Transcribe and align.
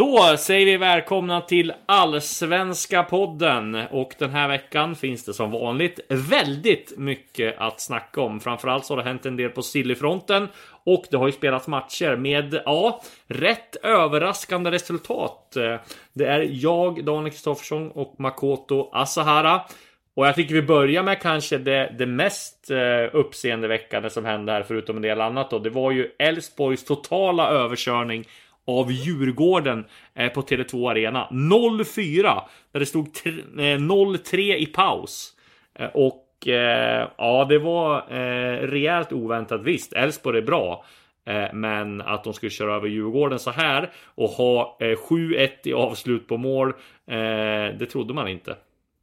Då 0.00 0.36
säger 0.38 0.66
vi 0.66 0.76
välkomna 0.76 1.40
till 1.40 1.72
Allsvenska 1.86 3.02
podden 3.02 3.74
och 3.74 4.14
den 4.18 4.30
här 4.30 4.48
veckan 4.48 4.96
finns 4.96 5.24
det 5.24 5.34
som 5.34 5.50
vanligt 5.50 6.00
väldigt 6.08 6.98
mycket 6.98 7.58
att 7.58 7.80
snacka 7.80 8.20
om. 8.20 8.40
Framförallt 8.40 8.84
så 8.84 8.94
har 8.94 9.02
det 9.02 9.08
hänt 9.08 9.26
en 9.26 9.36
del 9.36 9.50
på 9.50 9.62
Sillyfronten 9.62 10.48
och 10.84 11.04
det 11.10 11.16
har 11.16 11.26
ju 11.26 11.32
spelats 11.32 11.68
matcher 11.68 12.16
med, 12.16 12.60
ja, 12.64 13.02
rätt 13.26 13.76
överraskande 13.76 14.70
resultat. 14.70 15.56
Det 16.12 16.26
är 16.26 16.48
jag, 16.50 17.04
Daniel 17.04 17.30
Kristoffersson 17.30 17.90
och 17.90 18.14
Makoto 18.18 18.90
Asahara. 18.92 19.62
Och 20.14 20.26
jag 20.26 20.34
tycker 20.34 20.54
vi 20.54 20.62
börjar 20.62 21.02
med 21.02 21.20
kanske 21.20 21.58
det, 21.58 21.94
det 21.98 22.06
mest 22.06 22.70
eh, 22.70 22.78
uppseendeväckande 23.12 24.10
som 24.10 24.24
hände 24.24 24.52
här, 24.52 24.62
förutom 24.62 24.96
en 24.96 25.02
del 25.02 25.20
annat 25.20 25.50
då. 25.50 25.58
Det 25.58 25.70
var 25.70 25.90
ju 25.90 26.10
Elfsborgs 26.18 26.84
totala 26.84 27.50
överkörning 27.50 28.24
av 28.66 28.92
Djurgården 28.92 29.84
eh, 30.14 30.32
på 30.32 30.42
Tele2 30.42 30.90
Arena. 30.90 31.28
0-4, 31.30 32.42
där 32.72 32.80
det 32.80 32.86
stod 32.86 33.08
0-3 33.08 34.38
eh, 34.38 34.62
i 34.62 34.66
paus. 34.66 35.36
Eh, 35.74 35.88
och 35.94 36.26
ja, 37.16 37.46
det 37.48 37.58
var 37.58 38.06
rejält 38.66 39.12
oväntat. 39.12 39.62
Visst, 39.62 39.92
Elfsborg 39.92 40.38
är 40.38 40.42
bra. 40.42 40.84
Men 41.52 42.00
att 42.00 42.24
de 42.24 42.32
skulle 42.32 42.50
köra 42.50 42.76
över 42.76 42.88
Djurgården 42.88 43.38
så 43.38 43.50
här 43.50 43.90
och 44.14 44.28
ha 44.28 44.78
7-1 44.80 45.50
i 45.64 45.72
avslut 45.72 46.28
på 46.28 46.36
mål. 46.36 46.72
det 47.78 47.86
trodde 47.90 48.14
man 48.14 48.28
inte. 48.28 48.56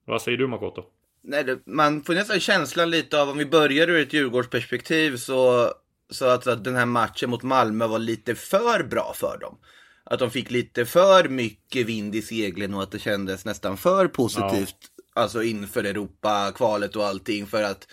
Vad 0.06 0.22
säger 0.22 0.38
du 0.38 0.48
Makoto? 0.48 0.84
Nej, 1.24 1.46
man 1.66 2.04
får 2.04 2.14
nästan 2.14 2.40
känslan 2.40 2.90
lite 2.90 3.22
av, 3.22 3.30
om 3.30 3.38
vi 3.38 3.46
börjar 3.46 3.90
ur 3.90 4.02
ett 4.02 4.14
Djurgårdsperspektiv 4.14 5.16
så 5.16 5.72
så 6.10 6.26
att, 6.26 6.48
att 6.48 6.64
den 6.64 6.76
här 6.76 6.86
matchen 6.86 7.30
mot 7.30 7.44
Malmö 7.44 7.88
var 7.88 8.00
lite 8.00 8.36
för 8.36 8.84
bra 8.84 9.14
för 9.16 9.38
dem. 9.38 9.58
Att 10.04 10.20
de 10.20 10.32
fick 10.32 10.52
lite 10.52 10.86
för 10.86 11.30
mycket 11.30 11.86
vind 11.86 12.16
i 12.16 12.22
seglen 12.22 12.74
och 12.74 12.84
att 12.84 12.92
det 12.92 13.00
kändes 13.00 13.46
nästan 13.46 13.78
för 13.78 14.08
positivt. 14.08 14.76
Ja. 14.82 15.22
Alltså 15.22 15.44
inför 15.44 15.84
Europa-kvalet 15.84 16.96
och 16.96 17.06
allting. 17.06 17.48
För 17.48 17.64
att 17.64 17.88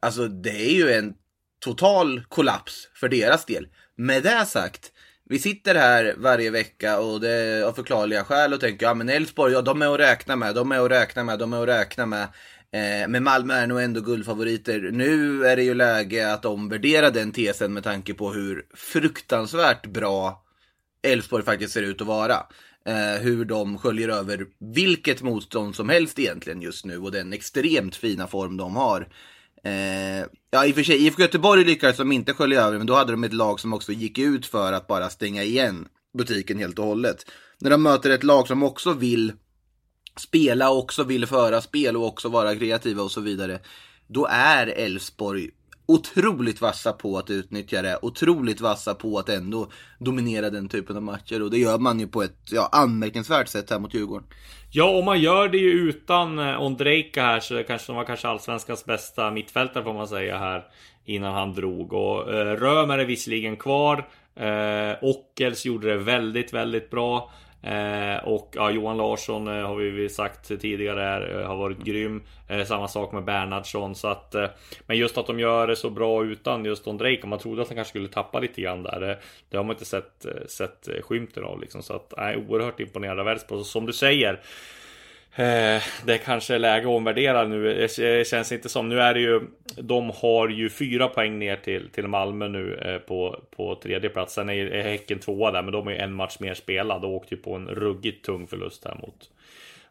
alltså 0.00 0.28
det 0.28 0.70
är 0.70 0.74
ju 0.74 0.92
en 0.92 1.14
total 1.60 2.24
kollaps 2.28 2.88
för 2.94 3.08
deras 3.08 3.44
del. 3.44 3.66
Med 3.96 4.22
det 4.22 4.46
sagt, 4.46 4.92
vi 5.28 5.38
sitter 5.38 5.74
här 5.74 6.14
varje 6.18 6.50
vecka 6.50 6.98
och 6.98 7.20
det 7.20 7.30
är 7.30 7.62
av 7.62 7.72
förklarliga 7.72 8.24
skäl 8.24 8.52
och 8.52 8.60
tänker 8.60 8.86
ja 8.86 8.94
men 8.94 9.08
Elfsborg, 9.08 9.52
ja 9.52 9.62
de 9.62 9.82
är 9.82 9.94
att 9.94 10.00
räkna 10.00 10.36
med, 10.36 10.54
de 10.54 10.72
är 10.72 10.84
att 10.84 10.90
räkna 10.90 11.24
med, 11.24 11.38
de 11.38 11.52
är 11.52 11.62
att 11.62 11.68
räkna 11.68 12.06
med. 12.06 12.28
Eh, 12.74 13.08
men 13.08 13.24
Malmö 13.24 13.54
är 13.54 13.66
nog 13.66 13.80
ändå 13.80 14.00
guldfavoriter. 14.00 14.90
Nu 14.92 15.46
är 15.46 15.56
det 15.56 15.62
ju 15.62 15.74
läge 15.74 16.32
att 16.32 16.44
omvärdera 16.44 17.10
den 17.10 17.32
tesen 17.32 17.72
med 17.72 17.84
tanke 17.84 18.14
på 18.14 18.32
hur 18.32 18.66
fruktansvärt 18.74 19.86
bra 19.86 20.42
Elfsborg 21.02 21.44
faktiskt 21.44 21.72
ser 21.72 21.82
ut 21.82 22.00
att 22.00 22.06
vara. 22.06 22.36
Eh, 22.86 23.22
hur 23.22 23.44
de 23.44 23.78
sköljer 23.78 24.08
över 24.08 24.46
vilket 24.74 25.22
motstånd 25.22 25.74
som 25.74 25.88
helst 25.88 26.18
egentligen 26.18 26.62
just 26.62 26.84
nu 26.84 26.98
och 26.98 27.12
den 27.12 27.32
extremt 27.32 27.96
fina 27.96 28.26
form 28.26 28.56
de 28.56 28.76
har. 28.76 29.08
Eh, 29.64 30.26
ja, 30.50 30.66
i 30.66 30.70
och 30.70 30.74
för 30.74 30.82
sig, 30.82 31.06
IFK 31.06 31.22
Göteborg 31.22 31.64
lyckades 31.64 31.96
de 31.96 32.12
inte 32.12 32.32
skölja 32.32 32.62
över, 32.62 32.78
men 32.78 32.86
då 32.86 32.94
hade 32.94 33.12
de 33.12 33.24
ett 33.24 33.32
lag 33.32 33.60
som 33.60 33.72
också 33.72 33.92
gick 33.92 34.18
ut 34.18 34.46
för 34.46 34.72
att 34.72 34.86
bara 34.86 35.10
stänga 35.10 35.42
igen 35.42 35.88
butiken 36.18 36.58
helt 36.58 36.78
och 36.78 36.86
hållet. 36.86 37.26
När 37.58 37.70
de 37.70 37.82
möter 37.82 38.10
ett 38.10 38.24
lag 38.24 38.48
som 38.48 38.62
också 38.62 38.92
vill 38.92 39.32
spela 40.16 40.70
och 40.70 40.78
också 40.78 41.04
vill 41.04 41.26
föra 41.26 41.60
spel 41.60 41.96
och 41.96 42.06
också 42.06 42.28
vara 42.28 42.56
kreativa 42.56 43.02
och 43.02 43.10
så 43.10 43.20
vidare. 43.20 43.58
Då 44.06 44.26
är 44.30 44.66
Elfsborg 44.66 45.50
otroligt 45.86 46.60
vassa 46.60 46.92
på 46.92 47.18
att 47.18 47.30
utnyttja 47.30 47.82
det. 47.82 47.98
Otroligt 48.02 48.60
vassa 48.60 48.94
på 48.94 49.18
att 49.18 49.28
ändå 49.28 49.68
dominera 49.98 50.50
den 50.50 50.68
typen 50.68 50.96
av 50.96 51.02
matcher. 51.02 51.42
Och 51.42 51.50
det 51.50 51.58
gör 51.58 51.78
man 51.78 52.00
ju 52.00 52.06
på 52.06 52.22
ett 52.22 52.38
ja, 52.50 52.68
anmärkningsvärt 52.72 53.48
sätt 53.48 53.70
här 53.70 53.78
mot 53.78 53.94
Djurgården. 53.94 54.28
Ja, 54.70 54.98
och 54.98 55.04
man 55.04 55.20
gör 55.20 55.48
det 55.48 55.58
ju 55.58 55.70
utan 55.70 56.38
eh, 56.38 56.62
Ondrejka 56.62 57.22
här 57.22 57.40
så 57.40 57.54
det 57.54 57.62
kanske 57.62 57.92
var 57.92 58.04
kanske 58.04 58.28
allsvenskans 58.28 58.84
bästa 58.84 59.30
mittfältare 59.30 59.84
får 59.84 59.94
man 59.94 60.08
säga 60.08 60.38
här. 60.38 60.64
Innan 61.04 61.34
han 61.34 61.54
drog. 61.54 61.92
Och 61.92 62.34
eh, 62.34 62.56
Römer 62.56 62.98
är 62.98 63.04
visserligen 63.04 63.56
kvar. 63.56 64.08
Eh, 64.36 64.96
Ockels 65.02 65.64
gjorde 65.64 65.88
det 65.88 65.96
väldigt, 65.96 66.52
väldigt 66.52 66.90
bra. 66.90 67.30
Eh, 67.64 68.24
och 68.24 68.50
ja, 68.52 68.70
Johan 68.70 68.96
Larsson 68.96 69.48
eh, 69.48 69.66
har 69.66 69.76
vi 69.76 70.08
sagt 70.08 70.60
tidigare 70.60 71.40
eh, 71.40 71.46
har 71.46 71.56
varit 71.56 71.78
grym. 71.78 72.22
Eh, 72.48 72.64
samma 72.64 72.88
sak 72.88 73.12
med 73.12 73.24
Bernhardsson. 73.24 73.94
Så 73.94 74.08
att, 74.08 74.34
eh, 74.34 74.46
men 74.86 74.96
just 74.96 75.18
att 75.18 75.26
de 75.26 75.40
gör 75.40 75.66
det 75.66 75.76
så 75.76 75.90
bra 75.90 76.24
utan 76.24 76.64
just 76.64 76.86
Ondrejka. 76.86 77.26
Man 77.26 77.38
trodde 77.38 77.62
att 77.62 77.68
han 77.68 77.76
kanske 77.76 77.90
skulle 77.90 78.08
tappa 78.08 78.40
lite 78.40 78.60
grann 78.60 78.82
där. 78.82 79.00
Det, 79.00 79.18
det 79.50 79.56
har 79.56 79.64
man 79.64 79.74
inte 79.74 79.84
sett, 79.84 80.24
eh, 80.24 80.46
sett 80.46 80.88
skymten 81.02 81.44
av. 81.44 81.60
Liksom. 81.60 81.82
Så 81.82 81.94
att, 81.94 82.14
nej, 82.16 82.44
oerhört 82.48 82.80
imponerad 82.80 83.20
av 83.20 83.28
Elfsborg. 83.28 83.64
Som 83.64 83.86
du 83.86 83.92
säger. 83.92 84.40
Eh, 85.36 85.82
det 86.06 86.18
kanske 86.24 86.54
är 86.54 86.58
läge 86.58 86.86
att 86.86 86.94
omvärdera 86.96 87.44
nu. 87.44 87.88
Det 87.96 88.26
känns 88.26 88.52
inte 88.52 88.68
som. 88.68 88.88
Nu 88.88 89.00
är 89.00 89.14
det 89.14 89.20
ju. 89.20 89.40
De 89.76 90.10
har 90.10 90.48
ju 90.48 90.70
fyra 90.70 91.08
poäng 91.08 91.38
ner 91.38 91.56
till, 91.56 91.88
till 91.88 92.08
Malmö 92.08 92.48
nu 92.48 92.74
eh, 92.74 92.98
på, 92.98 93.40
på 93.56 93.74
tredje 93.74 94.10
plats. 94.10 94.34
Sen 94.34 94.48
är, 94.48 94.82
Häcken 94.82 95.18
tvåa 95.18 95.50
där, 95.50 95.62
men 95.62 95.72
de 95.72 95.86
har 95.86 95.92
ju 95.92 95.98
en 95.98 96.14
match 96.14 96.36
mer 96.40 96.54
spelad 96.54 97.04
och 97.04 97.10
åkte 97.10 97.34
ju 97.34 97.40
på 97.40 97.54
en 97.54 97.68
ruggigt 97.68 98.24
tung 98.24 98.46
förlust 98.46 98.84
här 98.84 98.94
mot 98.94 99.30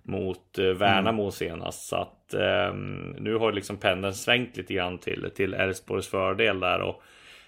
mot 0.04 0.60
eh, 0.60 0.66
Värnamo 0.66 1.22
mm. 1.22 1.32
senast. 1.32 1.88
Så 1.88 1.96
att 1.96 2.34
eh, 2.34 2.74
nu 3.18 3.36
har 3.36 3.52
liksom 3.52 3.78
pendeln 3.78 4.14
svängt 4.14 4.58
lite 4.58 4.74
grann 4.74 4.98
till 4.98 5.32
till 5.36 5.54
Elfsborgs 5.54 6.08
fördel 6.08 6.60
där 6.60 6.82
och 6.82 7.04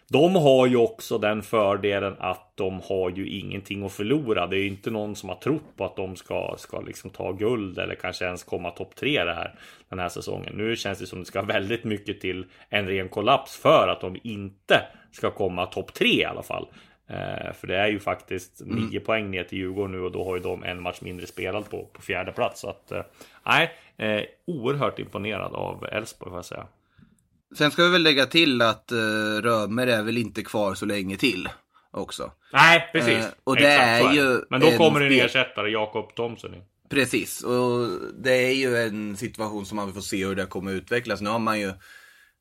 de 0.07 0.35
har 0.35 0.67
ju 0.67 0.77
också 0.77 1.17
den 1.17 1.41
fördelen 1.41 2.15
att 2.19 2.51
de 2.55 2.81
har 2.89 3.09
ju 3.09 3.29
ingenting 3.29 3.85
att 3.85 3.91
förlora. 3.91 4.47
Det 4.47 4.57
är 4.57 4.59
ju 4.59 4.67
inte 4.67 4.91
någon 4.91 5.15
som 5.15 5.29
har 5.29 5.35
trott 5.35 5.77
på 5.77 5.85
att 5.85 5.95
de 5.95 6.15
ska, 6.15 6.55
ska 6.57 6.81
liksom 6.81 7.09
ta 7.09 7.31
guld 7.31 7.79
eller 7.79 7.95
kanske 7.95 8.25
ens 8.25 8.43
komma 8.43 8.71
topp 8.71 8.95
tre 8.95 9.23
det 9.23 9.33
här, 9.33 9.59
den 9.89 9.99
här 9.99 10.09
säsongen. 10.09 10.53
Nu 10.55 10.75
känns 10.75 10.99
det 10.99 11.07
som 11.07 11.19
det 11.19 11.25
ska 11.25 11.41
väldigt 11.41 11.83
mycket 11.83 12.21
till 12.21 12.45
en 12.69 12.87
ren 12.87 13.09
kollaps 13.09 13.57
för 13.57 13.87
att 13.87 14.01
de 14.01 14.17
inte 14.23 14.81
ska 15.11 15.31
komma 15.31 15.65
topp 15.65 15.93
tre 15.93 16.21
i 16.21 16.25
alla 16.25 16.43
fall. 16.43 16.67
Eh, 17.07 17.53
för 17.53 17.67
det 17.67 17.77
är 17.77 17.87
ju 17.87 17.99
faktiskt 17.99 18.61
mm. 18.61 18.75
nio 18.75 18.99
poäng 18.99 19.31
ner 19.31 19.43
till 19.43 19.57
Djurgården 19.57 19.91
nu 19.91 19.99
och 19.99 20.11
då 20.11 20.25
har 20.25 20.35
ju 20.35 20.41
de 20.41 20.63
en 20.63 20.81
match 20.81 21.01
mindre 21.01 21.27
spelad 21.27 21.69
på, 21.69 21.85
på 21.93 22.01
fjärde 22.01 22.31
plats. 22.31 22.61
Så 22.61 22.69
att, 22.69 22.91
eh, 22.91 23.03
nej, 23.45 23.71
eh, 23.97 24.21
oerhört 24.47 24.99
imponerad 24.99 25.53
av 25.53 25.85
Elfsborg 25.91 26.29
får 26.29 26.37
jag 26.37 26.45
säga. 26.45 26.67
Sen 27.55 27.71
ska 27.71 27.83
vi 27.83 27.89
väl 27.89 28.03
lägga 28.03 28.25
till 28.25 28.61
att 28.61 28.91
uh, 28.91 29.41
Römer 29.41 29.87
är 29.87 30.03
väl 30.03 30.17
inte 30.17 30.41
kvar 30.41 30.75
så 30.75 30.85
länge 30.85 31.17
till 31.17 31.49
också. 31.91 32.31
Nej, 32.53 32.89
precis. 32.93 33.25
Uh, 33.25 33.31
och 33.43 33.55
det 33.55 33.67
är 33.67 34.13
ju 34.13 34.41
Men 34.49 34.61
då 34.61 34.71
kommer 34.71 35.01
en 35.01 35.11
ersättare, 35.11 35.69
Jakob 35.69 36.15
Thomsen. 36.15 36.51
Precis, 36.89 37.43
och 37.43 37.89
det 38.23 38.31
är 38.31 38.53
ju 38.53 38.77
en 38.77 39.17
situation 39.17 39.65
som 39.65 39.75
man 39.75 39.93
får 39.93 40.01
se 40.01 40.25
hur 40.25 40.35
det 40.35 40.45
kommer 40.45 40.71
utvecklas. 40.71 41.21
Nu 41.21 41.29
har 41.29 41.39
man 41.39 41.59
ju 41.59 41.73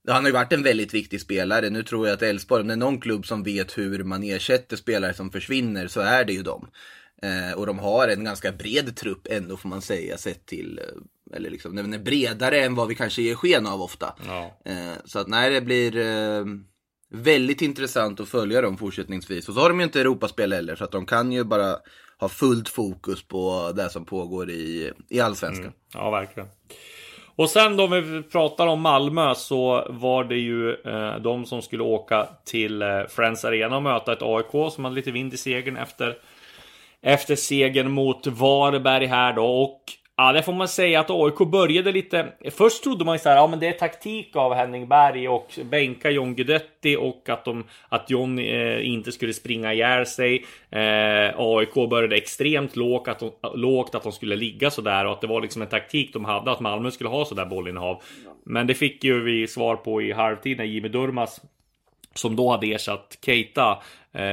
han 0.09 0.25
har 0.25 0.29
ju 0.29 0.33
varit 0.33 0.53
en 0.53 0.63
väldigt 0.63 0.95
viktig 0.95 1.21
spelare. 1.21 1.71
Nu 1.71 1.83
tror 1.83 2.07
jag 2.07 2.15
att 2.15 2.23
Elfsborg, 2.23 2.61
om 2.61 2.69
det 2.69 2.75
är 2.75 2.77
någon 2.77 3.01
klubb 3.01 3.27
som 3.27 3.43
vet 3.43 3.79
hur 3.79 4.05
man 4.05 4.23
ersätter 4.23 4.77
spelare 4.77 5.15
som 5.15 5.31
försvinner 5.31 5.89
så 5.89 6.01
är 6.01 6.25
det 6.25 6.33
ju 6.33 6.43
dem. 6.43 6.69
Eh, 7.23 7.59
och 7.59 7.67
de 7.67 7.79
har 7.79 8.09
en 8.09 8.25
ganska 8.25 8.53
bred 8.53 8.97
trupp 8.97 9.27
ändå 9.31 9.57
får 9.57 9.69
man 9.69 9.83
säga 9.83 10.17
sett 10.17 10.47
till 10.47 10.79
eh, 10.79 10.85
eller 11.33 11.51
liksom, 11.51 11.77
den 11.77 11.95
är 11.95 11.99
bredare 11.99 12.65
än 12.65 12.75
vad 12.75 12.89
vi 12.89 12.95
kanske 12.95 13.23
ger 13.23 13.35
sken 13.35 13.67
av 13.67 13.83
ofta. 13.83 14.15
Ja. 14.27 14.61
Eh, 14.65 14.99
så 15.05 15.19
att 15.19 15.29
nej, 15.29 15.51
det 15.51 15.61
blir 15.61 15.97
eh, 15.97 16.45
väldigt 17.11 17.63
intressant 17.63 18.21
att 18.21 18.29
följa 18.29 18.61
dem 18.61 18.77
fortsättningsvis. 18.77 19.49
Och 19.49 19.55
så 19.55 19.61
har 19.61 19.69
de 19.69 19.81
ju 19.81 19.85
inte 19.85 20.01
Europaspel 20.01 20.53
heller, 20.53 20.77
så 20.77 20.85
att 20.85 20.93
de 20.93 21.07
kan 21.07 21.33
ju 21.33 21.45
bara 21.45 21.77
ha 22.19 22.29
fullt 22.29 22.69
fokus 22.69 23.23
på 23.23 23.73
det 23.77 23.91
som 23.91 24.05
pågår 24.05 24.51
i, 24.51 24.93
i 25.09 25.21
allsvenskan. 25.21 25.65
Mm. 25.65 25.77
Ja, 25.95 26.11
verkligen. 26.11 26.49
Och 27.37 27.51
sen 27.51 27.77
då 27.77 27.87
vi 27.87 28.23
pratar 28.23 28.67
om 28.67 28.81
Malmö 28.81 29.35
så 29.35 29.87
var 29.91 30.25
det 30.25 30.37
ju 30.37 30.73
eh, 30.73 31.17
de 31.17 31.47
som 31.47 31.63
skulle 31.63 31.83
åka 31.83 32.29
till 32.45 32.83
eh, 32.83 32.89
Friends 33.09 33.45
Arena 33.45 33.77
och 33.77 33.83
möta 33.83 34.13
ett 34.13 34.23
AIK 34.23 34.73
som 34.73 34.85
hade 34.85 34.97
lite 34.97 35.11
vind 35.11 35.35
i 35.35 35.37
segern 35.37 35.77
efter 35.77 36.17
efter 37.03 37.37
segern 37.37 37.91
mot 37.91 38.27
Varberg 38.27 39.07
här 39.07 39.33
då 39.33 39.47
och 39.47 39.81
Ja, 40.17 40.33
det 40.33 40.43
får 40.43 40.53
man 40.53 40.69
säga 40.69 41.01
att 41.01 41.11
AIK 41.11 41.39
började 41.39 41.93
lite. 41.93 42.33
Först 42.51 42.83
trodde 42.83 43.05
man 43.05 43.15
ju 43.15 43.19
så 43.19 43.29
här, 43.29 43.37
ja, 43.37 43.47
men 43.47 43.61
det 43.61 43.67
är 43.67 43.73
taktik 43.73 44.37
av 44.37 44.55
Henning 44.55 44.89
Berg 44.89 45.29
och 45.29 45.59
bänka 45.65 46.11
John 46.11 46.35
Guidetti 46.35 46.97
och 46.97 47.29
att 47.29 47.45
de 47.45 47.65
att 47.89 48.11
John 48.11 48.39
eh, 48.39 48.89
inte 48.89 49.13
skulle 49.13 49.33
springa 49.33 49.73
ihjäl 49.73 50.07
sig. 50.07 50.45
Eh, 50.71 51.35
AIK 51.37 51.75
började 51.75 52.17
extremt 52.17 52.77
lågt 52.77 53.09
att, 53.09 53.19
de, 53.19 53.31
lågt, 53.55 53.95
att 53.95 54.03
de 54.03 54.13
skulle 54.13 54.37
ligga 54.37 54.71
så 54.71 54.81
där 54.81 55.05
och 55.05 55.13
att 55.13 55.21
det 55.21 55.27
var 55.27 55.41
liksom 55.41 55.63
en 55.63 55.69
taktik 55.69 56.13
de 56.13 56.25
hade 56.25 56.51
att 56.51 56.61
Malmö 56.61 56.91
skulle 56.91 57.11
ha 57.11 57.25
sådär 57.25 57.47
bollinnehav. 57.47 58.03
Men 58.45 58.67
det 58.67 58.75
fick 58.75 59.05
ju 59.05 59.23
vi 59.23 59.47
svar 59.47 59.77
på 59.77 60.03
i 60.03 60.13
halvtid 60.13 60.57
när 60.57 60.65
Jimmy 60.65 60.89
Durmas 60.89 61.41
som 62.15 62.37
då 62.37 62.51
hade 62.51 62.67
ersatt 62.67 63.19
Keita 63.25 63.79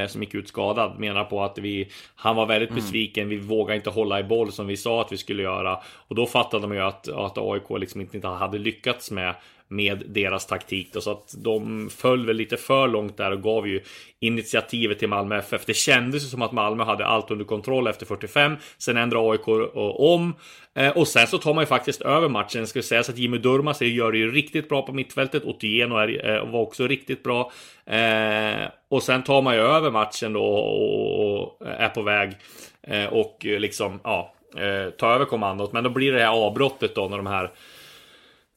som 0.07 0.23
gick 0.23 0.33
ut 0.33 0.47
skadad 0.47 0.99
menar 0.99 1.23
på 1.23 1.43
att 1.43 1.57
vi 1.57 1.89
han 2.15 2.35
var 2.35 2.45
väldigt 2.45 2.69
mm. 2.69 2.81
besviken. 2.81 3.29
Vi 3.29 3.37
vågade 3.37 3.75
inte 3.75 3.89
hålla 3.89 4.19
i 4.19 4.23
boll 4.23 4.51
som 4.51 4.67
vi 4.67 4.77
sa 4.77 5.01
att 5.01 5.11
vi 5.11 5.17
skulle 5.17 5.43
göra 5.43 5.79
och 6.07 6.15
då 6.15 6.25
fattade 6.25 6.67
man 6.67 6.77
ju 6.77 6.83
att, 6.83 7.07
att 7.07 7.37
AIK 7.37 7.79
liksom 7.79 8.01
inte 8.01 8.27
hade 8.27 8.57
lyckats 8.57 9.11
med 9.11 9.35
med 9.71 10.03
deras 10.07 10.45
taktik. 10.45 10.89
Då, 10.93 11.01
så 11.01 11.11
att 11.11 11.35
de 11.37 11.89
föll 11.89 12.25
väl 12.25 12.35
lite 12.35 12.57
för 12.57 12.87
långt 12.87 13.17
där 13.17 13.31
och 13.31 13.43
gav 13.43 13.67
ju 13.67 13.81
initiativet 14.19 14.99
till 14.99 15.09
Malmö 15.09 15.37
FF. 15.37 15.65
Det 15.65 15.73
kändes 15.73 16.23
ju 16.23 16.27
som 16.27 16.41
att 16.41 16.51
Malmö 16.51 16.83
hade 16.83 17.05
allt 17.05 17.31
under 17.31 17.45
kontroll 17.45 17.87
efter 17.87 18.05
45. 18.05 18.55
Sen 18.77 18.97
ändrar 18.97 19.31
AIK 19.31 19.47
eh, 19.47 19.77
om 20.01 20.35
eh, 20.73 20.97
och 20.97 21.07
sen 21.07 21.27
så 21.27 21.37
tar 21.37 21.53
man 21.53 21.61
ju 21.61 21.65
faktiskt 21.65 22.01
över 22.01 22.29
matchen. 22.29 22.61
Det 22.61 22.67
ska 22.67 22.81
sägas 22.81 23.09
att 23.09 23.17
Jimmy 23.17 23.37
Durmaz 23.37 23.81
gör 23.81 24.11
det 24.11 24.17
ju 24.17 24.31
riktigt 24.31 24.69
bra 24.69 24.81
på 24.81 24.93
mittfältet. 24.93 25.43
Otieno 25.45 26.01
eh, 26.01 26.51
var 26.51 26.59
också 26.59 26.87
riktigt 26.87 27.23
bra. 27.23 27.51
Och 28.89 29.03
sen 29.03 29.23
tar 29.23 29.41
man 29.41 29.55
ju 29.55 29.61
över 29.61 29.91
matchen 29.91 30.33
då 30.33 30.43
och 30.43 31.67
är 31.67 31.89
på 31.89 32.01
väg 32.01 32.31
och 33.09 33.37
liksom 33.41 33.99
ja, 34.03 34.33
ta 34.97 35.13
över 35.13 35.25
kommandot. 35.25 35.73
Men 35.73 35.83
då 35.83 35.89
blir 35.89 36.11
det 36.11 36.19
här 36.19 36.45
avbrottet 36.45 36.95
då 36.95 37.07
när 37.07 37.17
de 37.17 37.27
här 37.27 37.51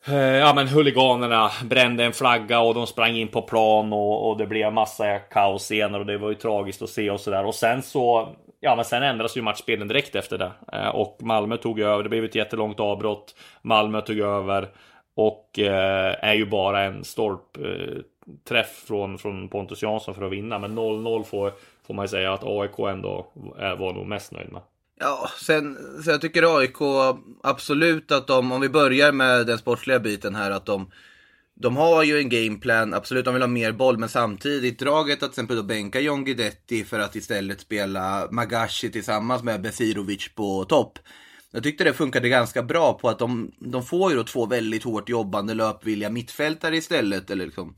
Eh, 0.07 0.15
ja 0.17 0.53
men 0.55 0.69
huliganerna 0.69 1.51
brände 1.65 2.05
en 2.05 2.13
flagga 2.13 2.61
och 2.61 2.75
de 2.75 2.87
sprang 2.87 3.17
in 3.17 3.29
på 3.29 3.43
plan 3.43 3.93
och, 3.93 4.29
och 4.29 4.39
det 4.39 4.47
blev 4.47 4.73
massa 4.73 5.19
kaos 5.19 5.63
scener 5.63 5.99
och 5.99 6.07
det 6.07 6.19
var 6.19 6.29
ju 6.29 6.35
tragiskt 6.35 6.83
att 6.83 6.91
se 6.91 7.11
och 7.11 7.21
sådär. 7.21 7.45
Och 7.45 7.55
sen 7.55 7.83
så, 7.83 8.29
ja 8.61 8.77
men 8.77 8.85
sen 8.85 9.03
ändras 9.03 9.37
ju 9.37 9.43
matchspelen 9.43 9.89
direkt 9.89 10.15
efter 10.15 10.39
det. 10.39 10.53
Eh, 10.73 10.89
och 10.89 11.19
Malmö 11.21 11.57
tog 11.57 11.81
över, 11.81 12.03
det 12.03 12.09
blev 12.09 12.25
ett 12.25 12.35
jättelångt 12.35 12.81
avbrott. 12.81 13.35
Malmö 13.63 14.01
tog 14.01 14.19
över 14.19 14.69
och 15.17 15.59
eh, 15.59 16.17
är 16.21 16.35
ju 16.35 16.47
bara 16.47 16.83
en 16.83 17.05
stolpträff 17.05 18.83
eh, 18.83 18.87
från, 18.87 19.19
från 19.19 19.49
Pontus 19.49 19.83
Jansson 19.83 20.15
för 20.15 20.23
att 20.23 20.33
vinna. 20.33 20.59
Men 20.59 20.79
0-0 20.79 21.23
får, 21.23 21.53
får 21.87 21.95
man 21.95 22.05
ju 22.05 22.09
säga 22.09 22.33
att 22.33 22.45
AIK 22.45 22.79
ändå 22.79 23.27
var 23.79 23.93
nog 23.93 24.07
mest 24.07 24.33
nöjd 24.33 24.53
med. 24.53 24.63
Ja, 25.01 25.31
sen, 25.41 25.79
så 26.05 26.11
jag 26.11 26.21
tycker 26.21 26.59
AIK 26.59 26.77
absolut 27.43 28.13
att 28.13 28.27
de, 28.27 28.53
om 28.53 28.61
vi 28.61 28.69
börjar 28.69 29.13
med 29.13 29.47
den 29.47 29.59
sportsliga 29.59 30.01
biten 30.01 30.35
här, 30.35 30.51
att 30.51 30.67
de, 30.67 30.91
de 31.55 31.77
har 31.77 32.03
ju 32.03 32.19
en 32.19 32.29
gameplan, 32.29 32.95
absolut 32.95 33.25
de 33.25 33.35
vill 33.35 33.43
ha 33.43 33.49
mer 33.49 33.73
boll, 33.73 33.99
men 33.99 34.09
samtidigt 34.09 34.79
draget 34.79 35.15
att 35.15 35.19
till 35.21 35.29
exempel 35.29 35.57
då 35.57 35.63
bänka 35.63 36.01
John 36.01 36.25
Guidetti 36.25 36.85
för 36.85 36.99
att 36.99 37.17
istället 37.17 37.61
spela 37.61 38.29
Magashi 38.31 38.91
tillsammans 38.91 39.43
med 39.43 39.63
Besirovic 39.63 40.29
på 40.35 40.65
topp. 40.65 40.99
Jag 41.51 41.63
tyckte 41.63 41.85
det 41.85 41.93
funkade 41.93 42.29
ganska 42.29 42.63
bra 42.63 42.93
på 42.93 43.09
att 43.09 43.19
de, 43.19 43.53
de 43.59 43.83
får 43.83 44.11
ju 44.11 44.17
då 44.17 44.25
två 44.25 44.47
väldigt 44.47 44.85
hårt 44.85 45.09
jobbande 45.09 45.55
löpvilliga 45.55 46.11
mittfältare 46.11 46.77
istället, 46.77 47.31
eller 47.31 47.45
liksom 47.45 47.75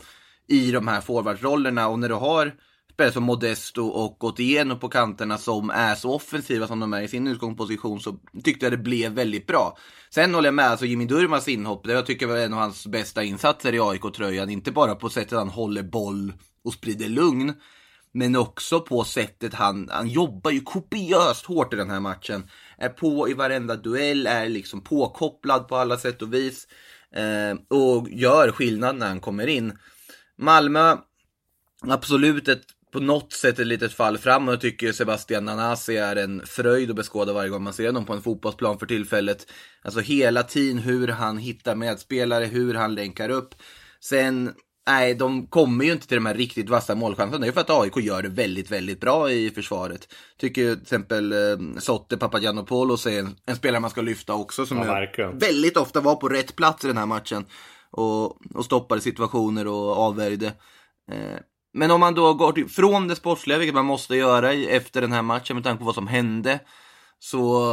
i 0.46 0.70
de 0.70 0.88
här 0.88 1.00
forwardrollerna 1.00 1.88
och 1.88 1.98
när 1.98 2.08
du 2.08 2.14
har 2.14 2.52
spelare 2.96 3.12
som 3.12 3.22
Modesto 3.22 3.82
och 3.86 4.24
Otieno 4.24 4.76
på 4.76 4.88
kanterna 4.88 5.38
som 5.38 5.70
är 5.70 5.94
så 5.94 6.14
offensiva 6.14 6.66
som 6.66 6.80
de 6.80 6.92
är 6.92 7.02
i 7.02 7.08
sin 7.08 7.26
utgångsposition 7.26 8.00
så 8.00 8.18
tyckte 8.44 8.66
jag 8.66 8.72
det 8.72 8.76
blev 8.76 9.12
väldigt 9.12 9.46
bra. 9.46 9.78
Sen 10.10 10.34
håller 10.34 10.46
jag 10.46 10.54
med, 10.54 10.64
alltså 10.64 10.86
Jimmy 10.86 11.06
Durmas 11.06 11.48
inhopp, 11.48 11.86
det 11.86 11.92
jag 11.92 12.06
tycker 12.06 12.26
var 12.26 12.36
en 12.36 12.52
av 12.52 12.58
hans 12.58 12.86
bästa 12.86 13.22
insatser 13.22 13.74
i 13.74 13.80
AIK-tröjan. 13.80 14.50
Inte 14.50 14.72
bara 14.72 14.94
på 14.94 15.08
sättet 15.08 15.38
han 15.38 15.48
håller 15.48 15.82
boll 15.82 16.32
och 16.64 16.72
sprider 16.72 17.08
lugn, 17.08 17.52
men 18.12 18.36
också 18.36 18.80
på 18.80 19.04
sättet 19.04 19.54
han, 19.54 19.88
han 19.92 20.08
jobbar 20.08 20.50
ju 20.50 20.60
kopiöst 20.60 21.46
hårt 21.46 21.72
i 21.72 21.76
den 21.76 21.90
här 21.90 22.00
matchen. 22.00 22.50
Är 22.78 22.88
på 22.88 23.28
i 23.28 23.34
varenda 23.34 23.76
duell, 23.76 24.26
är 24.26 24.48
liksom 24.48 24.80
påkopplad 24.80 25.68
på 25.68 25.76
alla 25.76 25.96
sätt 25.96 26.22
och 26.22 26.34
vis. 26.34 26.68
Eh, 27.10 27.78
och 27.78 28.08
gör 28.10 28.52
skillnad 28.52 28.96
när 28.96 29.08
han 29.08 29.20
kommer 29.20 29.46
in. 29.46 29.78
Malmö, 30.38 30.96
absolut 31.82 32.48
ett 32.48 32.75
på 32.96 33.02
något 33.02 33.32
sätt 33.32 33.58
ett 33.58 33.66
litet 33.66 33.92
fall 33.92 34.18
framåt. 34.18 34.52
Jag 34.52 34.60
tycker 34.60 34.92
Sebastian 34.92 35.44
Nanasi 35.44 35.96
är 35.96 36.16
en 36.16 36.46
fröjd 36.46 36.90
att 36.90 36.96
beskåda 36.96 37.32
varje 37.32 37.50
gång 37.50 37.62
man 37.62 37.72
ser 37.72 37.86
honom 37.86 38.04
på 38.04 38.12
en 38.12 38.22
fotbollsplan 38.22 38.78
för 38.78 38.86
tillfället. 38.86 39.46
Alltså 39.82 40.00
hela 40.00 40.42
tiden 40.42 40.78
hur 40.78 41.08
han 41.08 41.38
hittar 41.38 41.74
medspelare, 41.74 42.44
hur 42.44 42.74
han 42.74 42.94
länkar 42.94 43.28
upp. 43.28 43.54
Sen, 44.00 44.54
nej, 44.86 45.14
de 45.14 45.46
kommer 45.46 45.84
ju 45.84 45.92
inte 45.92 46.08
till 46.08 46.16
de 46.16 46.26
här 46.26 46.34
riktigt 46.34 46.68
vassa 46.68 46.94
målchanserna. 46.94 47.38
Det 47.38 47.50
är 47.50 47.52
för 47.52 47.60
att 47.60 47.70
AIK 47.70 47.96
gör 47.96 48.22
det 48.22 48.28
väldigt, 48.28 48.70
väldigt 48.70 49.00
bra 49.00 49.30
i 49.30 49.50
försvaret. 49.50 50.08
Tycker 50.38 50.74
till 50.74 50.82
exempel 50.82 51.32
eh, 51.32 51.38
Sotte 51.78 52.16
Papagiannopoulos 52.16 53.06
är 53.06 53.18
en, 53.18 53.36
en, 53.46 53.56
spelare 53.56 53.80
man 53.80 53.90
ska 53.90 54.00
lyfta 54.00 54.34
också. 54.34 54.66
Som 54.66 54.78
ja, 54.78 55.30
väldigt 55.34 55.76
ofta 55.76 56.00
var 56.00 56.16
på 56.16 56.28
rätt 56.28 56.56
plats 56.56 56.84
i 56.84 56.88
den 56.88 56.98
här 56.98 57.06
matchen. 57.06 57.44
Och, 57.90 58.56
och 58.56 58.64
stoppade 58.64 59.00
situationer 59.00 59.66
och 59.66 59.96
avvärjde. 59.96 60.52
Men 61.76 61.90
om 61.90 62.00
man 62.00 62.14
då 62.14 62.34
går 62.34 62.68
från 62.68 63.08
det 63.08 63.16
sportsliga, 63.16 63.58
vilket 63.58 63.74
man 63.74 63.84
måste 63.84 64.16
göra 64.16 64.52
efter 64.52 65.00
den 65.00 65.12
här 65.12 65.22
matchen 65.22 65.56
med 65.56 65.64
tanke 65.64 65.78
på 65.78 65.84
vad 65.84 65.94
som 65.94 66.06
hände, 66.06 66.60
så 67.18 67.72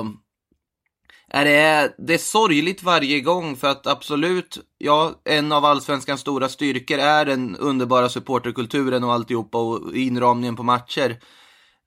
är 1.28 1.46
det, 1.46 1.96
det 1.98 2.14
är 2.14 2.18
sorgligt 2.18 2.84
varje 2.84 3.22
gång 3.22 3.56
för 3.56 3.68
att 3.68 3.88
absolut, 3.88 4.60
ja, 4.78 5.22
en 5.24 5.52
av 5.52 5.66
allsvenskans 5.66 6.22
stora 6.22 6.50
styrkor 6.50 6.98
är 7.00 7.26
den 7.26 7.56
underbara 7.56 8.10
supporterkulturen 8.10 9.04
och 9.04 9.14
alltihopa 9.14 9.58
och 9.58 9.96
inramningen 9.96 10.56
på 10.56 10.64
matcher. 10.64 11.20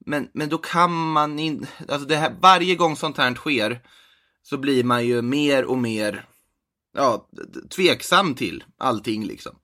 Men, 0.07 0.29
men 0.35 0.49
då 0.49 0.59
kan 0.59 1.13
man 1.13 1.39
inte, 1.39 1.69
alltså 1.89 2.09
det 2.09 2.17
här, 2.17 2.35
varje 2.41 2.75
gång 2.75 2.97
sånt 2.97 3.17
här 3.17 3.35
sker 3.35 3.81
så 4.43 4.59
blir 4.59 4.85
man 4.85 5.07
ju 5.07 5.23
mer 5.23 5.65
och 5.65 5.79
mer, 5.79 6.29
ja, 6.95 7.29
tveksam 7.77 8.35
till 8.35 8.65
allting 8.79 9.25
liksom. 9.25 9.57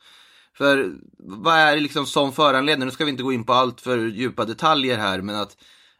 För 0.56 0.94
vad 1.18 1.54
är 1.54 1.74
det 1.74 1.80
liksom 1.80 2.06
som 2.06 2.32
föranleder, 2.32 2.84
nu 2.84 2.90
ska 2.90 3.04
vi 3.04 3.10
inte 3.10 3.22
gå 3.22 3.32
in 3.32 3.44
på 3.44 3.52
allt 3.52 3.80
för 3.80 3.98
djupa 3.98 4.44
detaljer 4.44 4.98
här, 4.98 5.22
men 5.22 5.36
att 5.36 5.56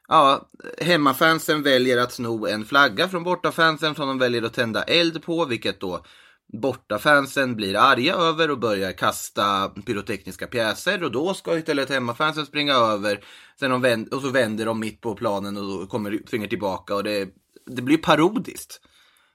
ja, 0.09 0.49
hemmafansen 0.81 1.63
väljer 1.63 1.99
att 1.99 2.13
sno 2.13 2.47
en 2.47 2.65
flagga 2.65 3.09
från 3.09 3.25
bortafansen 3.25 3.95
som 3.95 4.09
de 4.09 4.19
väljer 4.19 4.43
att 4.43 4.55
tända 4.55 4.83
eld 4.83 5.23
på, 5.23 5.45
vilket 5.45 5.81
då 5.81 6.05
bortafansen 6.53 7.57
blir 7.57 7.77
arga 7.77 8.15
över 8.15 8.51
och 8.51 8.59
börjar 8.59 8.93
kasta 8.93 9.69
pyrotekniska 9.69 10.47
pjäser. 10.47 11.05
Och 11.05 11.13
då 11.13 11.35
ska 11.35 11.59
istället 11.59 11.91
hemmafansen 11.91 12.47
springa 12.47 12.75
över. 12.75 13.25
Sen 13.61 13.71
de 13.71 13.81
vänder, 13.81 14.15
och 14.15 14.23
så 14.23 14.29
vänder 14.29 14.67
de 14.67 14.81
mitt 14.81 15.01
på 15.01 15.15
planen 15.15 15.57
och 15.57 15.89
kommer, 15.89 16.19
springer 16.27 16.49
tillbaka 16.49 16.95
och 16.95 17.05
det, 17.05 17.29
det 17.67 17.83
blir 17.83 17.99
parodiskt. 17.99 18.81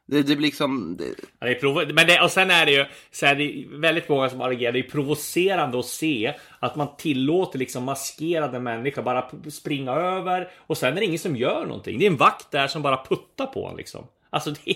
Det, 0.08 0.24
det 0.24 0.36
blir 0.36 0.48
liksom... 0.48 0.98
Det... 0.98 1.06
Ja, 1.40 1.48
det 1.48 1.52
är 1.52 1.60
prov... 1.60 1.92
men 1.94 2.08
det, 2.08 2.22
och 2.22 2.32
sen 2.32 2.52
är 2.52 2.66
det 2.66 2.72
ju 2.72 2.86
så 3.12 3.26
här, 3.26 3.36
det 3.36 3.66
väldigt 3.70 4.10
många 4.10 4.30
som 4.30 4.42
agerar, 4.42 4.72
Det 4.72 4.80
är 4.80 4.84
provocerande 4.84 5.80
att 5.80 5.86
se 5.86 6.34
att 6.60 6.76
man 6.76 6.88
tillåter 6.98 7.60
liksom 7.60 7.84
maskerade 7.84 8.60
människor 8.60 9.02
bara 9.02 9.30
springa 9.52 9.92
över 9.92 10.52
och 10.58 10.78
sen 10.78 10.94
är 10.94 11.00
det 11.00 11.06
ingen 11.06 11.20
som 11.20 11.36
gör 11.36 11.66
någonting. 11.66 12.00
Det 12.00 12.06
är 12.06 12.12
en 12.12 12.18
vakt 12.18 12.52
där 12.52 12.68
som 12.68 12.82
bara 12.82 13.06
puttar 13.06 13.46
på 13.46 13.68
en 13.68 13.78
liksom. 13.78 14.08
Alltså 14.38 14.62
det, 14.66 14.76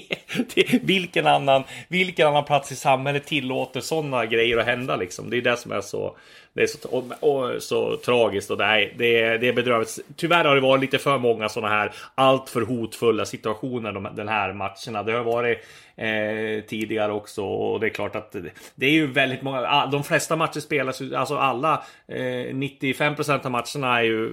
det, 0.55 0.83
vilken, 0.83 1.27
annan, 1.27 1.63
vilken 1.87 2.27
annan 2.27 2.43
plats 2.43 2.71
i 2.71 2.75
samhället 2.75 3.25
tillåter 3.25 3.81
sådana 3.81 4.25
grejer 4.25 4.57
att 4.57 4.65
hända 4.65 4.95
liksom? 4.95 5.29
Det 5.29 5.37
är 5.37 5.41
det 5.41 5.57
som 5.57 5.71
är 5.71 5.81
så, 5.81 6.15
det 6.53 6.61
är 6.61 6.67
så, 6.67 6.89
och, 6.89 7.03
och, 7.19 7.63
så 7.63 7.97
tragiskt 7.97 8.51
och 8.51 8.57
det 8.57 8.91
det, 8.97 9.37
det 9.37 9.47
är 9.47 9.53
bedrövligt. 9.53 9.99
Tyvärr 10.15 10.45
har 10.45 10.55
det 10.55 10.61
varit 10.61 10.81
lite 10.81 10.97
för 10.97 11.17
många 11.17 11.49
sådana 11.49 11.73
här 11.73 11.93
alltför 12.15 12.61
hotfulla 12.61 13.25
situationer 13.25 13.91
de, 13.91 14.07
den 14.15 14.27
här 14.27 14.53
matcherna. 14.53 15.03
Det 15.03 15.13
har 15.13 15.23
varit 15.23 15.65
eh, 15.95 16.63
tidigare 16.67 17.11
också 17.11 17.43
och 17.43 17.79
det 17.79 17.87
är 17.87 17.89
klart 17.89 18.15
att 18.15 18.35
det 18.75 18.85
är 18.85 18.91
ju 18.91 19.07
väldigt 19.07 19.41
många. 19.41 19.85
De 19.85 20.03
flesta 20.03 20.35
matcher 20.35 20.59
spelas 20.59 21.01
ju, 21.01 21.15
alltså 21.15 21.37
alla 21.37 21.83
eh, 22.07 22.15
95% 22.15 23.45
av 23.45 23.51
matcherna 23.51 23.99
är 23.99 24.03
ju 24.03 24.25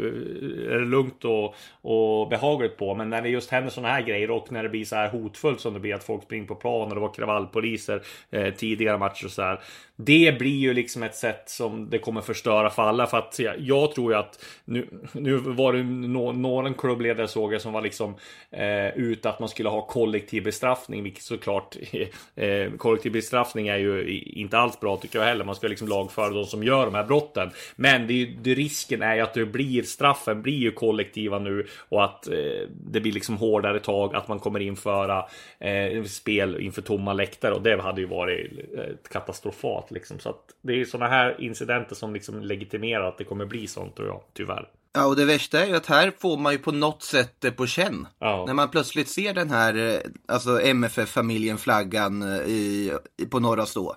eh, 0.68 0.74
är 0.74 0.80
lugnt 0.80 1.24
och, 1.24 1.54
och 1.82 2.28
behagligt 2.28 2.76
på. 2.76 2.94
Men 2.94 3.10
när 3.10 3.22
det 3.22 3.28
just 3.28 3.50
händer 3.50 3.70
sådana 3.70 3.94
här 3.94 4.02
grejer 4.02 4.30
och 4.30 4.52
när 4.52 4.62
det 4.62 4.68
blir 4.68 4.84
så 4.84 4.96
här 4.96 5.08
hotfullt 5.22 5.60
som 5.60 5.74
det 5.74 5.80
blir 5.80 5.94
att 5.94 6.04
folk 6.04 6.22
springer 6.22 6.46
på 6.46 6.54
plan 6.54 6.88
och 6.88 6.94
det 6.94 7.00
var 7.00 7.14
kravallpoliser 7.14 8.02
eh, 8.30 8.54
tidigare 8.54 8.98
matcher 8.98 9.24
och 9.24 9.30
så 9.30 9.42
här. 9.42 9.60
Det 9.96 10.38
blir 10.38 10.56
ju 10.56 10.74
liksom 10.74 11.02
ett 11.02 11.14
sätt 11.14 11.42
som 11.46 11.90
det 11.90 11.98
kommer 11.98 12.20
förstöra 12.20 12.70
för 12.70 12.82
alla. 12.82 13.06
För 13.06 13.18
att 13.18 13.40
jag 13.58 13.94
tror 13.94 14.12
ju 14.12 14.18
att 14.18 14.44
nu, 14.64 14.88
nu 15.12 15.36
var 15.36 15.72
det 15.72 15.82
no, 15.82 16.32
någon 16.32 16.74
klubbledare 16.74 17.28
såg 17.28 17.54
jag 17.54 17.60
som 17.60 17.72
var 17.72 17.82
liksom 17.82 18.14
eh, 18.50 18.88
ute 18.98 19.28
att 19.28 19.40
man 19.40 19.48
skulle 19.48 19.68
ha 19.68 19.86
kollektiv 19.86 20.44
bestraffning, 20.44 21.02
vilket 21.02 21.22
såklart 21.22 21.76
eh, 21.92 22.44
eh 22.44 22.72
kollektiv 22.72 23.12
bestraffning 23.12 23.68
är 23.68 23.76
ju 23.76 24.20
inte 24.20 24.58
alls 24.58 24.80
bra 24.80 24.96
tycker 24.96 25.18
jag 25.18 25.26
heller. 25.26 25.44
Man 25.44 25.54
ska 25.54 25.68
liksom 25.68 25.88
lagföra 25.88 26.30
de 26.30 26.44
som 26.44 26.62
gör 26.62 26.84
de 26.84 26.94
här 26.94 27.04
brotten. 27.04 27.50
Men 27.76 28.06
det, 28.06 28.24
det, 28.42 28.54
risken 28.54 29.02
är 29.02 29.14
ju 29.14 29.20
att 29.20 29.34
det 29.34 29.46
blir 29.46 29.82
straffen 29.82 30.42
blir 30.42 30.58
ju 30.58 30.70
kollektiva 30.70 31.38
nu 31.38 31.66
och 31.88 32.04
att 32.04 32.28
eh, 32.28 32.34
det 32.68 33.00
blir 33.00 33.12
liksom 33.12 33.36
hårdare 33.36 33.80
tag, 33.80 34.14
att 34.14 34.28
man 34.28 34.38
kommer 34.38 34.60
införa 34.98 35.24
eh, 35.58 36.04
spel 36.04 36.60
inför 36.60 36.82
tomma 36.82 37.12
läktare 37.12 37.54
och 37.54 37.62
det 37.62 37.82
hade 37.82 38.00
ju 38.00 38.06
varit 38.06 38.52
eh, 38.76 39.10
katastrofalt 39.12 39.90
liksom. 39.90 40.18
Så 40.18 40.28
att 40.28 40.44
det 40.62 40.80
är 40.80 40.84
sådana 40.84 41.10
här 41.10 41.40
incidenter 41.40 41.94
som 41.94 42.14
liksom 42.14 42.40
legitimerar 42.40 43.08
att 43.08 43.18
det 43.18 43.24
kommer 43.24 43.46
bli 43.46 43.66
sånt 43.66 43.96
tror 43.96 44.08
jag, 44.08 44.22
tyvärr. 44.32 44.68
Ja, 44.92 45.06
och 45.06 45.16
det 45.16 45.24
värsta 45.24 45.60
är 45.60 45.66
ju 45.66 45.76
att 45.76 45.86
här 45.86 46.12
får 46.18 46.36
man 46.36 46.52
ju 46.52 46.58
på 46.58 46.72
något 46.72 47.02
sätt 47.02 47.34
det 47.38 47.50
på 47.50 47.66
känn. 47.66 48.06
Ja. 48.18 48.44
När 48.46 48.54
man 48.54 48.70
plötsligt 48.70 49.08
ser 49.08 49.34
den 49.34 49.50
här, 49.50 49.74
eh, 49.74 50.00
alltså 50.28 50.60
MFF-familjen-flaggan 50.60 52.22
eh, 52.22 52.38
i, 52.38 52.92
i, 53.16 53.26
på 53.26 53.40
Norra 53.40 53.66
Stå. 53.66 53.96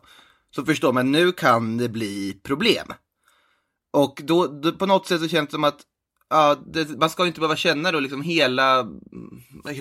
Så 0.55 0.65
förstår 0.65 0.93
man, 0.93 1.11
nu 1.11 1.31
kan 1.31 1.77
det 1.77 1.89
bli 1.89 2.39
problem. 2.43 2.87
Och 3.93 4.21
då, 4.23 4.47
då 4.47 4.71
på 4.71 4.85
något 4.85 5.07
sätt 5.07 5.21
så 5.21 5.27
känns 5.27 5.47
det 5.47 5.51
som 5.51 5.63
att 5.63 5.79
ja, 6.31 6.55
det, 6.65 6.89
man 6.89 7.09
ska 7.09 7.27
inte 7.27 7.39
behöva 7.39 7.55
känna 7.55 7.91
då 7.91 7.99
liksom 7.99 8.21
hela 8.21 8.87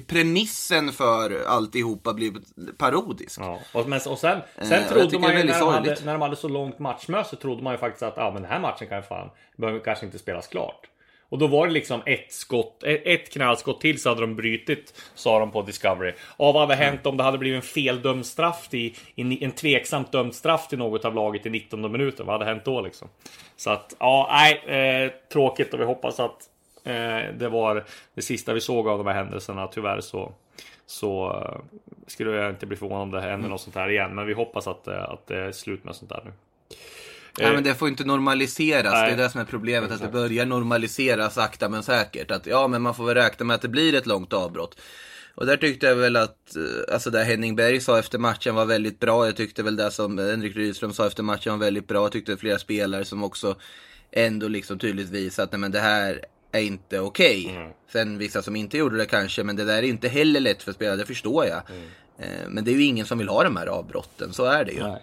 premissen 0.07 0.93
för 0.93 1.45
alltihopa 1.47 2.15
blir 2.15 2.33
parodisk. 2.79 3.41
Ja, 3.41 3.59
och, 3.73 3.89
men, 3.89 4.01
och 4.09 4.19
sen, 4.19 4.41
Eh, 4.57 4.69
sen 4.69 4.83
jag 4.83 4.89
trodde 4.89 5.19
man 5.19 5.37
ju 5.37 5.45
när 5.45 5.61
de, 5.61 5.69
hade, 5.69 5.97
när 6.05 6.13
de 6.13 6.23
hade 6.23 6.37
så 6.37 6.49
långt 6.49 6.79
matchmöte 6.79 7.31
så 7.31 7.37
trodde 7.37 7.63
man 7.63 7.75
ju 7.75 7.79
faktiskt 7.79 8.03
att 8.03 8.19
ah, 8.19 8.31
men 8.33 8.43
den 8.43 8.51
här 8.51 8.61
matchen 8.61 8.89
kan 8.89 8.99
ju 8.99 9.03
fan, 9.03 9.31
behöver 9.57 9.81
kanske 9.81 10.07
inte 10.07 10.19
spelas 10.19 10.49
klart. 10.49 10.87
Och 11.31 11.39
då 11.39 11.47
var 11.47 11.67
det 11.67 11.73
liksom 11.73 12.01
ett 12.07 12.33
skott, 12.33 12.83
ett 12.85 13.33
knallskott 13.33 13.81
till 13.81 14.01
så 14.01 14.09
hade 14.09 14.21
de 14.21 14.37
brytit, 14.37 15.03
sa 15.15 15.39
de 15.39 15.51
på 15.51 15.63
Discovery. 15.63 16.13
Och 16.23 16.55
vad 16.55 16.69
hade 16.69 16.75
hänt 16.75 17.07
om 17.07 17.17
det 17.17 17.23
hade 17.23 17.39
blivit 17.39 17.57
en 17.57 17.63
feldömd 17.63 18.27
straff 18.27 18.69
i, 18.75 18.95
i 19.15 19.45
en 19.45 19.53
tveksamt 19.53 20.13
dömd 20.13 20.35
straff 20.35 20.69
till 20.69 20.79
något 20.79 21.05
av 21.05 21.15
laget 21.15 21.47
i 21.47 21.51
19 21.51 21.93
minuten? 21.93 22.27
Vad 22.27 22.35
hade 22.35 22.51
hänt 22.51 22.65
då 22.65 22.81
liksom? 22.81 23.09
Så 23.57 23.71
att, 23.71 23.97
ja, 23.99 24.29
nej, 24.31 24.79
eh, 25.05 25.13
tråkigt 25.33 25.75
och 25.75 25.81
vi 25.81 25.85
hoppas 25.85 26.21
att 26.21 26.49
eh, 26.85 27.35
det 27.39 27.49
var 27.49 27.85
det 28.15 28.23
sista 28.23 28.53
vi 28.53 28.61
såg 28.61 28.89
av 28.89 28.99
de 28.99 29.07
här 29.07 29.15
händelserna. 29.15 29.67
Tyvärr 29.67 30.01
så, 30.01 30.33
så 30.87 31.31
eh, 31.31 31.61
skulle 32.07 32.31
jag 32.31 32.51
inte 32.51 32.67
bli 32.67 32.77
förvånad 32.77 33.03
om 33.03 33.11
det 33.11 33.21
händer 33.21 33.49
något 33.49 33.61
sånt 33.61 33.77
här 33.77 33.91
igen. 33.91 34.15
Men 34.15 34.27
vi 34.27 34.33
hoppas 34.33 34.67
att, 34.67 34.89
eh, 34.89 35.03
att 35.03 35.27
det 35.27 35.39
är 35.39 35.53
slut 35.53 35.85
med 35.85 35.97
sånt 35.97 36.11
där 36.11 36.23
nu. 36.25 36.33
Nej, 37.39 37.53
men 37.53 37.65
det 37.65 37.75
får 37.75 37.89
inte 37.89 38.05
normaliseras. 38.05 38.93
Nej. 38.93 39.07
Det 39.07 39.23
är 39.23 39.25
det 39.25 39.31
som 39.31 39.41
är 39.41 39.45
problemet. 39.45 39.91
Att 39.91 39.97
Exakt. 39.97 40.13
det 40.13 40.19
börjar 40.19 40.47
normaliseras 40.47 41.35
sakta 41.35 41.69
men 41.69 41.83
säkert. 41.83 42.31
Att 42.31 42.47
ja, 42.47 42.69
men 42.69 42.83
man 42.83 42.95
får 42.95 43.05
väl 43.05 43.15
räkna 43.15 43.47
med 43.47 43.55
att 43.55 43.63
det 43.63 43.69
blir 43.69 43.95
ett 43.95 44.07
långt 44.07 44.33
avbrott. 44.33 44.81
Och 45.35 45.47
där 45.47 45.57
tyckte 45.57 45.87
jag 45.87 45.97
väl 45.97 46.17
att, 46.17 46.57
eh, 46.57 46.95
alltså 46.95 47.11
det 47.11 47.25
Henning 47.25 47.57
Berg 47.57 47.81
sa 47.81 47.99
efter 47.99 48.19
matchen 48.19 48.55
var 48.55 48.65
väldigt 48.65 49.01
bra. 49.01 49.27
Jag 49.27 49.37
tyckte 49.37 49.63
väl 49.63 49.77
det 49.77 49.91
som 49.91 50.19
Henrik 50.19 50.57
Rydström 50.57 50.93
sa 50.93 51.07
efter 51.07 51.23
matchen 51.23 51.53
var 51.53 51.59
väldigt 51.67 51.89
bra. 51.89 52.05
Jag 52.05 52.13
tyckte 52.13 52.37
flera 52.37 52.59
spelare 52.59 53.05
som 53.05 53.25
också 53.25 53.57
ändå 54.13 54.49
liksom 54.49 54.79
tydligt 54.79 55.09
visade 55.09 55.45
att 55.45 55.53
nej, 55.53 55.59
men 55.59 55.71
det 55.71 55.81
här 55.81 56.25
är 56.53 56.61
inte 56.61 57.01
okej. 57.01 57.51
Mm. 57.57 57.71
Sen 57.93 58.19
vissa 58.19 58.43
som 58.43 58.57
inte 58.57 58.79
gjorde 58.79 58.97
det 58.97 59.07
kanske, 59.07 59.45
men 59.45 59.57
det 59.57 59.65
där 59.65 59.79
är 59.79 59.83
inte 59.83 60.09
heller 60.09 60.41
lätt 60.41 60.63
för 60.63 60.73
spelare, 60.73 60.97
det 60.97 61.07
förstår 61.07 61.47
jag. 61.47 61.63
Mm. 61.71 61.83
Eh, 62.19 62.49
Men 62.49 62.65
det 62.65 62.71
är 62.71 62.75
ju 62.75 62.85
ingen 62.85 63.07
som 63.07 63.19
vill 63.19 63.29
ha 63.29 63.45
de 63.45 63.57
här 63.57 63.67
avbrotten, 63.67 64.33
så 64.33 64.45
är 64.45 64.65
det 64.65 64.73
ju. 64.73 64.83
Nej. 64.83 65.03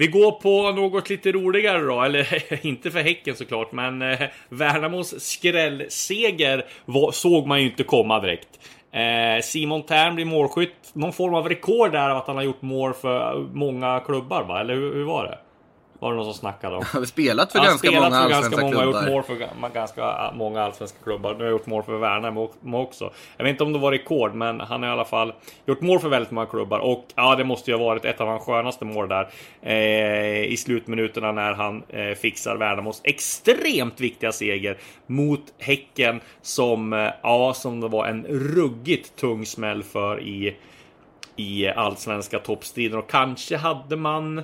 Vi 0.00 0.06
går 0.06 0.32
på 0.32 0.72
något 0.72 1.10
lite 1.10 1.32
roligare 1.32 1.82
då, 1.82 2.02
eller 2.02 2.26
inte 2.66 2.90
för 2.90 3.00
Häcken 3.00 3.36
såklart, 3.36 3.72
men 3.72 4.02
eh, 4.02 4.20
Värnamos 4.48 5.20
skrällseger 5.20 6.64
var, 6.84 7.12
såg 7.12 7.46
man 7.46 7.60
ju 7.60 7.66
inte 7.66 7.82
komma 7.82 8.20
direkt. 8.20 8.48
Eh, 8.92 9.42
Simon 9.42 9.82
Tern 9.82 10.14
blir 10.14 10.24
målskytt, 10.24 10.90
någon 10.92 11.12
form 11.12 11.34
av 11.34 11.48
rekord 11.48 11.92
där 11.92 12.10
av 12.10 12.16
att 12.16 12.26
han 12.26 12.36
har 12.36 12.42
gjort 12.42 12.62
mål 12.62 12.94
för 12.94 13.48
många 13.52 14.00
klubbar 14.00 14.44
va? 14.44 14.60
Eller 14.60 14.74
hur, 14.74 14.94
hur 14.94 15.04
var 15.04 15.24
det? 15.24 15.38
Var 16.00 16.10
det 16.10 16.16
någon 16.16 16.24
som 16.24 16.34
snackade 16.34 16.76
om? 16.76 16.84
Har 16.92 17.00
vi 17.00 17.06
spelat 17.06 17.52
för 17.52 17.58
Han 17.58 17.66
har 17.68 17.72
ganska 17.72 17.88
spelat 17.88 18.10
många 18.12 18.22
för 18.22 18.30
ganska 18.30 18.60
många, 18.60 18.76
har 18.76 18.82
klubbar. 18.82 19.00
gjort 19.02 19.10
mål 19.10 19.22
för 19.22 19.34
ga- 19.34 19.72
ganska 19.74 20.30
många 20.34 20.62
allsvenska 20.62 20.98
klubbar. 21.04 21.30
Nu 21.32 21.38
har 21.38 21.44
jag 21.44 21.50
gjort 21.50 21.66
mål 21.66 21.82
för 21.82 21.98
Värnamo 21.98 22.50
också. 22.72 23.10
Jag 23.36 23.44
vet 23.44 23.50
inte 23.50 23.64
om 23.64 23.72
det 23.72 23.78
var 23.78 23.92
rekord, 23.92 24.34
men 24.34 24.60
han 24.60 24.82
har 24.82 24.88
i 24.90 24.92
alla 24.92 25.04
fall 25.04 25.32
gjort 25.66 25.80
mål 25.80 25.98
för 26.00 26.08
väldigt 26.08 26.30
många 26.30 26.46
klubbar. 26.46 26.78
Och 26.78 27.04
ja, 27.14 27.36
det 27.36 27.44
måste 27.44 27.70
ju 27.70 27.76
ha 27.76 27.84
varit 27.84 28.04
ett 28.04 28.20
av 28.20 28.28
hans 28.28 28.42
skönaste 28.44 28.84
mål 28.84 29.08
där. 29.08 29.28
Eh, 29.62 30.44
I 30.44 30.56
slutminuterna 30.56 31.32
när 31.32 31.52
han 31.52 31.82
eh, 31.88 32.14
fixar 32.14 32.56
Värnamos 32.56 33.00
extremt 33.04 34.00
viktiga 34.00 34.32
seger 34.32 34.78
mot 35.06 35.42
Häcken. 35.58 36.20
Som, 36.42 36.92
eh, 36.92 37.08
ja, 37.22 37.54
som 37.54 37.80
det 37.80 37.88
var 37.88 38.06
en 38.06 38.26
ruggigt 38.28 39.16
tung 39.16 39.46
smäll 39.46 39.82
för 39.82 40.20
i, 40.22 40.56
i 41.36 41.68
allsvenska 41.68 42.38
toppstriden. 42.38 42.98
Och 42.98 43.10
kanske 43.10 43.56
hade 43.56 43.96
man 43.96 44.42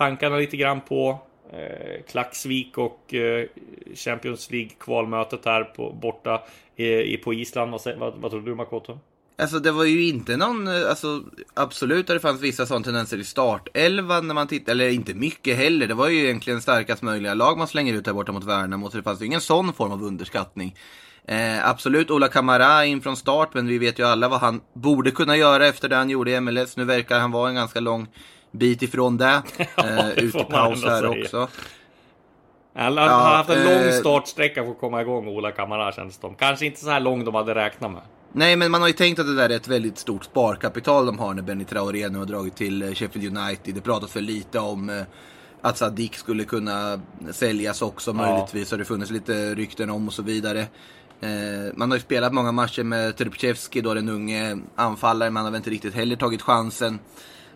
tankarna 0.00 0.36
lite 0.36 0.56
grann 0.56 0.80
på 0.80 1.20
eh, 1.52 2.02
Klaxvik 2.10 2.78
och 2.78 3.14
eh, 3.14 3.46
Champions 3.94 4.50
League 4.50 4.70
kvalmötet 4.80 5.44
här 5.44 5.64
på, 5.64 5.92
borta 5.92 6.42
eh, 6.76 6.86
i, 6.86 7.20
på 7.24 7.34
Island. 7.34 7.70
Vad, 7.70 7.98
vad, 7.98 8.14
vad 8.14 8.30
tror 8.30 8.40
du 8.40 8.54
Makoto? 8.54 8.98
Alltså 9.38 9.58
det 9.58 9.72
var 9.72 9.84
ju 9.84 10.08
inte 10.08 10.36
någon, 10.36 10.68
eh, 10.68 10.88
alltså 10.88 11.22
absolut 11.54 12.10
att 12.10 12.16
det 12.16 12.20
fanns 12.20 12.40
vissa 12.40 12.66
sådana 12.66 12.84
tendenser 12.84 13.18
i 13.18 13.24
startelvan 13.24 14.26
när 14.26 14.34
man 14.34 14.48
tittar, 14.48 14.72
eller 14.72 14.88
inte 14.88 15.14
mycket 15.14 15.56
heller. 15.56 15.86
Det 15.86 15.94
var 15.94 16.08
ju 16.08 16.24
egentligen 16.24 16.62
starkast 16.62 17.02
möjliga 17.02 17.34
lag 17.34 17.58
man 17.58 17.68
slänger 17.68 17.94
ut 17.94 18.06
här 18.06 18.14
borta 18.14 18.32
mot 18.32 18.44
Värnamo, 18.44 18.90
så 18.90 18.96
det 18.96 19.02
fanns 19.02 19.22
ju 19.22 19.26
ingen 19.26 19.40
sån 19.40 19.72
form 19.72 19.92
av 19.92 20.02
underskattning. 20.02 20.76
Eh, 21.24 21.68
absolut 21.68 22.10
Ola 22.10 22.28
Kamara 22.28 22.84
in 22.84 23.00
från 23.00 23.16
start, 23.16 23.54
men 23.54 23.66
vi 23.66 23.78
vet 23.78 23.98
ju 23.98 24.06
alla 24.06 24.28
vad 24.28 24.40
han 24.40 24.60
borde 24.72 25.10
kunna 25.10 25.36
göra 25.36 25.66
efter 25.66 25.88
det 25.88 25.96
han 25.96 26.10
gjorde 26.10 26.30
i 26.30 26.40
MLS. 26.40 26.76
Nu 26.76 26.84
verkar 26.84 27.20
han 27.20 27.30
vara 27.30 27.48
en 27.48 27.54
ganska 27.54 27.80
lång 27.80 28.08
bit 28.50 28.82
ifrån 28.82 29.16
det. 29.16 29.42
Eh, 29.76 29.84
det 29.84 30.20
ut 30.20 30.34
i 30.34 30.44
paus 30.44 30.84
här 30.84 31.00
säga. 31.00 31.22
också. 31.22 31.48
Han 32.74 32.96
har 32.98 33.06
Ja, 33.06 33.12
haft 33.12 33.50
en 33.50 33.64
lång 33.64 33.72
eh, 33.72 33.92
startsträcka 33.92 34.64
för 34.64 34.70
att 34.70 34.80
komma 34.80 35.00
igång 35.02 35.28
Ola 35.28 35.50
Kamara 35.50 35.92
känns 35.92 36.18
det. 36.18 36.28
Kanske 36.38 36.66
inte 36.66 36.80
så 36.80 36.90
här 36.90 37.00
lång 37.00 37.24
de 37.24 37.34
hade 37.34 37.54
räknat 37.54 37.90
med. 37.90 38.02
Nej, 38.32 38.56
men 38.56 38.70
man 38.70 38.80
har 38.80 38.88
ju 38.88 38.94
tänkt 38.94 39.18
att 39.18 39.26
det 39.26 39.34
där 39.36 39.48
är 39.50 39.56
ett 39.56 39.68
väldigt 39.68 39.98
stort 39.98 40.24
sparkapital 40.24 41.06
de 41.06 41.18
har 41.18 41.34
när 41.34 41.42
Benny 41.42 41.64
Traoré 41.64 42.08
nu 42.08 42.18
har 42.18 42.26
dragit 42.26 42.56
till 42.56 42.82
eh, 42.82 42.94
Sheffield 42.94 43.38
United. 43.38 43.74
Det 43.74 43.80
pratas 43.80 44.12
för 44.12 44.20
lite 44.20 44.58
om 44.58 45.04
att 45.62 45.78
Sadik 45.78 46.14
skulle 46.16 46.44
kunna 46.44 47.00
säljas 47.30 47.82
också 47.82 48.12
möjligtvis. 48.12 48.70
Har 48.70 48.78
det 48.78 48.84
funnits 48.84 49.10
lite 49.10 49.54
rykten 49.54 49.90
om 49.90 50.06
och 50.08 50.14
så 50.14 50.22
vidare. 50.22 50.66
Man 51.74 51.90
har 51.90 51.96
ju 51.98 52.02
spelat 52.02 52.32
många 52.32 52.52
matcher 52.52 52.82
med 52.82 53.16
Trubchevski 53.16 53.80
då, 53.80 53.94
den 53.94 54.08
unge 54.08 54.58
anfallaren. 54.76 55.32
Man 55.32 55.44
har 55.44 55.50
väl 55.50 55.58
inte 55.58 55.70
riktigt 55.70 55.94
heller 55.94 56.16
tagit 56.16 56.42
chansen. 56.42 56.98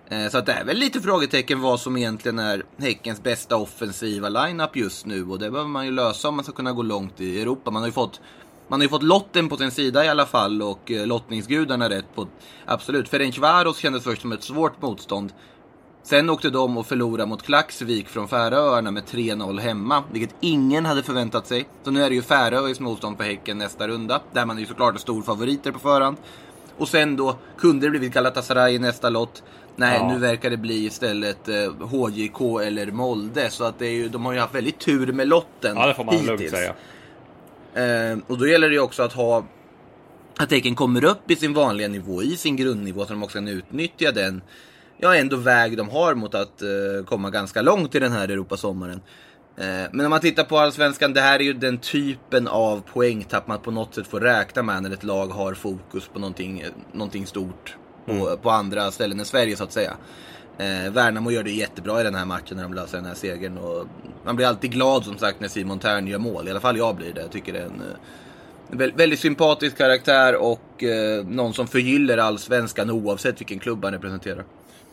Eh, 0.08 0.28
så 0.28 0.38
att 0.38 0.46
det 0.46 0.52
är 0.52 0.64
väl 0.64 0.76
lite 0.76 1.00
frågetecken 1.00 1.60
vad 1.60 1.80
som 1.80 1.96
egentligen 1.96 2.38
är 2.38 2.64
Häckens 2.78 3.22
bästa 3.22 3.56
offensiva 3.56 4.28
lineup 4.28 4.76
just 4.76 5.06
nu. 5.06 5.24
Och 5.24 5.38
det 5.38 5.50
behöver 5.50 5.70
man 5.70 5.84
ju 5.86 5.92
lösa 5.92 6.28
om 6.28 6.34
man 6.34 6.44
ska 6.44 6.52
kunna 6.52 6.72
gå 6.72 6.82
långt 6.82 7.20
i 7.20 7.42
Europa. 7.42 7.70
Man 7.70 7.82
har 7.82 7.88
ju 7.88 7.92
fått, 7.92 8.20
man 8.68 8.80
har 8.80 8.84
ju 8.84 8.88
fått 8.88 9.02
lotten 9.02 9.48
på 9.48 9.56
sin 9.56 9.70
sida 9.70 10.04
i 10.04 10.08
alla 10.08 10.26
fall 10.26 10.62
och 10.62 10.90
eh, 10.90 11.06
lottningsgudarna 11.06 11.90
rätt 11.90 12.14
på. 12.14 12.28
Absolut. 12.66 13.08
Ferencvaros 13.08 13.78
kändes 13.78 14.04
först 14.04 14.22
som 14.22 14.32
ett 14.32 14.42
svårt 14.42 14.82
motstånd. 14.82 15.32
Sen 16.02 16.30
åkte 16.30 16.50
de 16.50 16.78
och 16.78 16.86
förlorade 16.86 17.26
mot 17.26 17.42
Klaxvik 17.42 18.08
från 18.08 18.28
Färöarna 18.28 18.90
med 18.90 19.04
3-0 19.04 19.60
hemma, 19.60 20.04
vilket 20.12 20.34
ingen 20.40 20.86
hade 20.86 21.02
förväntat 21.02 21.46
sig. 21.46 21.68
Så 21.82 21.90
nu 21.90 22.02
är 22.02 22.08
det 22.08 22.14
ju 22.14 22.22
Färöis 22.22 22.80
motstånd 22.80 23.16
för 23.16 23.24
Häcken 23.24 23.58
nästa 23.58 23.88
runda, 23.88 24.20
där 24.32 24.46
man 24.46 24.56
är 24.56 24.60
ju 24.60 24.66
såklart 24.66 24.94
är 24.94 24.98
stor 24.98 25.22
favoriter 25.22 25.72
på 25.72 25.78
förhand. 25.78 26.16
Och 26.78 26.88
sen 26.88 27.16
då 27.16 27.36
kunde 27.58 27.86
det 27.86 27.90
blivit 27.90 28.12
Galatasaray 28.12 28.74
i 28.74 28.78
nästa 28.78 29.10
lott. 29.10 29.42
Nej, 29.76 29.98
Ja. 29.98 30.08
nu 30.12 30.18
verkar 30.18 30.50
det 30.50 30.56
bli 30.56 30.84
istället 30.84 31.48
eh, 31.48 31.72
HJK 31.86 32.40
eller 32.64 32.86
Molde. 32.86 33.50
Så 33.50 33.64
att 33.64 33.78
det 33.78 33.86
är 33.86 33.92
ju, 33.92 34.08
de 34.08 34.24
har 34.26 34.32
ju 34.32 34.38
haft 34.38 34.54
väldigt 34.54 34.78
tur 34.78 35.12
med 35.12 35.28
lotten 35.28 35.76
Ja, 35.76 35.86
det 35.86 35.94
får 35.94 36.04
man 36.04 36.14
lugnt 36.14 36.30
hittills. 36.40 36.50
säga. 36.52 36.74
Eh, 38.12 38.18
och 38.26 38.38
då 38.38 38.46
gäller 38.46 38.68
det 38.68 38.74
ju 38.74 38.80
också 38.80 39.02
att 39.02 39.12
ha 39.12 39.44
att 40.36 40.50
Häcken 40.50 40.74
kommer 40.74 41.04
upp 41.04 41.30
i 41.30 41.36
sin 41.36 41.54
vanliga 41.54 41.88
nivå, 41.88 42.22
i 42.22 42.36
sin 42.36 42.56
grundnivå, 42.56 43.04
så 43.06 43.12
de 43.12 43.22
också 43.22 43.38
kan 43.38 43.48
utnyttja 43.48 44.12
den 44.12 44.42
ja, 44.98 45.16
ändå 45.16 45.36
väg 45.36 45.76
de 45.76 45.88
har 45.88 46.14
mot 46.14 46.34
att 46.34 46.62
eh, 46.62 46.68
komma 47.06 47.30
ganska 47.30 47.62
långt 47.62 47.94
i 47.94 47.98
den 47.98 48.12
här 48.12 48.28
Europasommaren. 48.28 49.00
Eh, 49.56 49.64
men 49.92 50.06
om 50.06 50.10
man 50.10 50.20
tittar 50.20 50.44
på 50.44 50.58
Allsvenskan, 50.58 51.12
det 51.12 51.20
här 51.20 51.38
är 51.38 51.44
ju 51.44 51.52
den 51.52 51.78
typen 51.78 52.48
av 52.48 52.80
poängtapp 52.92 53.46
man 53.46 53.58
på 53.58 53.70
något 53.70 53.94
sätt 53.94 54.06
får 54.06 54.20
räkna 54.20 54.62
med 54.62 54.82
när 54.82 54.90
ett 54.90 55.04
lag 55.04 55.26
har 55.26 55.54
fokus 55.54 56.08
på 56.12 56.18
någonting, 56.18 56.60
eh, 56.60 56.68
någonting 56.92 57.26
stort 57.26 57.76
på, 58.06 58.36
på 58.42 58.50
andra 58.50 58.90
ställen 58.90 59.20
än 59.20 59.26
Sverige 59.26 59.56
så 59.56 59.64
att 59.64 59.72
säga. 59.72 59.96
Eh, 60.58 60.92
Värnamo 60.92 61.30
gör 61.30 61.42
det 61.42 61.50
jättebra 61.50 62.00
i 62.00 62.04
den 62.04 62.14
här 62.14 62.24
matchen 62.24 62.56
när 62.56 62.62
de 62.62 62.74
löser 62.74 62.98
den 62.98 63.06
här 63.06 63.14
segern. 63.14 63.58
Och 63.58 63.86
man 64.24 64.36
blir 64.36 64.46
alltid 64.46 64.70
glad 64.70 65.04
som 65.04 65.18
sagt 65.18 65.40
när 65.40 65.48
Simon 65.48 65.78
Thern 65.78 66.06
gör 66.06 66.18
mål. 66.18 66.48
I 66.48 66.50
alla 66.50 66.60
fall 66.60 66.76
jag 66.76 66.96
blir 66.96 67.12
det. 67.12 67.20
Jag 67.20 67.30
tycker 67.30 67.52
det 67.52 67.58
är 67.58 67.64
en 67.64 67.82
eh, 68.80 68.94
väldigt 68.96 69.20
sympatisk 69.20 69.78
karaktär 69.78 70.36
och 70.36 70.82
eh, 70.84 71.24
någon 71.26 71.54
som 71.54 71.66
förgyller 71.66 72.18
allsvenskan 72.18 72.90
oavsett 72.90 73.40
vilken 73.40 73.58
klubb 73.58 73.84
han 73.84 73.92
representerar. 73.92 74.44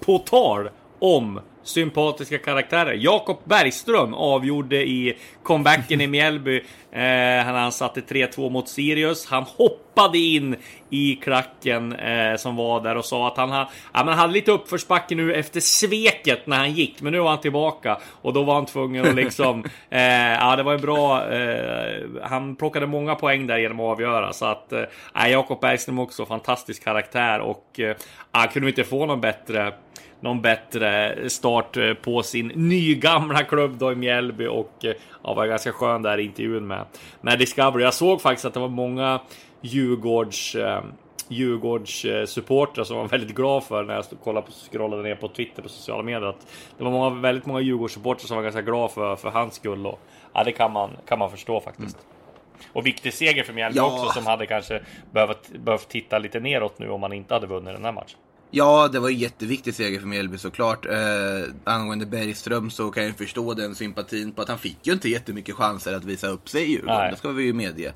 På 0.06 0.18
tal 0.18 0.70
om 1.02 1.40
sympatiska 1.64 2.38
karaktärer. 2.38 2.94
Jakob 2.94 3.40
Bergström 3.44 4.14
avgjorde 4.14 4.76
i 4.76 5.18
comebacken 5.44 6.02
i 6.02 6.08
Mjällby. 6.08 6.64
Eh, 6.92 7.46
han 7.46 7.72
satte 7.72 8.02
3-2 8.02 8.50
mot 8.50 8.70
Sirius. 8.70 9.26
Han 9.26 9.44
hoppade 9.44 10.18
in 10.18 10.56
i 10.90 11.16
klacken 11.16 11.94
eh, 11.94 12.36
som 12.36 12.56
var 12.56 12.82
där 12.82 12.98
och 12.98 13.06
sa 13.06 13.28
att 13.28 13.38
han, 13.38 13.50
ha, 13.50 13.70
ja, 13.94 14.04
men 14.04 14.14
hade 14.14 14.34
lite 14.34 14.52
uppförsbacke 14.52 15.16
nu 15.16 15.34
efter 15.34 15.60
sveket 15.60 16.48
när 16.48 16.58
han 16.58 16.72
gick. 16.72 17.02
Men 17.02 17.14
nu 17.14 17.20
var 17.20 17.30
han 17.30 17.42
tillbaka 17.42 17.98
och 18.22 18.34
då 18.34 18.44
var 18.44 18.54
han 18.54 18.66
tvungen 18.66 19.08
att 19.08 19.16
liksom. 19.16 19.64
eh, 19.90 20.02
ja, 20.34 20.56
det 20.56 20.64
var 20.64 20.74
en 20.74 20.82
bra. 20.82 21.34
Eh, 21.34 22.06
han 22.24 22.56
plockade 22.56 22.88
många 22.88 23.16
poäng 23.16 23.48
där 23.48 23.58
genom 23.58 23.80
att 23.80 23.92
avgöra 23.92 24.34
så 24.34 24.46
att 24.46 24.74
eh, 24.74 25.30
Jakob 25.30 25.62
Bergström 25.62 26.00
också 26.00 26.26
fantastisk 26.26 26.84
karaktär 26.84 27.40
och 27.40 27.80
eh, 27.80 27.96
han 28.32 28.48
kunde 28.48 28.70
inte 28.70 28.84
få 28.84 29.06
någon 29.06 29.22
bättre 29.22 29.74
någon 30.22 30.42
bättre 30.42 31.16
start 31.30 31.78
eh, 31.78 31.94
på 31.94 32.24
sin 32.24 32.48
nygamla 32.48 33.44
klubb 33.44 33.78
då 33.78 33.92
i 33.92 33.96
Mjällby 33.96 34.48
och 34.48 34.86
eh, 34.86 34.94
ja, 35.24 35.34
var 35.34 35.48
ganska 35.48 35.72
skön 35.72 36.02
där 36.02 36.18
i 36.18 36.24
intervjun 36.24 36.68
med, 36.68 36.86
med 37.22 37.40
Discovery. 37.40 37.84
Jag 37.84 37.94
såg 37.94 38.22
faktiskt 38.22 38.46
att 38.46 38.54
det 38.54 38.60
var 38.60 38.68
många 38.68 39.20
Djurgårds 39.62 40.56
eh, 40.56 40.82
Djurgårds 41.28 42.06
supportrar 42.26 42.84
som 42.84 42.98
var 42.98 43.08
väldigt 43.08 43.36
glad 43.36 43.64
för 43.64 43.84
när 43.84 43.94
jag 43.94 44.06
kollade 44.24 44.46
på, 44.46 44.52
scrollade 44.52 45.04
ner 45.04 45.16
på 45.16 45.28
Twitter 45.28 45.62
på 45.62 45.70
sociala 45.70 46.04
medier. 46.04 46.30
Att 46.30 46.48
det 46.78 46.84
var 46.84 46.92
många, 46.92 47.10
väldigt 47.22 47.46
många 47.46 47.60
Djurgårds 47.60 47.94
supportrar 47.94 48.28
som 48.28 48.36
var 48.38 48.44
ganska 48.44 48.62
glada 48.62 48.88
för, 48.88 49.16
för 49.16 49.30
hans 49.30 49.54
skull. 49.54 49.88
Och, 49.88 50.00
ja, 50.34 50.44
det 50.44 50.52
kan 50.52 50.72
man, 50.72 50.90
kan 51.06 51.20
man 51.20 51.32
förstå 51.32 51.60
faktiskt. 51.60 51.98
Mm. 51.98 52.70
Och 52.74 52.86
viktig 52.86 53.14
seger 53.14 53.44
för 53.44 53.54
Mjällby 53.54 53.78
ja. 53.78 53.94
också 53.94 54.14
som 54.14 54.26
hade 54.26 54.46
kanske 54.46 54.82
behövt, 55.12 55.50
behövt 55.50 55.90
titta 55.90 56.20
lite 56.20 56.40
neråt 56.40 56.80
nu 56.80 56.90
om 56.90 57.02
man 57.02 57.14
inte 57.14 57.34
hade 57.34 57.48
vunnit 57.48 57.74
den 57.76 57.86
här 57.86 57.92
matchen. 57.92 58.20
Ja, 58.54 58.88
det 58.88 59.00
var 59.00 59.10
en 59.10 59.18
jätteviktig 59.18 59.74
seger 59.76 60.00
för 60.00 60.08
Mjällby 60.08 60.38
såklart. 60.38 60.86
Eh, 60.86 61.54
angående 61.64 62.06
Bergström 62.06 62.70
så 62.70 62.92
kan 62.92 63.06
jag 63.06 63.18
förstå 63.18 63.54
den 63.54 63.76
sympatin 63.76 64.32
på 64.32 64.42
att 64.42 64.50
han 64.50 64.60
fick 64.60 64.88
ju 64.88 64.94
inte 64.94 65.10
jättemycket 65.10 65.56
chanser 65.56 65.94
att 65.94 66.04
visa 66.04 66.28
upp 66.28 66.50
sig 66.50 66.64
i 66.64 66.72
Djurgården. 66.72 67.12
Det 67.12 67.18
ska 67.18 67.30
vi 67.32 67.44
ju 67.44 67.54
medge. 67.54 67.94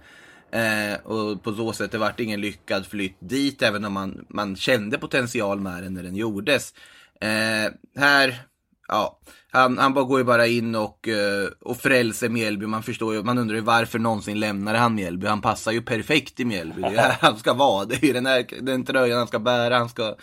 Eh, 0.52 1.00
och 1.04 1.44
på 1.44 1.54
så 1.54 1.74
sätt 1.74 1.92
det 1.92 1.98
vart 1.98 2.20
ingen 2.20 2.42
lyckad 2.42 2.86
flytt 2.86 3.18
dit, 3.20 3.62
även 3.62 3.86
om 3.86 3.94
man, 3.94 4.26
man 4.30 4.56
kände 4.56 4.98
potential 4.98 5.60
med 5.60 5.84
den 5.84 5.94
när 5.94 6.04
den 6.04 6.16
gjordes. 6.16 6.74
Eh, 7.22 7.72
här, 8.02 8.40
ja, 8.88 9.20
han, 9.51 9.77
han 9.77 9.94
bara 9.94 10.06
går 10.06 10.20
ju 10.20 10.24
bara 10.24 10.48
in 10.48 10.75
och, 10.75 11.08
uh, 11.08 11.50
och 11.62 11.77
frälser 11.77 12.30
Mjällby. 12.30 12.65
Man 12.65 12.84
förstår 12.84 13.13
ju, 13.13 13.24
man 13.24 13.38
undrar 13.38 13.56
ju 13.56 13.62
varför 13.62 14.00
någonsin 14.00 14.39
lämnade 14.39 14.77
han 14.77 14.96
Mjällby. 14.96 15.27
Han 15.27 15.42
passar 15.42 15.72
ju 15.72 15.82
perfekt 15.82 16.39
i 16.39 16.46
Mjällby. 16.46 16.82
Det 16.82 16.88
är 16.88 16.98
här 16.98 17.18
han 17.22 17.38
ska 17.38 17.54
vara. 17.54 17.86
Det 17.86 17.96
är 17.96 18.08
ju 18.08 18.13
den, 18.13 18.25
här, 18.25 18.46
den 18.62 18.86
tröjan 18.86 19.18
han 19.18 19.27
ska 19.27 19.39
bära. 19.39 19.77
Han 19.77 19.89
ska, 19.89 20.15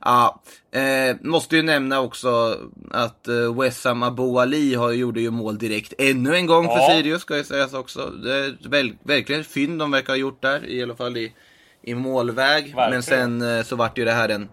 ja. 0.00 0.42
Eh, 0.72 1.16
måste 1.20 1.56
ju 1.56 1.62
nämna 1.62 2.00
också 2.00 2.58
att 2.90 3.28
eh, 3.28 3.60
Wessam 3.60 4.02
Abou 4.02 4.38
Ali 4.38 4.74
har, 4.74 4.92
gjorde 4.92 5.20
ju 5.20 5.30
mål 5.30 5.58
direkt 5.58 5.92
ännu 5.98 6.34
en 6.34 6.46
gång 6.46 6.64
ja. 6.64 6.76
för 6.76 6.94
Sirius, 6.94 7.22
ska 7.22 7.36
ju 7.36 7.44
sägas 7.44 7.74
också. 7.74 8.10
Det 8.10 8.36
är 8.36 8.68
väl, 8.68 8.92
verkligen 9.02 9.44
fynd 9.44 9.78
de 9.78 9.90
verkar 9.90 10.12
ha 10.12 10.18
gjort 10.18 10.42
där, 10.42 10.70
i 10.70 10.82
alla 10.82 10.96
fall 10.96 11.16
i, 11.16 11.32
i 11.82 11.94
målväg. 11.94 12.64
Verkligen. 12.64 12.90
Men 12.90 13.02
sen 13.02 13.42
eh, 13.42 13.64
så 13.64 13.76
vart 13.76 13.98
ju 13.98 14.04
det 14.04 14.12
här 14.12 14.28
en 14.28 14.48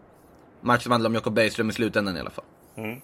match 0.61 0.83
som 0.83 0.91
handlade 0.91 1.11
om 1.11 1.15
Jakob 1.15 1.33
Bergström 1.33 1.69
i 1.69 1.73
slutändan 1.73 2.17
i 2.17 2.19
alla 2.19 2.29
fall. 2.29 2.45
Mm. 2.77 3.01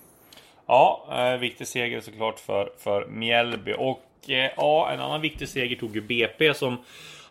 Ja, 0.68 1.08
eh, 1.12 1.40
viktig 1.40 1.68
seger 1.68 2.02
såklart 2.02 2.40
för, 2.40 2.70
för 2.84 3.06
Mjällby. 3.06 3.74
Och 3.78 4.04
eh, 4.28 4.52
ja, 4.58 4.90
en 4.94 5.00
annan 5.00 5.22
viktig 5.22 5.50
seger 5.50 5.76
tog 5.76 5.96
ju 5.96 6.02
BP 6.02 6.54
som 6.54 6.78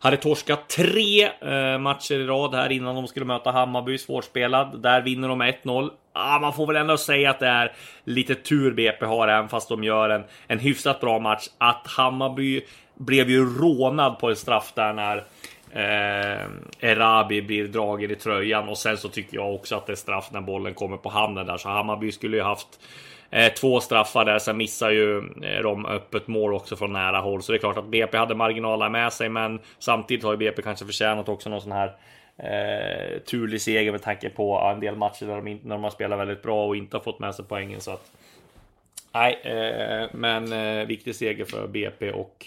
hade 0.01 0.17
torskat 0.17 0.69
tre 0.69 1.25
eh, 1.25 1.79
matcher 1.79 2.15
i 2.15 2.27
rad 2.27 2.55
här 2.55 2.73
innan 2.73 2.95
de 2.95 3.07
skulle 3.07 3.27
möta 3.27 3.51
Hammarby, 3.51 3.99
svårspelad. 3.99 4.83
Där 4.83 5.03
vinner 5.03 5.29
de 5.29 5.43
1-0. 5.43 5.91
Ah, 6.13 6.39
man 6.39 6.53
får 6.53 6.67
väl 6.67 6.77
ändå 6.77 6.97
säga 6.97 7.31
att 7.31 7.39
det 7.39 7.47
är 7.47 7.73
lite 8.05 8.35
tur 8.35 8.73
BP 8.73 9.07
har, 9.07 9.29
även 9.29 9.49
fast 9.49 9.69
de 9.69 9.85
gör 9.85 10.11
en, 10.11 10.25
en 10.47 10.59
hyfsat 10.59 11.01
bra 11.01 11.19
match. 11.19 11.49
Att 11.59 11.87
Hammarby 11.87 12.63
blev 12.95 13.31
ju 13.31 13.59
rånad 13.59 14.19
på 14.19 14.31
en 14.31 14.37
straff 14.37 14.73
där 14.75 14.93
när 14.93 15.17
eh, 15.71 16.47
Erabi 16.81 17.43
blir 17.43 17.69
dragen 17.69 18.11
i 18.11 18.15
tröjan 18.15 18.69
och 18.69 18.79
sen 18.79 18.97
så 18.97 19.09
tycker 19.09 19.37
jag 19.37 19.55
också 19.55 19.77
att 19.77 19.87
det 19.87 19.93
är 19.93 19.97
straff 19.97 20.29
när 20.33 20.41
bollen 20.41 20.75
kommer 20.75 20.97
på 20.97 21.09
handen 21.09 21.47
där 21.47 21.57
så 21.57 21.69
Hammarby 21.69 22.13
skulle 22.13 22.37
ju 22.37 22.43
haft 22.43 22.81
Eh, 23.31 23.53
två 23.53 23.81
straffar 23.81 24.25
där, 24.25 24.39
sen 24.39 24.57
missar 24.57 24.91
ju 24.91 25.19
eh, 25.19 25.63
de 25.63 25.87
öppet 25.87 26.27
mål 26.27 26.55
också 26.55 26.77
från 26.77 26.93
nära 26.93 27.21
håll. 27.21 27.43
Så 27.43 27.53
det 27.53 27.59
är 27.59 27.61
klart 27.61 27.79
att 27.79 27.89
BP 27.89 28.17
hade 28.17 28.35
marginaler 28.35 28.89
med 28.89 29.13
sig, 29.13 29.29
men 29.29 29.61
samtidigt 29.79 30.25
har 30.25 30.33
ju 30.33 30.37
BP 30.37 30.63
kanske 30.63 30.85
förtjänat 30.85 31.29
också 31.29 31.51
någon 31.51 31.61
sån 31.61 31.73
här 31.73 31.97
eh, 32.37 33.19
turlig 33.19 33.61
seger 33.61 33.93
med 33.93 34.03
tanke 34.03 34.31
på 34.31 34.59
en 34.75 34.81
del 34.81 34.97
matcher 34.97 35.27
där 35.27 35.43
de, 35.43 35.61
när 35.63 35.75
de 35.75 35.85
har 35.85 35.91
spelat 35.91 36.19
väldigt 36.19 36.43
bra 36.43 36.67
och 36.67 36.77
inte 36.77 36.97
har 36.97 37.03
fått 37.03 37.19
med 37.19 37.35
sig 37.35 37.45
poängen. 37.49 37.81
Så 37.81 37.91
att, 37.91 38.13
nej, 39.13 39.41
eh, 39.43 40.09
men 40.13 40.53
eh, 40.53 40.87
viktig 40.87 41.15
seger 41.15 41.45
för 41.45 41.67
BP 41.67 42.13
och 42.13 42.47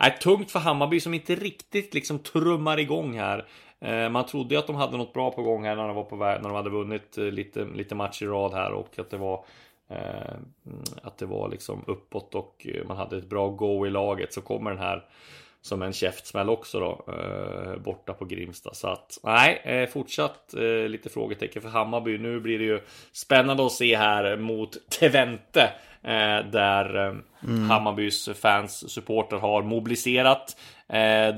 nej, 0.00 0.16
tungt 0.22 0.50
för 0.50 0.58
Hammarby 0.58 1.00
som 1.00 1.14
inte 1.14 1.34
riktigt 1.34 1.94
liksom 1.94 2.18
trummar 2.18 2.78
igång 2.78 3.18
här. 3.18 3.44
Eh, 3.80 4.08
man 4.08 4.26
trodde 4.26 4.54
ju 4.54 4.58
att 4.58 4.66
de 4.66 4.76
hade 4.76 4.96
något 4.96 5.12
bra 5.12 5.30
på 5.30 5.42
gång 5.42 5.64
här 5.64 5.76
när 5.76 5.86
de 5.86 5.96
var 5.96 6.04
på 6.04 6.16
väg, 6.16 6.42
när 6.42 6.48
de 6.48 6.56
hade 6.56 6.70
vunnit 6.70 7.16
lite, 7.16 7.64
lite 7.64 7.94
match 7.94 8.22
i 8.22 8.26
rad 8.26 8.52
här 8.52 8.72
och 8.72 8.98
att 8.98 9.10
det 9.10 9.16
var 9.16 9.44
att 11.02 11.18
det 11.18 11.26
var 11.26 11.48
liksom 11.48 11.84
uppåt 11.86 12.34
och 12.34 12.66
man 12.86 12.96
hade 12.96 13.16
ett 13.16 13.28
bra 13.28 13.48
go 13.48 13.86
i 13.86 13.90
laget 13.90 14.32
så 14.32 14.40
kommer 14.40 14.70
den 14.70 14.78
här 14.78 15.04
som 15.62 15.82
en 15.82 15.92
käftsmäll 15.92 16.50
också 16.50 16.80
då 16.80 17.04
eh, 17.08 17.82
borta 17.82 18.12
på 18.12 18.24
Grimsta 18.24 18.74
så 18.74 18.88
att 18.88 19.18
nej 19.22 19.62
eh, 19.64 19.88
fortsatt 19.88 20.54
lite 20.88 21.08
frågetecken 21.08 21.62
för 21.62 21.68
Hammarby. 21.68 22.18
Nu 22.18 22.40
blir 22.40 22.58
det 22.58 22.64
ju 22.64 22.80
spännande 23.12 23.66
att 23.66 23.72
se 23.72 23.96
här 23.96 24.36
mot 24.36 24.90
Twente 24.90 25.70
där 26.52 26.96
mm. 27.44 27.70
Hammarbys 27.70 28.28
fans 28.34 28.90
supporter 28.90 29.36
har 29.36 29.62
mobiliserat. 29.62 30.56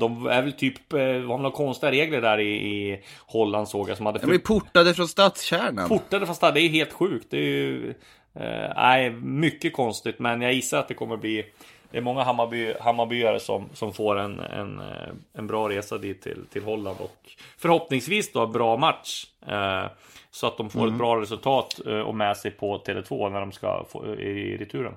De 0.00 0.26
är 0.26 0.42
väl 0.42 0.52
typ, 0.52 0.92
har 0.92 1.38
några 1.38 1.50
konstiga 1.50 1.92
regler 1.92 2.20
där 2.20 2.38
i, 2.40 2.50
i 2.50 3.04
Holland 3.26 3.68
såg 3.68 3.90
jag 3.90 3.96
som 3.96 4.06
hade... 4.06 4.18
De 4.18 4.32
är 4.32 4.38
portade 4.38 4.94
från 4.94 5.08
stadskärnan. 5.08 5.88
Portade 5.88 6.26
från 6.26 6.34
stad, 6.34 6.54
det 6.54 6.60
är 6.60 6.68
helt 6.68 6.92
sjukt. 6.92 7.26
Det 7.30 7.36
är 7.36 7.40
ju 7.40 7.94
Eh, 8.34 8.72
nej, 8.76 9.10
mycket 9.10 9.72
konstigt, 9.72 10.18
men 10.18 10.42
jag 10.42 10.52
gissar 10.52 10.78
att 10.78 10.88
det 10.88 10.94
kommer 10.94 11.16
bli 11.16 11.44
det 11.92 11.98
är 11.98 12.02
många 12.02 12.22
Hammarby, 12.22 12.74
Hammarbyare 12.80 13.40
som, 13.40 13.68
som 13.74 13.92
får 13.92 14.18
en, 14.18 14.40
en, 14.40 14.80
eh, 14.80 15.12
en 15.32 15.46
bra 15.46 15.68
resa 15.68 15.98
dit 15.98 16.22
till, 16.22 16.46
till 16.52 16.62
Holland 16.62 16.96
och 17.00 17.30
förhoppningsvis 17.58 18.32
då 18.32 18.46
bra 18.46 18.76
match. 18.76 19.26
Eh, 19.46 19.84
så 20.30 20.46
att 20.46 20.56
de 20.56 20.70
får 20.70 20.80
mm. 20.80 20.92
ett 20.92 20.98
bra 20.98 21.20
resultat 21.20 21.80
eh, 21.86 22.00
och 22.00 22.14
med 22.14 22.36
sig 22.36 22.50
på 22.50 22.78
Tele2 22.78 23.30
när 23.30 23.40
de 23.40 23.52
ska 23.52 23.86
få, 23.90 24.06
i 24.06 24.56
returen. 24.56 24.94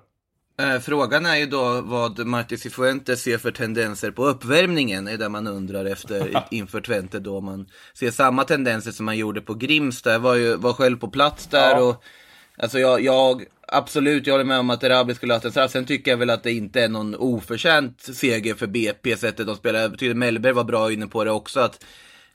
Eh, 0.59 0.79
frågan 0.79 1.25
är 1.25 1.35
ju 1.35 1.45
då 1.45 1.81
vad 1.81 2.25
Martin 2.25 2.57
Cifuentes 2.57 3.21
ser 3.21 3.37
för 3.37 3.51
tendenser 3.51 4.11
på 4.11 4.25
uppvärmningen, 4.25 5.07
är 5.07 5.17
det 5.17 5.29
man 5.29 5.47
undrar 5.47 5.85
efter 5.85 6.43
inför 6.51 6.81
Twente 6.81 7.19
då 7.19 7.41
man 7.41 7.67
ser 7.93 8.11
samma 8.11 8.43
tendenser 8.43 8.91
som 8.91 9.05
man 9.05 9.17
gjorde 9.17 9.41
på 9.41 9.53
Grimsta. 9.53 10.11
Jag 10.11 10.19
var 10.19 10.35
ju 10.35 10.55
var 10.55 10.73
själv 10.73 10.97
på 10.97 11.07
plats 11.07 11.47
där 11.47 11.71
ja. 11.71 11.83
och 11.83 12.03
Alltså 12.57 12.79
jag, 12.79 13.01
jag, 13.01 13.43
absolut, 13.67 14.27
jag 14.27 14.33
håller 14.33 14.45
med 14.45 14.59
om 14.59 14.69
att 14.69 14.83
Erabi 14.83 15.15
skulle 15.15 15.33
ha 15.33 15.35
haft 15.35 15.45
en 15.45 15.51
straff. 15.51 15.71
Sen 15.71 15.85
tycker 15.85 16.11
jag 16.11 16.17
väl 16.17 16.29
att 16.29 16.43
det 16.43 16.51
inte 16.51 16.81
är 16.81 16.89
någon 16.89 17.15
oförtjänt 17.15 18.01
seger 18.01 18.55
för 18.55 18.67
BP, 18.67 19.17
sättet 19.17 19.47
de 19.47 19.55
spelar. 19.55 19.79
Jag 19.79 19.99
tycker 19.99 20.13
Mellberg 20.13 20.53
var 20.53 20.63
bra 20.63 20.91
inne 20.91 21.07
på 21.07 21.23
det 21.23 21.31
också. 21.31 21.59
att 21.59 21.83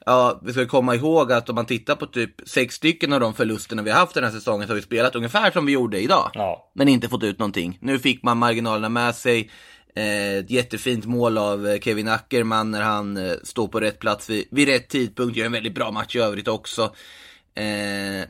Ja, 0.07 0.41
vi 0.45 0.53
ska 0.53 0.67
komma 0.67 0.95
ihåg 0.95 1.33
att 1.33 1.49
om 1.49 1.55
man 1.55 1.67
tittar 1.67 1.97
på 1.97 2.07
typ 2.07 2.31
sex 2.47 2.75
stycken 2.75 3.13
av 3.13 3.21
de 3.21 3.35
förlusterna 3.35 3.83
vi 3.83 3.91
har 3.91 3.99
haft 3.99 4.15
den 4.15 4.25
här 4.25 4.31
säsongen 4.31 4.67
så 4.67 4.73
har 4.73 4.77
vi 4.77 4.83
spelat 4.83 5.15
ungefär 5.17 5.51
som 5.51 5.67
vi 5.67 5.73
gjorde 5.73 6.01
idag. 6.01 6.31
Ja. 6.35 6.71
Men 6.75 6.89
inte 6.89 7.09
fått 7.09 7.23
ut 7.23 7.39
någonting. 7.39 7.79
Nu 7.81 7.99
fick 7.99 8.23
man 8.23 8.39
marginalerna 8.39 8.89
med 8.89 9.15
sig. 9.15 9.51
Eh, 9.95 10.35
ett 10.35 10.51
jättefint 10.51 11.07
mål 11.07 11.39
av 11.39 11.69
eh, 11.69 11.81
Kevin 11.81 12.09
Ackerman 12.09 12.71
när 12.71 12.83
han 12.83 13.17
eh, 13.17 13.33
står 13.43 13.69
på 13.69 13.81
rätt 13.81 13.99
plats 13.99 14.31
vid, 14.31 14.45
vid 14.51 14.69
rätt 14.69 14.89
tidpunkt. 14.89 15.37
Gör 15.37 15.47
en 15.47 15.53
väldigt 15.53 15.75
bra 15.75 15.91
match 15.91 16.17
i 16.17 16.19
övrigt 16.19 16.49
också. 16.49 16.83
Eh, 17.55 18.29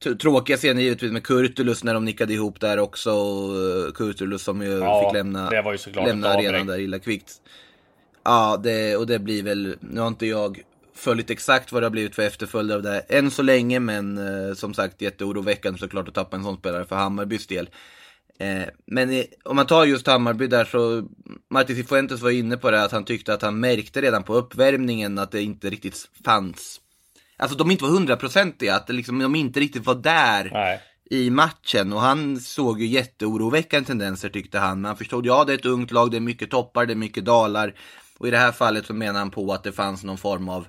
tråkiga 0.00 0.56
scener 0.56 0.82
givetvis 0.82 1.12
med 1.12 1.22
Kurtulus 1.22 1.84
när 1.84 1.94
de 1.94 2.04
nickade 2.04 2.32
ihop 2.32 2.60
där 2.60 2.78
också. 2.78 3.10
Eh, 3.10 3.92
Kurtulus 3.92 4.42
som 4.42 4.62
ju 4.62 4.78
ja, 4.78 5.04
fick 5.04 5.14
lämna, 5.14 5.50
lämna 6.06 6.28
arenan 6.28 6.66
där 6.66 6.78
illa 6.78 6.98
kvickt. 6.98 7.32
Ja, 8.24 8.60
det, 8.62 8.96
och 8.96 9.06
det 9.06 9.18
blir 9.18 9.42
väl, 9.42 9.76
nu 9.80 10.00
har 10.00 10.08
inte 10.08 10.26
jag 10.26 10.62
följt 10.94 11.30
exakt 11.30 11.72
vad 11.72 11.82
det 11.82 11.86
har 11.86 11.90
blivit 11.90 12.14
för 12.14 12.22
efterföljder 12.22 12.76
av 12.76 12.82
det 12.82 13.00
än 13.00 13.30
så 13.30 13.42
länge, 13.42 13.80
men 13.80 14.18
eh, 14.18 14.54
som 14.54 14.74
sagt 14.74 15.02
jätteoroväckande 15.02 15.78
såklart 15.78 16.08
att 16.08 16.14
tappa 16.14 16.36
en 16.36 16.44
sån 16.44 16.56
spelare 16.56 16.84
för 16.84 16.96
Hammarbys 16.96 17.46
del. 17.46 17.70
Eh, 18.38 18.62
men 18.86 19.10
i, 19.10 19.26
om 19.44 19.56
man 19.56 19.66
tar 19.66 19.84
just 19.84 20.06
Hammarby 20.06 20.46
där 20.46 20.64
så, 20.64 21.08
Martin 21.50 21.76
Cifuentes 21.76 22.20
var 22.20 22.30
inne 22.30 22.56
på 22.56 22.70
det 22.70 22.82
att 22.82 22.92
han 22.92 23.04
tyckte 23.04 23.34
att 23.34 23.42
han 23.42 23.60
märkte 23.60 24.00
redan 24.00 24.22
på 24.22 24.34
uppvärmningen 24.34 25.18
att 25.18 25.30
det 25.30 25.42
inte 25.42 25.70
riktigt 25.70 26.08
fanns 26.24 26.80
alltså 27.40 27.56
de 27.56 27.70
inte 27.70 27.84
var 27.84 27.90
hundraprocentiga, 27.90 28.74
att 28.74 28.88
liksom, 28.88 29.18
de 29.18 29.34
inte 29.34 29.60
riktigt 29.60 29.86
var 29.86 29.94
där 29.94 30.50
Nej. 30.52 30.80
i 31.10 31.30
matchen. 31.30 31.92
Och 31.92 32.00
han 32.00 32.40
såg 32.40 32.80
ju 32.80 32.86
jätteoroväckande 32.86 33.86
tendenser 33.86 34.28
tyckte 34.28 34.58
han. 34.58 34.80
Men 34.80 34.88
han 34.88 34.96
förstod, 34.96 35.26
ja 35.26 35.44
det 35.44 35.52
är 35.52 35.58
ett 35.58 35.66
ungt 35.66 35.90
lag, 35.90 36.10
det 36.10 36.16
är 36.16 36.20
mycket 36.20 36.50
toppar, 36.50 36.86
det 36.86 36.92
är 36.92 36.96
mycket 36.96 37.24
dalar. 37.24 37.74
Och 38.18 38.28
i 38.28 38.30
det 38.30 38.38
här 38.38 38.52
fallet 38.52 38.86
så 38.86 38.94
menar 38.94 39.18
han 39.18 39.30
på 39.30 39.52
att 39.52 39.64
det 39.64 39.72
fanns 39.72 40.04
någon 40.04 40.18
form 40.18 40.48
av 40.48 40.66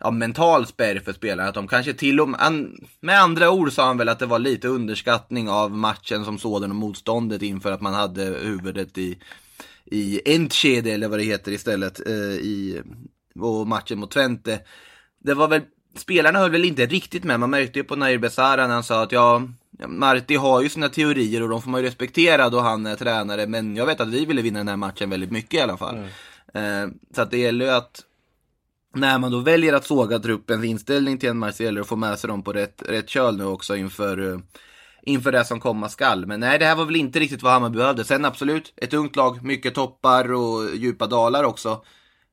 ja, 0.00 0.10
mental 0.10 0.66
spärr 0.66 1.00
för 1.00 1.12
spelarna. 1.12 1.48
Att 1.48 1.54
de 1.54 1.68
kanske 1.68 1.94
till 1.94 2.20
och 2.20 2.28
med, 2.28 2.40
an, 2.42 2.86
med 3.00 3.20
andra 3.20 3.50
ord 3.50 3.72
sa 3.72 3.86
han 3.86 3.98
väl 3.98 4.08
att 4.08 4.18
det 4.18 4.26
var 4.26 4.38
lite 4.38 4.68
underskattning 4.68 5.48
av 5.48 5.70
matchen 5.70 6.24
som 6.24 6.38
sådan 6.38 6.70
och 6.70 6.76
motståndet 6.76 7.42
inför 7.42 7.72
att 7.72 7.80
man 7.80 7.94
hade 7.94 8.24
huvudet 8.24 8.98
i, 8.98 9.18
i 9.84 10.34
Entschede 10.34 10.92
eller 10.92 11.08
vad 11.08 11.18
det 11.18 11.24
heter 11.24 11.52
istället. 11.52 12.06
Eh, 12.06 12.14
i, 12.14 12.82
och 13.40 13.66
matchen 13.66 13.98
mot 13.98 14.10
Twente. 14.10 14.60
Det 15.24 15.34
var 15.34 15.48
väl, 15.48 15.62
spelarna 15.96 16.38
höll 16.38 16.50
väl 16.50 16.64
inte 16.64 16.86
riktigt 16.86 17.24
med. 17.24 17.40
Man 17.40 17.50
märkte 17.50 17.78
ju 17.78 17.84
på 17.84 17.96
Nair 17.96 18.18
Besara 18.18 18.66
när 18.66 18.74
han 18.74 18.84
sa 18.84 19.02
att 19.02 19.12
ja, 19.12 19.42
Marti 19.86 20.36
har 20.36 20.62
ju 20.62 20.68
sina 20.68 20.88
teorier 20.88 21.42
och 21.42 21.48
de 21.48 21.62
får 21.62 21.70
man 21.70 21.80
ju 21.80 21.86
respektera 21.86 22.48
då 22.48 22.60
han 22.60 22.86
är 22.86 22.96
tränare. 22.96 23.46
Men 23.46 23.76
jag 23.76 23.86
vet 23.86 24.00
att 24.00 24.08
vi 24.08 24.24
ville 24.24 24.42
vinna 24.42 24.58
den 24.58 24.68
här 24.68 24.76
matchen 24.76 25.10
väldigt 25.10 25.30
mycket 25.30 25.54
i 25.54 25.60
alla 25.60 25.76
fall. 25.76 26.08
Mm. 26.52 26.84
Eh, 26.84 26.94
så 27.14 27.22
att 27.22 27.30
det 27.30 27.38
gäller 27.38 27.64
ju 27.64 27.70
att 27.70 28.04
när 28.94 29.18
man 29.18 29.32
då 29.32 29.38
väljer 29.38 29.72
att 29.72 29.86
såga 29.86 30.18
truppens 30.18 30.64
inställning 30.64 31.18
till 31.18 31.28
en 31.28 31.38
match 31.38 31.60
gäller 31.60 31.76
det 31.76 31.80
att 31.80 31.88
få 31.88 31.96
med 31.96 32.18
sig 32.18 32.28
dem 32.28 32.42
på 32.42 32.52
rätt, 32.52 32.82
rätt 32.88 33.08
köl 33.08 33.36
nu 33.36 33.44
också 33.44 33.76
inför, 33.76 34.32
eh, 34.32 34.38
inför 35.02 35.32
det 35.32 35.44
som 35.44 35.60
komma 35.60 35.88
skall. 35.88 36.26
Men 36.26 36.40
nej, 36.40 36.58
det 36.58 36.64
här 36.64 36.76
var 36.76 36.84
väl 36.84 36.96
inte 36.96 37.18
riktigt 37.18 37.42
vad 37.42 37.52
Hammarby 37.52 37.78
behövde. 37.78 38.04
Sen 38.04 38.24
absolut, 38.24 38.72
ett 38.76 38.94
ungt 38.94 39.16
lag, 39.16 39.44
mycket 39.44 39.74
toppar 39.74 40.32
och 40.32 40.76
djupa 40.76 41.06
dalar 41.06 41.44
också. 41.44 41.84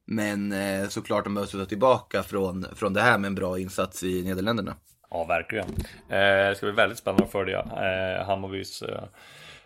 Men 0.09 0.51
eh, 0.51 0.87
såklart 0.89 1.23
de 1.23 1.33
behöver 1.33 1.49
sluta 1.49 1.65
tillbaka 1.65 2.23
från, 2.23 2.65
från 2.75 2.93
det 2.93 3.01
här 3.01 3.17
med 3.17 3.27
en 3.27 3.35
bra 3.35 3.59
insats 3.59 4.03
i 4.03 4.23
Nederländerna. 4.23 4.75
Ja, 5.09 5.23
verkligen. 5.23 5.65
Eh, 6.09 6.49
det 6.49 6.53
ska 6.57 6.65
bli 6.65 6.75
väldigt 6.75 6.97
spännande 6.97 7.23
att 7.23 7.31
följa 7.31 7.59
eh, 7.59 8.25
Hammarbys 8.25 8.81
eh, 8.81 9.03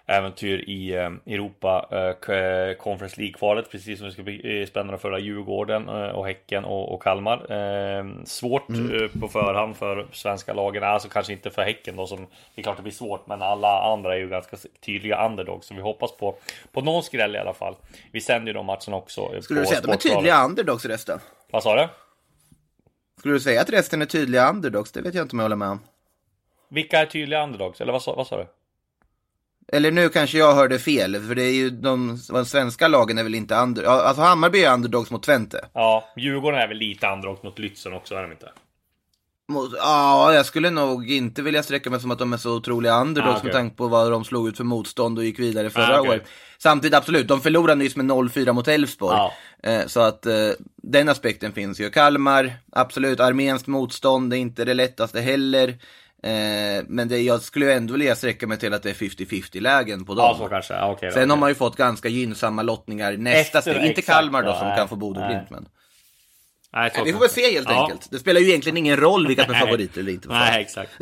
äventyr 0.05 0.57
i 0.57 0.93
Europa 1.25 1.85
Conference 2.79 3.21
League-kvalet. 3.21 3.71
Precis 3.71 3.99
som 3.99 4.07
det 4.07 4.13
ska 4.13 4.23
bli 4.23 4.65
spännande 4.69 4.93
att 4.93 5.01
följa 5.01 5.19
Djurgården 5.19 5.89
och 5.89 6.25
Häcken 6.25 6.65
och, 6.65 7.03
Kalmar. 7.03 8.25
svårt 8.25 8.69
mm. 8.69 9.09
på 9.19 9.27
förhand 9.27 9.77
för 9.77 10.07
svenska 10.11 10.53
lagen. 10.53 10.83
Alltså 10.83 11.09
kanske 11.09 11.33
inte 11.33 11.49
för 11.49 11.61
Häcken 11.61 11.95
då 11.95 12.07
som 12.07 12.27
det 12.55 12.61
är 12.61 12.63
klart 12.63 12.77
det 12.77 12.83
blir 12.83 12.93
svårt. 12.93 13.27
Men 13.27 13.41
alla 13.41 13.81
andra 13.93 14.15
är 14.15 14.19
ju 14.19 14.29
ganska 14.29 14.57
tydliga 14.85 15.25
underdogs. 15.25 15.67
Så 15.67 15.73
vi 15.73 15.81
hoppas 15.81 16.17
på, 16.17 16.35
på 16.71 16.81
någon 16.81 17.03
skräll 17.03 17.35
i 17.35 17.39
alla 17.39 17.53
fall. 17.53 17.75
Vi 18.11 18.21
sänder 18.21 18.47
ju 18.47 18.53
de 18.53 18.65
matcherna 18.65 18.95
också. 18.95 19.41
Skulle 19.41 19.59
du 19.59 19.65
säga 19.65 19.77
att 19.77 19.83
de 19.83 19.91
är 19.91 19.97
tydliga 19.97 20.45
underdogs 20.45 20.85
resten? 20.85 21.19
Vad 21.51 21.63
sa 21.63 21.75
du? 21.75 21.87
Skulle 23.21 23.33
du 23.33 23.39
säga 23.39 23.61
att 23.61 23.69
resten 23.69 24.01
är 24.01 24.05
tydliga 24.05 24.49
underdogs? 24.49 24.91
Det 24.91 25.01
vet 25.01 25.13
jag 25.13 25.23
inte 25.23 25.35
om 25.35 25.39
jag 25.39 25.43
håller 25.43 25.55
med 25.55 25.69
om. 25.69 25.79
Vilka 26.69 26.99
är 26.99 27.05
tydliga 27.05 27.43
underdogs? 27.43 27.81
Eller 27.81 27.93
vad 27.93 28.01
sa, 28.01 28.15
vad 28.15 28.27
sa 28.27 28.37
du? 28.37 28.47
Eller 29.67 29.91
nu 29.91 30.09
kanske 30.09 30.37
jag 30.37 30.55
hörde 30.55 30.79
fel, 30.79 31.21
för 31.27 31.35
det 31.35 31.43
är 31.43 31.53
ju 31.53 31.69
de, 31.69 32.19
de 32.29 32.45
svenska 32.45 32.87
lagen 32.87 33.17
är 33.17 33.23
väl 33.23 33.35
inte 33.35 33.55
under... 33.55 33.83
Alltså 33.83 34.21
Hammarby 34.21 34.63
är 34.63 34.73
underdogs 34.73 35.11
mot 35.11 35.23
Twente. 35.23 35.65
Ja, 35.73 36.03
Djurgården 36.17 36.59
är 36.59 36.67
väl 36.67 36.77
lite 36.77 37.07
underdogs 37.07 37.43
mot 37.43 37.59
Lützen 37.59 37.93
också, 37.93 38.15
är 38.15 38.21
de 38.21 38.31
inte? 38.31 38.51
Mot, 39.47 39.71
ja, 39.77 40.33
jag 40.33 40.45
skulle 40.45 40.69
nog 40.69 41.11
inte 41.11 41.41
vilja 41.41 41.63
sträcka 41.63 41.89
mig 41.89 41.99
som 41.99 42.11
att 42.11 42.19
de 42.19 42.33
är 42.33 42.37
så 42.37 42.55
otroliga 42.55 43.01
underdogs 43.01 43.33
ah, 43.33 43.37
okay. 43.37 43.43
med 43.43 43.53
tanke 43.53 43.75
på 43.75 43.87
vad 43.87 44.11
de 44.11 44.23
slog 44.23 44.47
ut 44.47 44.57
för 44.57 44.63
motstånd 44.63 45.17
och 45.17 45.23
gick 45.23 45.39
vidare 45.39 45.69
förra 45.69 45.97
ah, 45.97 45.99
okay. 45.99 46.11
året. 46.11 46.27
Samtidigt 46.57 46.97
absolut, 46.97 47.27
de 47.27 47.41
förlorade 47.41 47.75
nyss 47.75 47.95
med 47.95 48.05
0-4 48.05 48.53
mot 48.53 48.67
Elfsborg. 48.67 49.17
Ah. 49.17 49.31
Eh, 49.63 49.85
så 49.85 49.99
att 49.99 50.25
eh, 50.25 50.49
den 50.75 51.09
aspekten 51.09 51.53
finns 51.53 51.79
ju. 51.79 51.89
Kalmar, 51.89 52.53
absolut, 52.71 53.19
arméns 53.19 53.67
motstånd 53.67 54.33
är 54.33 54.37
inte 54.37 54.65
det 54.65 54.73
lättaste 54.73 55.21
heller. 55.21 55.69
Eh, 56.23 56.83
men 56.87 57.07
det, 57.07 57.17
jag 57.17 57.41
skulle 57.41 57.73
ändå 57.73 57.93
vilja 57.93 58.15
sträcka 58.15 58.47
mig 58.47 58.57
till 58.57 58.73
att 58.73 58.83
det 58.83 58.89
är 58.89 58.93
50-50 58.93 59.61
lägen 59.61 60.05
på 60.05 60.13
dem. 60.13 60.25
Ja, 60.25 60.37
så 60.37 60.47
kanske. 60.47 60.83
Okay, 60.83 61.11
Sen 61.11 61.21
okay. 61.21 61.29
har 61.29 61.37
man 61.37 61.49
ju 61.49 61.55
fått 61.55 61.75
ganska 61.75 62.09
gynnsamma 62.09 62.61
lottningar 62.61 63.17
nästa 63.17 63.57
Efter, 63.57 63.73
steg. 63.73 63.85
Inte 63.85 64.01
Kalmar 64.01 64.43
då 64.43 64.53
som 64.53 64.67
nej, 64.67 64.77
kan 64.77 64.87
få 64.87 64.95
Bodö 64.95 65.27
Glimt. 65.27 65.49
Men... 65.49 65.67
Nej, 66.73 66.91
vi 67.05 67.13
får 67.13 67.19
väl 67.19 67.29
se 67.29 67.51
helt 67.51 67.69
ja. 67.69 67.83
enkelt. 67.83 68.11
Det 68.11 68.19
spelar 68.19 68.41
ju 68.41 68.47
egentligen 68.47 68.77
ingen 68.77 68.97
roll 68.97 69.27
vilka 69.27 69.45
som 69.45 69.53
är 69.53 69.59
favoriter 69.65 69.99
eller 69.99 70.11
inte. 70.11 70.27
Nej, 70.27 70.61
exakt. 70.61 70.91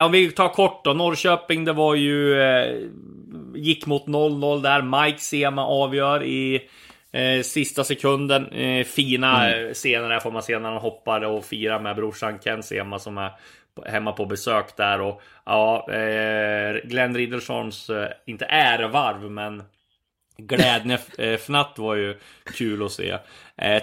Om 0.00 0.12
vi 0.12 0.30
tar 0.30 0.48
kort 0.48 0.84
då, 0.84 0.92
Norrköping, 0.92 1.64
det 1.64 1.72
var 1.72 1.94
ju 1.94 2.40
eh, 2.40 2.88
gick 3.54 3.86
mot 3.86 4.06
0-0 4.06 4.62
där. 4.62 5.04
Mike 5.04 5.18
Sema 5.18 5.66
avgör 5.66 6.22
i 6.22 6.68
eh, 7.12 7.42
sista 7.42 7.84
sekunden. 7.84 8.46
Eh, 8.46 8.84
fina 8.84 9.48
mm. 9.48 9.66
Eh, 9.66 9.72
scener 9.72 10.08
där 10.08 10.20
får 10.20 10.30
man 10.30 10.42
se 10.42 10.58
när 10.58 10.70
han 10.70 10.80
hoppar 10.80 11.20
och 11.20 11.44
firar 11.44 11.80
med 11.80 11.96
brorsan 11.96 12.38
Ken 12.38 12.62
Sema 12.62 12.98
som 12.98 13.18
är 13.18 13.32
hemma 13.86 14.12
på 14.12 14.26
besök 14.26 14.76
där. 14.76 15.00
Och 15.00 15.22
ja, 15.44 15.92
eh, 15.92 16.74
Glenn 16.84 17.16
Ridderssons, 17.16 17.90
eh, 17.90 18.08
inte 18.26 18.44
ärevarv, 18.44 19.30
men 19.30 19.62
Glädjefnatt 20.36 21.78
var 21.78 21.94
ju 21.94 22.18
kul 22.56 22.82
att 22.82 22.92
se. 22.92 23.18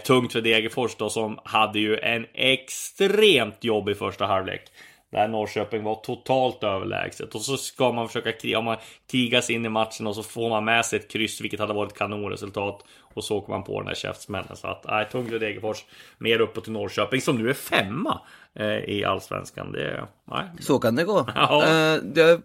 Tungt 0.06 0.34
för 0.34 0.42
Degerfors 0.42 0.96
då 0.96 1.10
som 1.10 1.40
hade 1.44 1.80
ju 1.80 1.98
en 1.98 2.26
extremt 2.34 3.64
jobbig 3.64 3.98
första 3.98 4.26
halvlek. 4.26 4.62
Där 5.12 5.28
Norrköping 5.28 5.84
var 5.84 5.96
totalt 5.96 6.64
överlägset. 6.64 7.36
Och 7.36 7.42
så 7.42 7.58
ska 7.58 7.92
man 7.92 8.08
försöka 8.08 8.32
kriga, 8.32 8.62
man 8.62 8.78
krigas 9.12 9.50
in 9.50 9.66
i 9.66 9.70
matchen 9.70 10.08
och 10.08 10.16
så 10.16 10.24
får 10.24 10.50
man 10.50 10.66
med 10.66 10.86
sig 10.86 11.00
ett 11.00 11.12
kryss, 11.12 11.42
vilket 11.42 11.60
hade 11.60 11.74
varit 11.74 11.98
kanonresultat. 11.98 12.84
Och 13.14 13.24
så 13.24 13.38
åker 13.38 13.54
man 13.54 13.64
på 13.64 13.80
den 13.80 13.88
där 13.88 13.96
käftsmällen. 13.96 14.56
Så 14.56 14.68
att, 14.68 14.86
nej, 14.88 15.08
Tungle 15.12 15.40
Degerfors 15.40 15.86
mer 16.18 16.42
uppåt 16.42 16.64
till 16.64 16.74
Norrköping 16.74 17.22
som 17.22 17.38
nu 17.38 17.50
är 17.50 17.54
femma 17.54 18.22
eh, 18.56 18.66
i 18.68 19.06
allsvenskan. 19.06 19.72
Det, 19.72 20.08
nej. 20.32 20.46
Så 20.60 20.80
kan 20.80 20.96
det 20.96 21.04
gå. 21.04 21.28
Ja. 21.36 21.64
Uh, 21.68 22.04
det, 22.04 22.42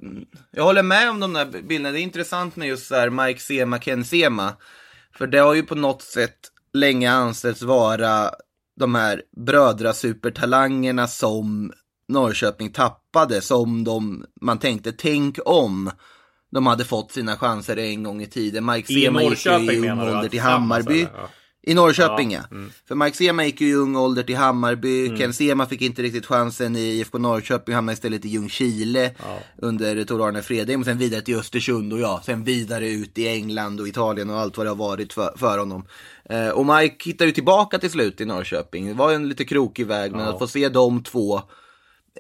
jag 0.50 0.64
håller 0.64 0.82
med 0.82 1.10
om 1.10 1.20
de 1.20 1.32
där 1.32 1.44
bilderna. 1.44 1.90
Det 1.92 2.00
är 2.00 2.02
intressant 2.02 2.56
med 2.56 2.68
just 2.68 2.86
så 2.86 2.94
här 2.94 3.10
Mike 3.10 3.40
Sema, 3.40 3.78
Ken 3.78 4.04
Sema. 4.04 4.52
För 5.14 5.26
det 5.26 5.38
har 5.38 5.54
ju 5.54 5.62
på 5.62 5.74
något 5.74 6.02
sätt 6.02 6.38
länge 6.72 7.10
ansetts 7.10 7.62
vara 7.62 8.30
de 8.76 8.94
här 8.94 9.22
brödrasupertalangerna 9.36 11.06
som 11.06 11.72
Norrköping 12.12 12.72
tappade 12.72 13.40
som 13.40 13.84
de, 13.84 14.24
man 14.40 14.58
tänkte, 14.58 14.92
tänk 14.92 15.38
om 15.44 15.90
de 16.52 16.66
hade 16.66 16.84
fått 16.84 17.12
sina 17.12 17.36
chanser 17.36 17.76
en 17.76 18.02
gång 18.02 18.22
i 18.22 18.26
tiden. 18.26 18.66
Mike 18.66 18.92
Sema 18.92 19.22
gick 19.22 19.46
ju 19.46 19.52
i 19.52 19.90
ung 19.90 20.00
ålder 20.00 20.28
till 20.28 20.40
Hammarby. 20.40 21.06
Ja. 21.14 21.28
I 21.66 21.74
Norrköping 21.74 22.32
ja. 22.32 22.40
ja. 22.50 22.56
Mm. 22.56 22.70
För 22.88 22.94
Mike 22.94 23.16
Sema 23.16 23.44
gick 23.44 23.60
ju 23.60 23.68
i 23.68 23.74
ung 23.74 23.96
ålder 23.96 24.22
till 24.22 24.36
Hammarby. 24.36 25.06
Mm. 25.06 25.18
Ken 25.18 25.34
Sema 25.34 25.66
fick 25.66 25.82
inte 25.82 26.02
riktigt 26.02 26.26
chansen 26.26 26.76
i 26.76 26.80
IFK 26.80 27.18
Norrköping. 27.18 27.74
Hamnade 27.74 27.94
istället 27.94 28.24
i 28.24 28.28
Ljungskile 28.28 29.14
ja. 29.18 29.38
under 29.56 30.04
Tor 30.04 30.28
Arne 30.28 30.42
Fredheim. 30.42 30.80
Och 30.80 30.86
sen 30.86 30.98
vidare 30.98 31.20
till 31.20 31.36
Östersund 31.36 31.92
och 31.92 32.00
ja, 32.00 32.22
sen 32.24 32.44
vidare 32.44 32.88
ut 32.88 33.18
i 33.18 33.28
England 33.28 33.80
och 33.80 33.88
Italien 33.88 34.30
och 34.30 34.38
allt 34.38 34.56
vad 34.56 34.66
det 34.66 34.70
har 34.70 34.76
varit 34.76 35.12
för, 35.12 35.34
för 35.36 35.58
honom. 35.58 35.86
Eh, 36.24 36.48
och 36.48 36.66
Mike 36.66 36.96
hittade 37.04 37.28
ju 37.28 37.34
tillbaka 37.34 37.78
till 37.78 37.90
slut 37.90 38.20
i 38.20 38.24
Norrköping. 38.24 38.86
Det 38.86 38.94
var 38.94 39.12
en 39.12 39.28
lite 39.28 39.44
krokig 39.44 39.86
väg, 39.86 40.12
men 40.12 40.20
att 40.20 40.38
få 40.38 40.46
se 40.46 40.68
de 40.68 41.02
två 41.02 41.42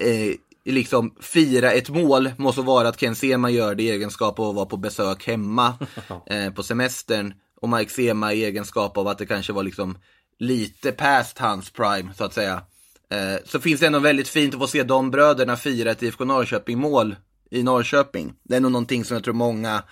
eh, 0.00 0.34
liksom 0.64 1.16
fira 1.20 1.72
ett 1.72 1.88
mål 1.88 2.30
måste 2.36 2.60
vara 2.60 2.88
att 2.88 3.00
Ken 3.00 3.14
Sema 3.14 3.50
gör 3.50 3.74
det 3.74 3.82
i 3.82 3.90
egenskap 3.90 4.38
av 4.38 4.48
att 4.48 4.54
vara 4.54 4.66
på 4.66 4.76
besök 4.76 5.26
hemma 5.26 5.74
eh, 6.26 6.52
på 6.52 6.62
semestern. 6.62 7.34
Och 7.60 7.68
Mike 7.68 7.90
Sema 7.90 8.32
i 8.32 8.44
egenskap 8.44 8.96
av 8.96 9.08
att 9.08 9.18
det 9.18 9.26
kanske 9.26 9.52
var 9.52 9.62
liksom 9.62 9.98
lite 10.38 10.92
past 10.92 11.38
hans 11.38 11.70
prime 11.70 12.14
så 12.14 12.24
att 12.24 12.34
säga. 12.34 12.62
Eh, 13.10 13.40
så 13.44 13.60
finns 13.60 13.80
det 13.80 13.86
ändå 13.86 13.98
väldigt 13.98 14.28
fint 14.28 14.54
att 14.54 14.60
få 14.60 14.66
se 14.66 14.82
de 14.82 15.10
bröderna 15.10 15.56
fira 15.56 15.90
ett 15.90 16.02
IFK 16.02 16.24
Norrköping-mål 16.24 17.16
i 17.50 17.62
Norrköping. 17.62 18.34
Det 18.42 18.56
är 18.56 18.60
nog 18.60 18.72
någonting 18.72 19.04
som 19.04 19.14
jag 19.14 19.24
tror 19.24 19.34
många, 19.34 19.82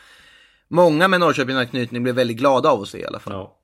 många 0.68 1.08
med 1.08 1.20
Norrköping-anknytning 1.20 2.02
blir 2.02 2.12
väldigt 2.12 2.36
glada 2.36 2.70
av 2.70 2.82
att 2.82 2.88
se 2.88 2.98
i 2.98 3.06
alla 3.06 3.18
fall. 3.18 3.32
Ja. 3.32 3.56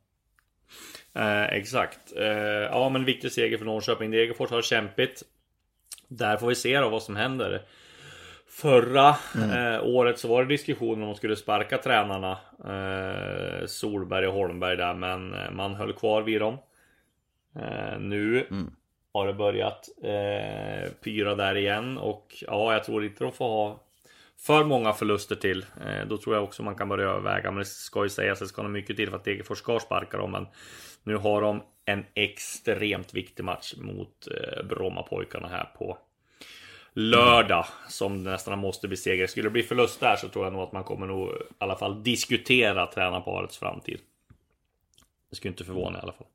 Eh, 1.16 1.44
exakt. 1.44 2.16
Eh, 2.16 2.26
ja, 2.70 2.88
men 2.88 3.04
viktig 3.04 3.32
seger 3.32 3.58
för 3.58 3.64
Norrköping. 3.64 4.10
Degerfors 4.10 4.50
har 4.50 4.62
kämpigt. 4.62 5.22
Där 6.08 6.36
får 6.36 6.48
vi 6.48 6.54
se 6.54 6.80
då 6.80 6.88
vad 6.88 7.02
som 7.02 7.16
händer. 7.16 7.62
Förra 8.48 9.16
mm. 9.34 9.50
eh, 9.50 9.84
året 9.84 10.18
så 10.18 10.28
var 10.28 10.42
det 10.42 10.48
diskussion 10.48 11.02
om 11.02 11.08
de 11.08 11.14
skulle 11.14 11.36
sparka 11.36 11.78
tränarna 11.78 12.38
eh, 12.64 13.66
Solberg 13.66 14.26
och 14.26 14.34
Holmberg 14.34 14.76
där 14.76 14.94
men 14.94 15.34
eh, 15.34 15.50
man 15.50 15.74
höll 15.74 15.92
kvar 15.92 16.22
vid 16.22 16.40
dem. 16.40 16.58
Eh, 17.56 17.98
nu 18.00 18.46
mm. 18.50 18.70
har 19.12 19.26
det 19.26 19.34
börjat 19.34 19.88
eh, 20.02 20.90
pyra 21.04 21.34
där 21.34 21.56
igen 21.56 21.98
och 21.98 22.34
ja, 22.46 22.72
jag 22.72 22.84
tror 22.84 23.04
inte 23.04 23.24
de 23.24 23.32
får 23.32 23.48
ha 23.48 23.86
för 24.38 24.64
många 24.64 24.92
förluster 24.92 25.36
till. 25.36 25.64
Eh, 25.86 26.06
då 26.08 26.18
tror 26.18 26.34
jag 26.34 26.44
också 26.44 26.62
man 26.62 26.74
kan 26.74 26.88
börja 26.88 27.08
överväga. 27.08 27.50
Men 27.50 27.58
det 27.58 27.64
ska 27.64 28.02
ju 28.02 28.08
sägas, 28.08 28.38
det 28.38 28.46
ska 28.46 28.62
nog 28.62 28.72
mycket 28.72 28.96
till 28.96 29.10
för 29.10 29.16
att 29.16 29.24
Degerfors 29.24 29.58
ska 29.58 29.78
sparka 29.78 30.16
dem. 30.16 30.32
Men 30.32 30.46
nu 31.02 31.16
har 31.16 31.42
de 31.42 31.62
en 31.86 32.04
extremt 32.14 33.14
viktig 33.14 33.44
match 33.44 33.74
mot 33.76 34.28
eh, 34.28 34.64
Brommapojkarna 34.66 35.48
här 35.48 35.64
på 35.78 35.98
lördag 36.92 37.66
som 37.88 38.24
nästan 38.24 38.58
måste 38.58 38.88
bli 38.88 38.96
seger. 38.96 39.26
Skulle 39.26 39.46
det 39.46 39.52
bli 39.52 39.62
förlust 39.62 40.00
där 40.00 40.16
så 40.16 40.28
tror 40.28 40.44
jag 40.44 40.52
nog 40.52 40.62
att 40.62 40.72
man 40.72 40.84
kommer 40.84 41.06
nog 41.06 41.28
i 41.28 41.32
alla 41.58 41.76
fall 41.76 42.02
diskutera 42.02 42.86
tränarparets 42.86 43.58
framtid. 43.58 44.00
Det 45.30 45.36
skulle 45.36 45.52
inte 45.52 45.64
förvåna 45.64 45.98
i 45.98 46.02
alla 46.02 46.12
fall. 46.12 46.26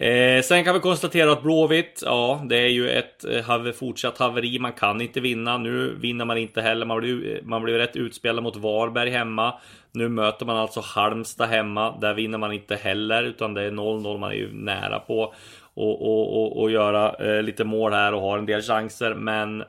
Eh, 0.00 0.42
sen 0.42 0.64
kan 0.64 0.74
vi 0.74 0.80
konstatera 0.80 1.32
att 1.32 1.42
Blåvitt, 1.42 2.02
ja, 2.04 2.42
det 2.48 2.58
är 2.58 2.68
ju 2.68 2.90
ett 2.90 3.24
eh, 3.24 3.72
fortsatt 3.72 4.18
haveri. 4.18 4.58
Man 4.58 4.72
kan 4.72 5.00
inte 5.00 5.20
vinna. 5.20 5.58
Nu 5.58 5.94
vinner 5.94 6.24
man 6.24 6.38
inte 6.38 6.62
heller. 6.62 6.86
Man 6.86 7.00
blir, 7.00 7.36
eh, 7.36 7.42
man 7.42 7.62
blir 7.62 7.78
rätt 7.78 7.96
utspelad 7.96 8.42
mot 8.42 8.56
Varberg 8.56 9.10
hemma. 9.10 9.54
Nu 9.92 10.08
möter 10.08 10.46
man 10.46 10.56
alltså 10.56 10.80
Halmstad 10.80 11.48
hemma. 11.48 11.98
Där 12.00 12.14
vinner 12.14 12.38
man 12.38 12.52
inte 12.52 12.76
heller, 12.76 13.22
utan 13.22 13.54
det 13.54 13.62
är 13.62 13.70
0-0. 13.70 14.18
Man 14.18 14.30
är 14.30 14.34
ju 14.34 14.52
nära 14.52 14.98
på 14.98 15.34
och, 15.74 16.02
och, 16.02 16.42
och, 16.42 16.60
och 16.62 16.70
göra 16.70 17.14
eh, 17.14 17.42
lite 17.42 17.64
mål 17.64 17.92
här 17.92 18.14
och 18.14 18.22
har 18.22 18.38
en 18.38 18.46
del 18.46 18.62
chanser. 18.62 19.14
Men 19.14 19.64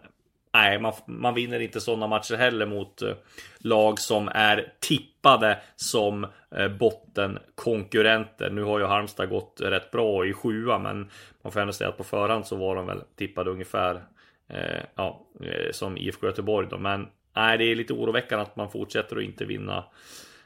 nej, 0.54 0.80
man, 0.80 0.94
man 1.06 1.34
vinner 1.34 1.60
inte 1.60 1.82
sådana 1.82 2.08
matcher 2.08 2.36
heller 2.36 2.66
mot 2.66 3.02
eh, 3.02 3.14
lag 3.58 4.00
som 4.00 4.28
är 4.28 4.74
tippade 4.80 5.60
som 5.76 6.28
eh, 6.56 6.68
bottenkonkurrenter. 6.68 8.50
Nu 8.50 8.64
har 8.64 8.80
ju 8.80 8.86
Halmstad 8.86 9.30
gått 9.30 9.62
rätt 9.62 9.92
bra 9.92 10.26
i 10.26 10.34
sjua, 10.34 10.80
men 10.80 11.10
man 11.42 11.52
får 11.52 11.60
ändå 11.60 11.74
säga 11.74 11.90
att 11.90 11.98
på 11.98 12.04
förhand 12.04 12.48
så 12.48 12.56
var 12.56 12.76
de 12.76 12.86
väl 12.86 13.02
tippade 13.16 13.52
ungefär 13.52 14.02
eh, 14.50 14.84
ja, 14.96 15.28
eh, 15.44 15.72
som 15.72 15.98
IFK 15.98 16.28
Göteborg 16.28 16.68
då. 16.70 16.78
Men 16.78 17.08
nej, 17.36 17.58
det 17.58 17.64
är 17.64 17.76
lite 17.76 17.94
oroväckande 17.94 18.44
att 18.44 18.56
man 18.56 18.72
fortsätter 18.72 19.18
att 19.18 19.24
inte 19.24 19.46
vinna, 19.46 19.84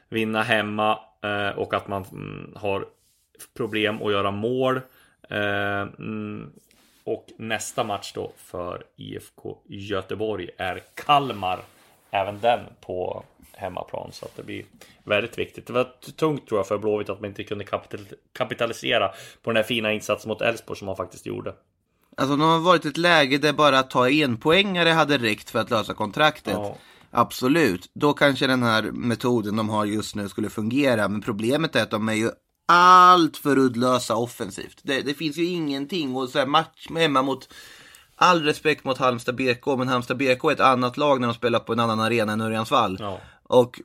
vinna 0.08 0.42
hemma 0.42 0.98
eh, 1.22 1.58
och 1.58 1.74
att 1.74 1.88
man 1.88 2.04
mm, 2.12 2.52
har 2.56 2.86
problem 3.56 4.02
att 4.02 4.12
göra 4.12 4.30
mål. 4.30 4.80
Eh, 5.30 5.80
mm, 5.80 6.52
och 7.06 7.26
nästa 7.36 7.84
match 7.84 8.12
då 8.14 8.32
för 8.36 8.84
IFK 8.96 9.58
Göteborg 9.68 10.50
är 10.56 10.82
Kalmar. 10.94 11.60
Även 12.10 12.40
den 12.40 12.60
på 12.80 13.24
hemmaplan 13.52 14.12
så 14.12 14.24
att 14.24 14.36
det 14.36 14.42
blir 14.42 14.64
väldigt 15.04 15.38
viktigt. 15.38 15.66
Det 15.66 15.72
var 15.72 15.88
tungt 16.16 16.48
tror 16.48 16.58
jag 16.58 16.66
för 16.66 16.78
Blåvitt 16.78 17.08
att 17.08 17.20
man 17.20 17.30
inte 17.30 17.44
kunde 17.44 17.64
kapitalisera 18.32 19.08
på 19.42 19.50
den 19.50 19.56
här 19.56 19.62
fina 19.62 19.92
insatsen 19.92 20.28
mot 20.28 20.42
Elfsborg 20.42 20.78
som 20.78 20.86
man 20.86 20.96
faktiskt 20.96 21.26
gjorde. 21.26 21.54
Alltså 22.16 22.36
de 22.36 22.40
har 22.40 22.58
varit 22.58 22.84
i 22.84 22.88
ett 22.88 22.96
läge 22.96 23.38
där 23.38 23.52
bara 23.52 23.78
att 23.78 23.90
ta 23.90 24.10
en 24.10 24.36
poängare 24.36 24.88
hade 24.88 25.18
räckt 25.18 25.50
för 25.50 25.58
att 25.58 25.70
lösa 25.70 25.94
kontraktet. 25.94 26.54
Ja. 26.54 26.76
Absolut, 27.10 27.90
då 27.94 28.12
kanske 28.12 28.46
den 28.46 28.62
här 28.62 28.82
metoden 28.82 29.56
de 29.56 29.68
har 29.68 29.84
just 29.84 30.14
nu 30.14 30.28
skulle 30.28 30.50
fungera. 30.50 31.08
Men 31.08 31.20
problemet 31.20 31.76
är 31.76 31.82
att 31.82 31.90
de 31.90 32.08
är 32.08 32.14
ju 32.14 32.30
allt 32.66 33.36
för 33.36 33.58
uddlösa 33.58 34.16
offensivt. 34.16 34.80
Det, 34.82 35.02
det, 35.02 35.14
finns 35.14 35.36
ju 35.36 35.44
ingenting. 35.44 36.16
Och 36.16 36.28
så 36.28 36.38
här 36.38 36.46
match 36.46 36.86
hemma 36.96 37.22
mot, 37.22 37.48
all 38.16 38.42
respekt 38.42 38.84
mot 38.84 38.98
Halmstad 38.98 39.36
BK, 39.36 39.66
men 39.66 39.88
Halmstad 39.88 40.16
BK 40.16 40.44
är 40.44 40.52
ett 40.52 40.60
annat 40.60 40.96
lag 40.96 41.20
när 41.20 41.28
de 41.28 41.34
spelar 41.34 41.58
på 41.58 41.72
en 41.72 41.80
annan 41.80 42.00
arena 42.00 42.32
än 42.32 42.40
Örjansvall. 42.40 42.96
Ja. 43.00 43.20
Och 43.42 43.80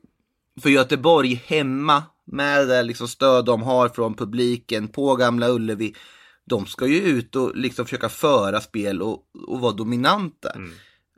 för 0.62 0.70
Göteborg 0.70 1.44
hemma, 1.46 2.04
med 2.26 2.67
det 2.67 2.84
liksom 2.84 3.08
stöd 3.08 3.46
de 3.46 3.62
har 3.62 3.89
från 3.89 4.13
publiken 4.13 4.88
på 4.88 5.15
Gamla 5.15 5.50
Ullevi, 5.50 5.96
de 6.46 6.65
ska 6.65 6.88
ju 6.88 7.02
ut 7.02 7.36
och 7.36 7.56
liksom 7.56 7.86
försöka 7.86 8.10
föra 8.10 8.62
spel 8.62 9.02
och, 9.02 9.24
och 9.48 9.60
vara 9.60 9.74
dominanta. 9.74 10.50
Mm. 10.50 10.72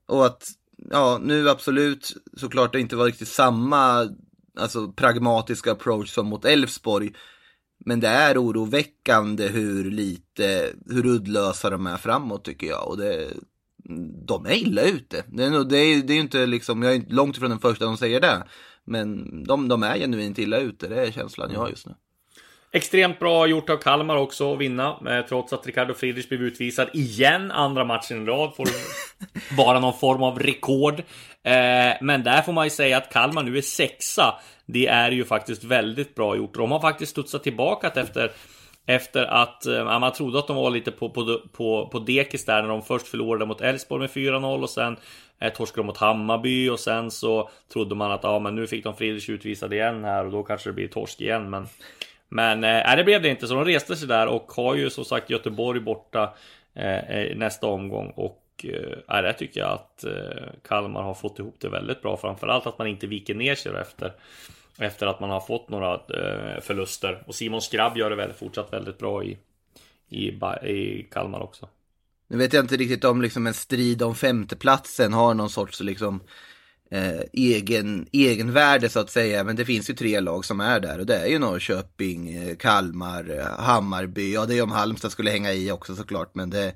Och 0.08 0.26
att, 0.26 0.48
ja, 0.92 1.20
nu 1.24 1.50
absolut, 1.50 2.14
såklart 2.38 2.74
det 2.74 2.80
inte 2.80 2.96
var 2.96 3.06
riktigt 3.06 3.28
samma 3.28 4.10
alltså, 4.60 4.92
pragmatiska 4.92 5.72
approach 5.72 6.10
som 6.10 6.28
mot 6.28 6.46
Elfsborg. 6.46 7.14
Men 7.86 8.00
det 8.00 8.08
är 8.08 8.38
oroväckande 8.38 9.48
hur 9.48 9.92
lite, 9.92 10.74
hur 10.90 11.06
uddlösa 11.06 11.70
de 11.70 11.88
är 11.88 11.98
framåt 11.98 12.46
tycker 12.46 12.68
jag. 12.68 12.88
Och 12.88 12.98
det, 12.98 13.28
de 14.26 14.46
är 14.46 14.54
illa 14.54 14.82
ute. 14.82 15.24
Det 15.28 15.44
är, 15.44 15.64
det 15.64 15.78
är, 15.78 16.04
det 16.04 16.14
är 16.14 16.20
inte 16.20 16.46
liksom, 16.46 16.84
jag 16.84 16.96
är 16.96 17.04
långt 17.10 17.38
ifrån 17.38 17.50
den 17.50 17.60
första 17.60 17.86
som 17.86 17.98
säger 17.98 18.22
det. 18.22 18.44
Men 18.86 19.44
de, 19.44 19.68
de 19.68 19.84
är 19.84 19.98
genuint 19.98 20.40
illa 20.40 20.60
ute, 20.60 20.88
det 20.88 21.08
är 21.08 21.12
känslan 21.12 21.52
jag 21.52 21.60
har 21.60 21.70
just 21.70 21.88
nu. 21.88 21.96
Extremt 22.76 23.20
bra 23.20 23.48
gjort 23.48 23.70
av 23.70 23.78
Kalmar 23.78 24.16
också 24.16 24.54
att 24.54 24.60
vinna. 24.60 24.98
Eh, 25.08 25.26
trots 25.26 25.54
att 25.54 25.68
Ricardo 25.68 25.94
Friedrich 25.94 26.30
blev 26.30 26.42
utvisad 26.42 26.90
igen 26.94 27.52
andra 27.52 27.86
matchen 27.86 28.24
i 28.24 28.26
rad. 28.26 28.56
Får 28.56 28.68
vara 29.58 29.80
någon 29.80 29.94
form 29.94 30.24
av 30.24 30.40
rekord. 30.40 31.00
Eh, 31.44 31.94
men 32.02 32.24
där 32.24 32.42
får 32.42 32.54
man 32.54 32.66
ju 32.66 32.70
säga 32.70 32.98
att 32.98 33.14
Kalmar 33.14 33.44
nu 33.44 33.58
är 33.58 33.62
sexa. 33.62 34.36
Det 34.66 34.88
är 34.88 35.12
ju 35.12 35.26
faktiskt 35.26 35.64
väldigt 35.64 36.16
bra 36.16 36.36
gjort. 36.36 36.54
De 36.54 36.72
har 36.72 36.80
faktiskt 36.80 37.12
studsat 37.12 37.44
tillbaka 37.44 37.88
efter 37.88 38.32
efter 38.86 39.26
att 39.26 39.66
eh, 39.66 40.00
man 40.00 40.14
trodde 40.14 40.40
att 40.40 40.48
de 40.48 40.56
var 40.56 40.70
lite 40.70 40.92
på, 40.92 41.10
på, 41.10 41.42
på, 41.52 41.90
på 41.92 42.00
dekis 42.00 42.46
där 42.46 42.62
när 42.62 42.70
de 42.70 42.82
först 42.82 43.08
förlorade 43.08 43.46
mot 43.46 43.62
Elfsborg 43.62 44.02
med 44.02 44.10
4-0 44.10 44.64
och 44.64 44.70
sen 44.70 44.98
eh, 45.40 45.54
torskade 45.54 45.82
de 45.82 45.86
mot 45.86 45.98
Hammarby 45.98 46.70
och 46.70 46.80
sen 46.80 47.12
så 47.12 47.50
trodde 47.74 47.96
man 47.96 48.12
att 48.12 48.24
ja, 48.24 48.40
men 48.40 48.56
nu 48.56 48.68
fick 48.68 48.84
de 48.84 48.96
Friedrich 48.96 49.30
utvisad 49.30 49.74
igen 49.74 50.04
här 50.04 50.26
och 50.26 50.32
då 50.32 50.44
kanske 50.44 50.70
det 50.70 50.74
blir 50.74 50.88
torsk 50.88 51.22
igen. 51.22 51.50
Men, 51.50 51.68
men 52.34 52.64
eh, 52.64 52.96
det 52.96 53.04
blev 53.04 53.22
det 53.22 53.30
inte 53.30 53.48
så 53.48 53.54
de 53.54 53.66
reste 53.66 53.96
sig 53.96 54.08
där 54.08 54.28
och 54.28 54.52
har 54.52 54.76
ju 54.76 54.90
som 54.90 55.06
sagt 55.06 55.30
Göteborg 55.30 55.80
borta 55.80 56.34
eh, 56.74 57.38
nästa 57.38 57.68
omgång 57.68 58.14
och 58.16 58.66
eh, 59.08 59.22
det 59.22 59.34
tycker 59.34 59.60
jag 59.60 59.72
att 59.72 60.04
eh, 60.04 60.48
Kalmar 60.68 61.04
har 61.04 61.14
fått 61.14 61.40
ihop 61.40 61.56
det 61.60 61.70
väldigt 61.70 62.02
bra. 62.02 62.18
Framförallt 62.18 62.68
att 62.68 62.78
man 62.78 62.88
inte 62.88 63.08
viker 63.08 63.36
ner 63.36 63.56
sig 63.56 63.72
efter 63.82 64.14
efter 64.78 65.08
att 65.08 65.20
man 65.20 65.30
har 65.30 65.40
fått 65.40 65.70
några 65.70 65.94
eh, 65.94 66.62
förluster. 66.62 67.24
Och 67.28 67.36
Simon 67.36 67.62
Skrabb 67.62 67.98
gör 67.98 68.10
det 68.10 68.16
väl 68.16 68.34
fortsatt 68.34 68.74
väldigt 68.74 68.98
bra 68.98 69.24
i, 69.24 69.38
i, 70.10 70.28
i 70.64 71.08
Kalmar 71.12 71.40
också. 71.40 71.70
Nu 72.28 72.38
vet 72.38 72.54
jag 72.54 72.64
inte 72.64 72.78
riktigt 72.78 73.04
om 73.04 73.22
liksom 73.22 73.48
en 73.48 73.54
strid 73.54 74.02
om 74.02 74.16
femteplatsen 74.16 75.14
har 75.14 75.34
någon 75.34 75.50
sorts 75.50 75.80
liksom 75.80 76.24
eh, 76.94 77.22
egen, 77.34 78.08
egenvärde 78.12 78.90
så 78.90 79.00
att 79.00 79.10
säga. 79.10 79.44
Men 79.44 79.56
det 79.56 79.66
finns 79.66 79.90
ju 79.90 79.94
tre 79.94 80.20
lag 80.20 80.46
som 80.46 80.60
är 80.60 80.80
där 80.80 81.00
och 81.00 81.06
det 81.06 81.16
är 81.16 81.28
ju 81.28 81.40
Norrköping, 81.40 82.36
eh, 82.36 82.56
Kalmar, 82.56 83.40
eh, 83.40 83.64
Hammarby. 83.64 84.34
Ja, 84.34 84.46
det 84.46 84.58
är 84.58 84.64
om 84.64 84.72
Halmstad 84.72 85.12
skulle 85.12 85.32
hänga 85.32 85.54
i 85.54 85.72
också 85.72 85.96
såklart. 85.96 86.36
Men 86.36 86.50
det, 86.50 86.74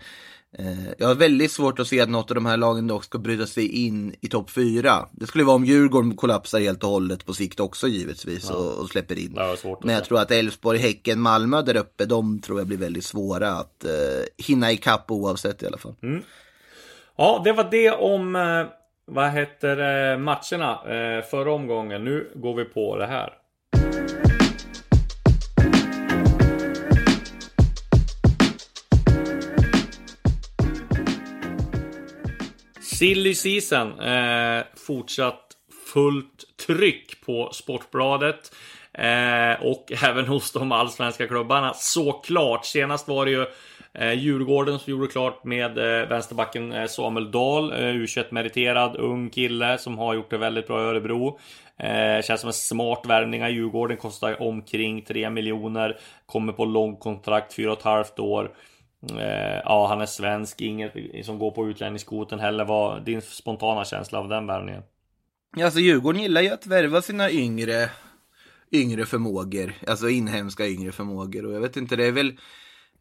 Eh, 0.60 0.90
jag 0.98 1.08
har 1.08 1.16
väldigt 1.16 1.52
svårt 1.52 1.80
att 1.80 1.88
se 1.88 2.02
att 2.02 2.10
något 2.10 2.32
av 2.32 2.36
de 2.36 2.46
här 2.46 2.58
lagen 2.58 2.88
dock 2.88 3.04
ska 3.04 3.18
bryta 3.18 3.46
sig 3.46 3.86
in 3.86 4.16
i 4.22 4.28
topp 4.28 4.50
fyra. 4.50 5.08
Det 5.12 5.28
skulle 5.28 5.44
vara 5.44 5.56
om 5.56 5.66
Djurgården 5.66 6.16
kollapsar 6.16 6.60
helt 6.60 6.84
och 6.84 6.90
hållet 6.90 7.26
på 7.26 7.34
sikt 7.34 7.60
också 7.60 7.88
givetvis 7.88 8.50
ja. 8.50 8.56
och, 8.56 8.80
och, 8.80 8.90
släpper 8.90 9.20
in. 9.20 9.40
Men 9.84 9.96
jag 9.96 10.06
tror 10.06 10.20
att 10.20 10.32
Elfsborg, 10.32 10.80
Häcken, 10.80 11.20
Malmö 11.20 11.62
där 11.62 11.78
uppe, 11.78 12.06
de 12.06 12.40
tror 12.40 12.60
jag 12.60 12.68
blir 12.68 12.78
väldigt 12.78 13.06
svåra 13.06 13.52
att 13.52 13.86
uh, 13.86 14.46
hinna 14.46 14.72
ikapp 14.72 15.12
oavsett 15.12 15.64
i 15.64 15.68
alla 15.68 15.78
fall. 15.78 15.96
Mm. 16.04 16.24
Ja, 17.18 17.42
det 17.44 17.54
var 17.54 17.68
det 17.72 17.92
om 17.92 18.36
uh, 18.36 18.68
vad 19.12 19.32
heter 19.32 20.12
eh, 20.12 20.18
matcherna 20.18 20.72
eh, 20.72 21.24
förra 21.24 21.52
omgången. 21.52 22.04
Nu 22.04 22.32
går 22.36 22.56
vi 22.56 22.66
på 22.66 22.98
det 22.98 23.06
här. 23.06 23.34
Silly 32.82 33.36
season. 33.36 34.00
Eh, 34.00 34.64
fortsatt 34.88 35.48
fullt 35.94 36.58
tryck 36.68 37.26
på 37.26 37.50
Sportbladet. 37.54 38.56
Eh, 38.94 39.62
och 39.62 39.92
även 40.04 40.26
hos 40.26 40.52
de 40.52 40.72
allsvenska 40.72 41.28
klubbarna 41.28 41.74
såklart. 41.74 42.66
Senast 42.66 43.08
var 43.08 43.26
det 43.26 43.32
ju 43.32 43.46
eh, 43.98 44.14
Djurgården 44.14 44.80
som 44.80 44.92
gjorde 44.92 45.08
klart 45.08 45.44
med 45.44 45.78
eh, 45.78 46.10
vänsterbacken 46.10 46.72
eh, 46.72 46.88
Samuel 46.88 47.32
Dahl. 47.32 47.72
Eh, 47.72 47.78
U21-meriterad 47.78 48.98
ung 48.98 49.30
kille 49.30 49.78
som 49.78 49.98
har 49.98 50.14
gjort 50.14 50.30
det 50.30 50.38
väldigt 50.38 50.68
bra 50.68 50.82
i 50.82 50.86
Örebro. 50.86 51.40
Eh, 51.78 52.22
känns 52.22 52.42
som 52.42 52.48
en 52.48 52.54
smart 52.54 53.06
värvning 53.06 53.44
av 53.44 53.50
Djurgården. 53.50 53.98
Kostar 53.98 54.42
omkring 54.42 55.02
3 55.02 55.30
miljoner. 55.30 56.00
Kommer 56.26 56.54
på 56.54 56.66
långkontrakt, 56.66 57.58
4,5 57.58 58.22
år. 58.22 58.52
Eh, 59.20 59.62
ja, 59.66 59.88
han 59.88 60.02
är 60.02 60.06
svensk, 60.06 60.62
inget 60.62 60.94
som 61.24 61.40
går 61.40 61.52
på 61.52 61.68
utlänningskvoten 61.68 62.40
heller. 62.40 62.66
Vad 62.66 63.06
din 63.06 63.22
spontana 63.22 63.86
känsla 63.86 64.20
av 64.20 64.30
den 64.30 64.48
värvningen? 64.48 64.84
Alltså 65.64 65.80
Djurgården 65.80 66.22
gillar 66.22 66.42
ju 66.42 66.50
att 66.50 66.68
värva 66.68 67.02
sina 67.02 67.32
yngre, 67.32 67.90
yngre 68.72 69.06
förmågor, 69.06 69.74
alltså 69.88 70.10
inhemska 70.10 70.68
yngre 70.68 70.92
förmågor. 70.92 71.46
Och 71.46 71.54
jag 71.54 71.62
vet 71.62 71.78
inte, 71.78 71.96
det 71.96 72.06
är 72.06 72.12
väl 72.12 72.38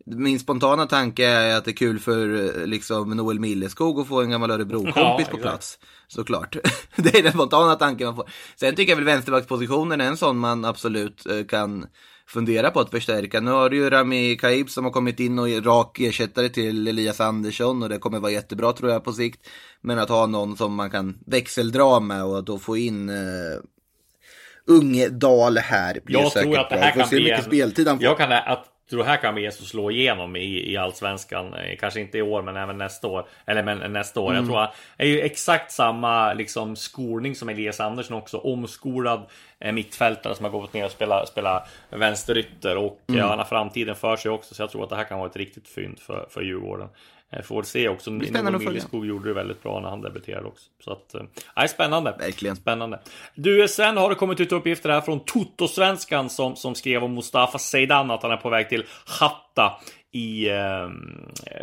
min 0.07 0.39
spontana 0.39 0.87
tanke 0.87 1.27
är 1.27 1.57
att 1.57 1.65
det 1.65 1.71
är 1.71 1.77
kul 1.77 1.99
för 1.99 2.53
liksom 2.67 3.11
Noel 3.11 3.41
Milleskog 3.41 4.01
att 4.01 4.09
få 4.09 4.23
en 4.23 4.31
gammal 4.31 4.51
Örebro-kompis 4.51 5.27
ja, 5.31 5.37
på 5.37 5.39
plats. 5.39 5.79
Såklart. 6.09 6.57
det 6.97 7.19
är 7.19 7.23
den 7.23 7.33
spontana 7.33 7.75
tanken 7.75 8.07
man 8.07 8.17
får. 8.17 8.31
Sen 8.57 8.75
tycker 8.75 8.93
jag 8.93 8.97
väl 8.97 9.05
vänsterbackspositionen 9.05 10.01
är 10.01 10.07
en 10.07 10.17
sån 10.17 10.39
man 10.39 10.65
absolut 10.65 11.27
eh, 11.27 11.45
kan 11.45 11.87
fundera 12.29 12.71
på 12.71 12.81
att 12.81 12.91
förstärka. 12.91 13.41
Nu 13.41 13.51
har 13.51 13.71
du 13.71 13.77
ju 13.77 13.91
Rami 13.91 14.37
Kaib 14.37 14.71
som 14.71 14.85
har 14.85 14.93
kommit 14.93 15.21
in 15.21 15.39
och 15.39 15.49
är 15.49 15.63
rak 15.63 16.01
ersättare 16.01 16.49
till 16.49 16.89
Elias 16.89 17.21
Andersson 17.21 17.83
och 17.83 17.89
det 17.89 17.99
kommer 17.99 18.21
vara 18.21 18.33
jättebra 18.33 18.73
tror 18.73 18.91
jag 18.91 19.05
på 19.05 19.13
sikt. 19.13 19.49
Men 19.81 19.99
att 19.99 20.09
ha 20.09 20.27
någon 20.27 20.57
som 20.57 20.75
man 20.75 20.91
kan 20.91 21.19
växeldra 21.27 22.01
med 22.01 22.25
och 22.25 22.45
då 22.45 22.59
få 22.59 22.77
in 22.77 23.09
uh, 23.11 23.61
Unge 24.67 25.09
Dal 25.09 25.59
här. 25.59 26.01
Blir 26.05 26.19
jag 26.21 26.33
tror 26.33 26.59
att 26.59 26.71
det 26.71 26.77
här 26.77 26.93
kan 26.93 27.09
bli 27.09 27.31
en... 27.31 27.43
speltid 27.43 27.89
han 27.89 27.99
får. 27.99 28.05
Jag 28.05 28.19
kan 28.19 28.33
att 28.33 28.76
tror 28.91 29.05
här 29.05 29.17
kan 29.17 29.35
att 29.49 29.55
slå 29.55 29.91
igenom 29.91 30.37
i, 30.37 30.73
i 30.73 30.77
allsvenskan. 30.77 31.55
Eh, 31.55 31.77
kanske 31.77 32.01
inte 32.01 32.19
i 32.19 32.23
år, 32.23 32.43
men 32.43 32.57
även 32.57 32.79
nästa 32.79 33.09
år. 33.09 33.27
Eller 33.47 33.63
men 33.63 33.93
nästa 33.93 34.21
år. 34.21 34.31
Mm. 34.31 34.37
Jag 34.37 34.47
tror 34.47 34.69
det 34.97 35.05
är 35.05 35.09
ju 35.09 35.21
exakt 35.21 35.73
samma 35.73 36.33
liksom 36.33 36.77
skolning 36.77 37.35
som 37.35 37.49
Elias 37.49 37.81
Andersson 37.81 38.17
också. 38.17 38.39
Omskolad 38.39 39.23
eh, 39.61 39.73
mittfältare 39.73 40.35
som 40.35 40.45
har 40.45 40.53
gått 40.53 40.73
ner 40.73 40.85
och 40.85 40.91
spelat, 40.91 41.29
spelat 41.29 41.69
vänsterytter. 41.91 42.77
Och 42.77 43.01
mm. 43.09 43.21
ja, 43.21 43.27
han 43.27 43.39
har 43.39 43.47
framtiden 43.47 43.95
för 43.95 44.17
sig 44.17 44.31
också. 44.31 44.55
Så 44.55 44.63
jag 44.63 44.71
tror 44.71 44.83
att 44.83 44.91
det 44.91 44.97
här 44.97 45.05
kan 45.05 45.19
vara 45.19 45.31
ett 45.31 45.37
riktigt 45.37 45.69
fynd 45.69 45.99
för, 45.99 46.27
för 46.31 46.43
Djurgården. 46.43 46.89
Eh, 47.33 47.43
får 47.43 47.63
se 47.63 47.89
också. 47.89 48.11
Nino 48.11 48.59
Milleskog 48.59 49.07
gjorde 49.07 49.29
det 49.29 49.35
väldigt 49.35 49.63
bra 49.63 49.81
när 49.81 49.89
han 49.89 50.01
debuterade 50.01 50.47
också. 50.47 50.71
Så 50.85 50.93
att, 50.93 51.15
äh, 51.15 51.67
spännande. 51.67 52.17
Verkligen. 52.19 52.57
Spännande. 52.57 53.01
Du, 53.35 53.69
sen 53.69 53.97
har 53.97 54.09
det 54.11 54.15
kommit 54.15 54.41
ut 54.41 54.53
uppgifter 54.53 54.89
här 54.89 55.01
från 55.01 55.21
Toto-svenskan 55.21 56.29
som, 56.29 56.57
som 56.57 56.75
skrev 56.75 57.05
om 57.05 57.15
Mustafa 57.15 57.59
Zeidan 57.59 58.11
att 58.11 58.23
han 58.23 58.33
är 58.33 58.37
på 58.37 58.51
väg 58.51 58.69
till 58.69 58.85
Hatta 59.21 59.81
i 60.13 60.51
eh, 60.51 60.89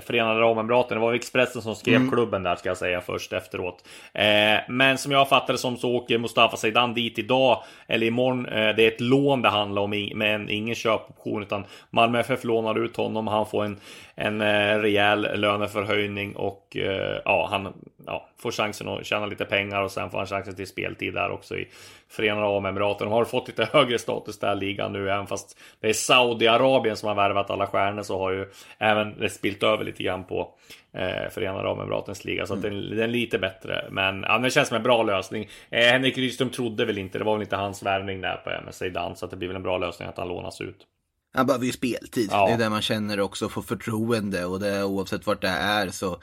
Förenade 0.01 0.39
Arabemiraten. 0.39 0.97
Det 0.97 1.01
var 1.01 1.13
Expressen 1.13 1.61
som 1.61 1.75
skrev 1.75 1.95
mm. 1.95 2.09
klubben 2.11 2.43
där 2.43 2.55
ska 2.55 2.69
jag 2.69 2.77
säga 2.77 3.01
först 3.01 3.33
efteråt. 3.33 3.87
Eh, 4.13 4.59
men 4.69 4.97
som 4.97 5.11
jag 5.11 5.29
fattade 5.29 5.57
som 5.57 5.77
så 5.77 5.95
åker 5.95 6.17
Mustafa 6.17 6.57
Zeidan 6.57 6.93
dit 6.93 7.19
idag 7.19 7.63
eller 7.87 8.07
imorgon. 8.07 8.45
Eh, 8.45 8.75
det 8.75 8.83
är 8.83 8.87
ett 8.87 9.01
lån 9.01 9.41
det 9.41 9.49
handlar 9.49 9.81
om, 9.81 10.11
men 10.15 10.49
ingen 10.49 10.75
köpoption 10.75 11.43
utan 11.43 11.65
Malmö 11.89 12.19
FF 12.19 12.43
lånar 12.43 12.85
ut 12.85 12.95
honom. 12.95 13.27
Han 13.27 13.45
får 13.45 13.65
en, 13.65 13.77
en 14.15 14.41
eh, 14.41 14.79
rejäl 14.79 15.39
löneförhöjning 15.39 16.35
och 16.35 16.77
eh, 16.77 17.21
ja, 17.25 17.47
han 17.51 17.73
ja, 18.05 18.29
får 18.39 18.51
chansen 18.51 18.87
att 18.87 19.05
tjäna 19.05 19.25
lite 19.25 19.45
pengar 19.45 19.81
och 19.81 19.91
sen 19.91 20.09
får 20.09 20.17
han 20.17 20.27
chansen 20.27 20.55
till 20.55 20.67
speltid 20.67 21.13
där 21.13 21.31
också 21.31 21.57
i 21.57 21.67
Förenade 22.13 22.47
Arabemiraten. 22.47 23.07
Har 23.07 23.25
fått 23.25 23.47
lite 23.47 23.69
högre 23.73 23.99
status 23.99 24.39
där 24.39 24.55
ligan 24.55 24.93
nu, 24.93 25.09
även 25.09 25.27
fast 25.27 25.59
det 25.79 25.89
är 25.89 25.93
Saudiarabien 25.93 26.97
som 26.97 27.07
har 27.07 27.15
värvat 27.15 27.49
alla 27.49 27.67
stjärnor 27.67 28.03
så 28.03 28.19
har 28.19 28.31
ju 28.31 28.45
även 28.77 29.19
det 29.19 29.29
spilt 29.29 29.63
över 29.63 29.85
lite 29.85 30.03
grann 30.03 30.23
på 30.23 30.55
eh, 30.93 31.29
Förenade 31.31 31.59
Arabemiratens 31.59 32.25
liga. 32.25 32.45
Så 32.45 32.53
mm. 32.53 32.65
att 32.65 32.71
den, 32.71 32.89
den, 32.89 32.99
är 32.99 33.07
lite 33.07 33.39
bättre. 33.39 33.87
Men 33.91 34.23
ja, 34.23 34.37
det 34.37 34.49
känns 34.49 34.67
som 34.67 34.77
en 34.77 34.83
bra 34.83 35.03
lösning. 35.03 35.49
Eh, 35.69 35.79
Henrik 35.79 36.17
Rydström 36.17 36.49
trodde 36.49 36.85
väl 36.85 36.97
inte, 36.97 37.17
det 37.17 37.23
var 37.23 37.33
väl 37.33 37.41
inte 37.41 37.55
hans 37.55 37.83
värvning 37.83 38.21
där 38.21 38.35
på 38.35 38.49
MSC 38.49 38.81
Dan, 38.89 39.15
så 39.15 39.25
att 39.25 39.31
det 39.31 39.37
blir 39.37 39.47
väl 39.47 39.57
en 39.57 39.63
bra 39.63 39.77
lösning 39.77 40.07
att 40.07 40.17
han 40.17 40.27
lånas 40.27 40.61
ut. 40.61 40.87
Han 41.33 41.47
behöver 41.47 41.65
ju 41.65 41.71
speltid. 41.71 42.29
Ja. 42.31 42.47
Det 42.47 42.53
är 42.53 42.57
det 42.57 42.69
man 42.69 42.81
känner 42.81 43.19
också, 43.19 43.49
få 43.49 43.61
förtroende 43.61 44.45
och 44.45 44.59
det 44.59 44.83
oavsett 44.83 45.27
vart 45.27 45.41
det 45.41 45.47
är 45.47 45.87
så 45.87 46.17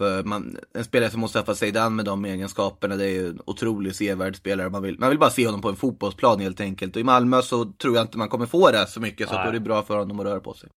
för 0.00 0.22
man, 0.24 0.56
en 0.74 0.84
spelare 0.84 1.10
som 1.10 1.20
Mustafa 1.20 1.54
Zeidan 1.54 1.96
med 1.96 2.04
de 2.04 2.24
egenskaperna, 2.24 2.96
det 2.96 3.04
är 3.04 3.10
ju 3.10 3.28
en 3.28 3.40
otroligt 3.46 3.96
sevärd 3.96 4.36
spelare. 4.36 4.70
Man 4.70 4.82
vill, 4.82 4.98
man 4.98 5.08
vill 5.08 5.18
bara 5.18 5.30
se 5.30 5.46
honom 5.46 5.60
på 5.60 5.68
en 5.68 5.76
fotbollsplan 5.76 6.40
helt 6.40 6.60
enkelt. 6.60 6.96
Och 6.96 7.00
i 7.00 7.04
Malmö 7.04 7.42
så 7.42 7.64
tror 7.64 7.96
jag 7.96 8.04
inte 8.04 8.18
man 8.18 8.28
kommer 8.28 8.46
få 8.46 8.70
det 8.70 8.86
så 8.86 9.00
mycket, 9.00 9.28
så 9.28 9.34
då 9.34 9.40
är 9.40 9.52
det 9.52 9.60
bra 9.60 9.82
för 9.82 9.98
honom 9.98 10.20
att 10.20 10.26
röra 10.26 10.40
på 10.40 10.54
sig. 10.54 10.68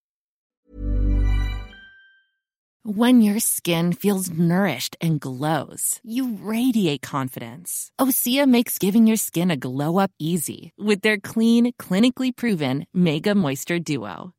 When 2.85 3.21
your 3.21 3.39
skin 3.39 3.93
feels 3.93 4.29
nourished 4.29 4.97
and 5.01 5.21
glows, 5.21 6.01
you 6.03 6.37
radiate 6.51 7.01
confidence. 7.11 7.89
Osea 8.01 8.45
makes 8.45 8.83
giving 8.83 9.07
your 9.07 9.17
skin 9.17 9.51
a 9.51 9.55
glow 9.55 10.03
up 10.03 10.11
easy 10.19 10.71
with 10.77 11.01
their 11.01 11.17
clean, 11.17 11.71
clinically 11.73 12.35
proven 12.35 12.85
Mega 12.93 13.35
Moisture 13.35 13.79
Duo. 13.79 14.33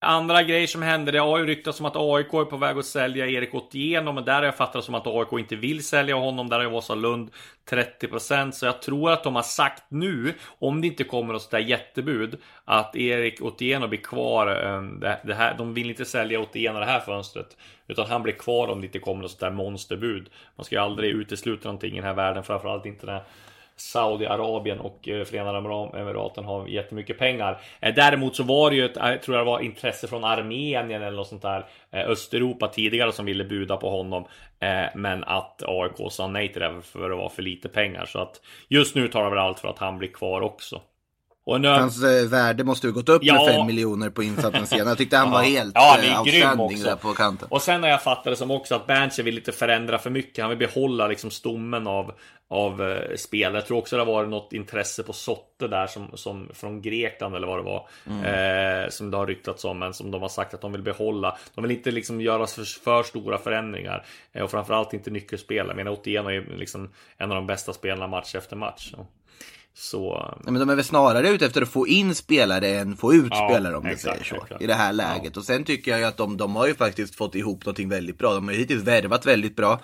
Andra 0.00 0.42
grejer 0.42 0.66
som 0.66 0.82
händer, 0.82 1.12
det 1.12 1.18
har 1.18 1.38
ju 1.38 1.46
ryktats 1.46 1.80
om 1.80 1.86
att 1.86 1.96
AIK 1.96 2.34
är 2.34 2.44
på 2.44 2.56
väg 2.56 2.78
att 2.78 2.86
sälja 2.86 3.26
Erik 3.26 3.54
Otieno, 3.54 4.12
men 4.12 4.24
där 4.24 4.34
har 4.34 4.42
jag 4.42 4.56
fattat 4.56 4.84
som 4.84 4.94
att 4.94 5.06
AIK 5.06 5.32
inte 5.32 5.56
vill 5.56 5.84
sälja 5.84 6.14
honom. 6.14 6.48
Där 6.48 6.56
har 6.56 6.64
ju 6.64 6.70
Vasalund 6.70 7.30
30% 7.70 8.50
så 8.50 8.66
jag 8.66 8.82
tror 8.82 9.10
att 9.10 9.24
de 9.24 9.34
har 9.36 9.42
sagt 9.42 9.82
nu, 9.88 10.34
om 10.58 10.80
det 10.80 10.86
inte 10.86 11.04
kommer 11.04 11.32
något 11.32 11.42
sådär 11.42 11.58
jättebud, 11.58 12.38
att 12.64 12.96
Erik 12.96 13.42
Otieno 13.42 13.88
blir 13.88 14.00
kvar. 14.00 14.46
Eh, 14.46 14.82
det 15.24 15.34
här, 15.34 15.54
de 15.58 15.74
vill 15.74 15.90
inte 15.90 16.04
sälja 16.04 16.40
Otieno 16.40 16.78
det 16.78 16.86
här 16.86 17.00
fönstret, 17.00 17.56
utan 17.86 18.06
han 18.06 18.22
blir 18.22 18.34
kvar 18.34 18.68
om 18.68 18.80
det 18.80 18.86
inte 18.86 18.98
kommer 18.98 19.22
något 19.22 19.30
sådär 19.30 19.50
monsterbud. 19.50 20.30
Man 20.56 20.64
ska 20.64 20.74
ju 20.74 20.82
aldrig 20.82 21.10
utesluta 21.10 21.68
någonting 21.68 21.92
i 21.92 21.96
den 21.96 22.04
här 22.04 22.14
världen, 22.14 22.44
framförallt 22.44 22.86
inte 22.86 23.06
när 23.06 23.22
Saudiarabien 23.80 24.80
och 24.80 25.08
eh, 25.08 25.24
Förenade 25.24 25.58
Arabemiraten 25.58 26.44
har 26.44 26.66
jättemycket 26.66 27.18
pengar. 27.18 27.60
Eh, 27.80 27.94
däremot 27.94 28.36
så 28.36 28.42
var 28.42 28.70
det 28.70 28.76
ju 28.76 28.84
ett, 28.84 28.96
eh, 28.96 29.14
tror 29.14 29.36
jag 29.36 29.46
det 29.46 29.50
var 29.50 29.60
intresse 29.60 30.08
från 30.08 30.24
Armenien 30.24 30.90
eller 30.90 31.10
något 31.10 31.28
sånt 31.28 31.42
där 31.42 31.66
Östeuropa 31.92 32.68
tidigare 32.68 33.12
som 33.12 33.26
ville 33.26 33.44
buda 33.44 33.76
på 33.76 33.90
honom. 33.90 34.24
Men 34.94 35.24
att 35.24 35.62
AIK 35.66 36.12
sa 36.12 36.26
nej 36.26 36.52
till 36.52 36.60
det 36.60 36.82
för 36.82 37.04
att 37.04 37.10
det 37.10 37.16
var 37.16 37.28
för 37.28 37.42
lite 37.42 37.68
pengar. 37.68 38.04
Så 38.04 38.18
att 38.18 38.40
just 38.68 38.94
nu 38.94 39.08
talar 39.08 39.30
väl 39.30 39.38
allt 39.38 39.60
för 39.60 39.68
att 39.68 39.78
han 39.78 39.98
blir 39.98 40.08
kvar 40.08 40.40
också. 40.40 40.80
Och 41.48 41.60
nu... 41.60 41.68
Hans 41.68 42.02
värde 42.30 42.64
måste 42.64 42.86
ju 42.86 42.92
gått 42.92 43.08
upp 43.08 43.22
ja. 43.24 43.34
med 43.34 43.54
5 43.54 43.66
miljoner 43.66 44.10
på 44.10 44.22
insatsen 44.22 44.66
senare. 44.66 44.88
Jag 44.88 44.98
tyckte 44.98 45.16
han 45.16 45.30
var 45.30 45.42
helt 45.42 45.72
ja, 45.74 45.98
är 45.98 46.20
outstanding 46.20 46.82
där 46.82 46.96
på 46.96 47.12
kanten. 47.12 47.48
Och 47.50 47.62
sen 47.62 47.82
har 47.82 47.90
jag 47.90 48.02
fattat 48.02 48.24
det 48.24 48.36
som 48.36 48.50
också 48.50 48.74
att 48.74 48.86
Berntsen 48.86 49.24
vill 49.24 49.38
inte 49.38 49.52
förändra 49.52 49.98
för 49.98 50.10
mycket. 50.10 50.42
Han 50.42 50.48
vill 50.48 50.58
behålla 50.58 51.06
liksom 51.06 51.30
stommen 51.30 51.86
av, 51.86 52.12
av 52.48 52.82
uh, 52.82 53.16
spel. 53.16 53.54
Jag 53.54 53.66
tror 53.66 53.78
också 53.78 53.96
det 53.96 54.02
har 54.02 54.12
varit 54.12 54.28
något 54.28 54.52
intresse 54.52 55.02
på 55.02 55.12
Sotte 55.12 55.68
där 55.68 55.86
som, 55.86 56.10
som 56.14 56.48
från 56.54 56.82
Grekland 56.82 57.36
eller 57.36 57.46
vad 57.46 57.58
det 57.58 57.64
var. 57.64 57.88
Mm. 58.06 58.24
Eh, 58.84 58.88
som 58.88 59.10
det 59.10 59.16
har 59.16 59.26
ryktats 59.26 59.64
om, 59.64 59.78
men 59.78 59.94
som 59.94 60.10
de 60.10 60.22
har 60.22 60.28
sagt 60.28 60.54
att 60.54 60.60
de 60.60 60.72
vill 60.72 60.82
behålla. 60.82 61.38
De 61.54 61.62
vill 61.62 61.70
inte 61.70 61.90
liksom 61.90 62.20
göra 62.20 62.46
för, 62.46 62.80
för 62.84 63.02
stora 63.02 63.38
förändringar 63.38 64.06
eh, 64.32 64.42
och 64.42 64.50
framförallt 64.50 64.92
inte 64.92 65.10
nyckelspelare. 65.10 65.68
Jag 65.68 65.76
menar 65.76 65.90
Otieno 65.90 66.30
är 66.30 66.56
liksom 66.56 66.90
en 67.16 67.30
av 67.30 67.34
de 67.34 67.46
bästa 67.46 67.72
spelarna 67.72 68.06
match 68.06 68.34
efter 68.34 68.56
match. 68.56 68.90
Så. 68.90 69.06
Så... 69.80 70.34
Nej, 70.44 70.52
men 70.52 70.60
de 70.60 70.70
är 70.70 70.74
väl 70.74 70.84
snarare 70.84 71.28
ute 71.28 71.46
efter 71.46 71.62
att 71.62 71.68
få 71.68 71.88
in 71.88 72.14
spelare 72.14 72.68
än 72.68 72.96
få 72.96 73.14
ut 73.14 73.28
ja, 73.30 73.48
spelare 73.50 73.76
om 73.76 73.84
du 73.84 73.96
säger 73.96 74.24
så. 74.24 74.34
Exakt. 74.34 74.62
I 74.62 74.66
det 74.66 74.74
här 74.74 74.92
läget. 74.92 75.32
Ja. 75.34 75.40
Och 75.40 75.44
sen 75.44 75.64
tycker 75.64 75.90
jag 75.90 76.00
ju 76.00 76.06
att 76.06 76.16
de, 76.16 76.36
de 76.36 76.56
har 76.56 76.66
ju 76.66 76.74
faktiskt 76.74 77.14
fått 77.14 77.34
ihop 77.34 77.64
någonting 77.64 77.88
väldigt 77.88 78.18
bra. 78.18 78.34
De 78.34 78.48
har 78.48 78.54
ju 78.54 78.60
hittills 78.60 78.82
värvat 78.82 79.26
väldigt 79.26 79.56
bra. 79.56 79.80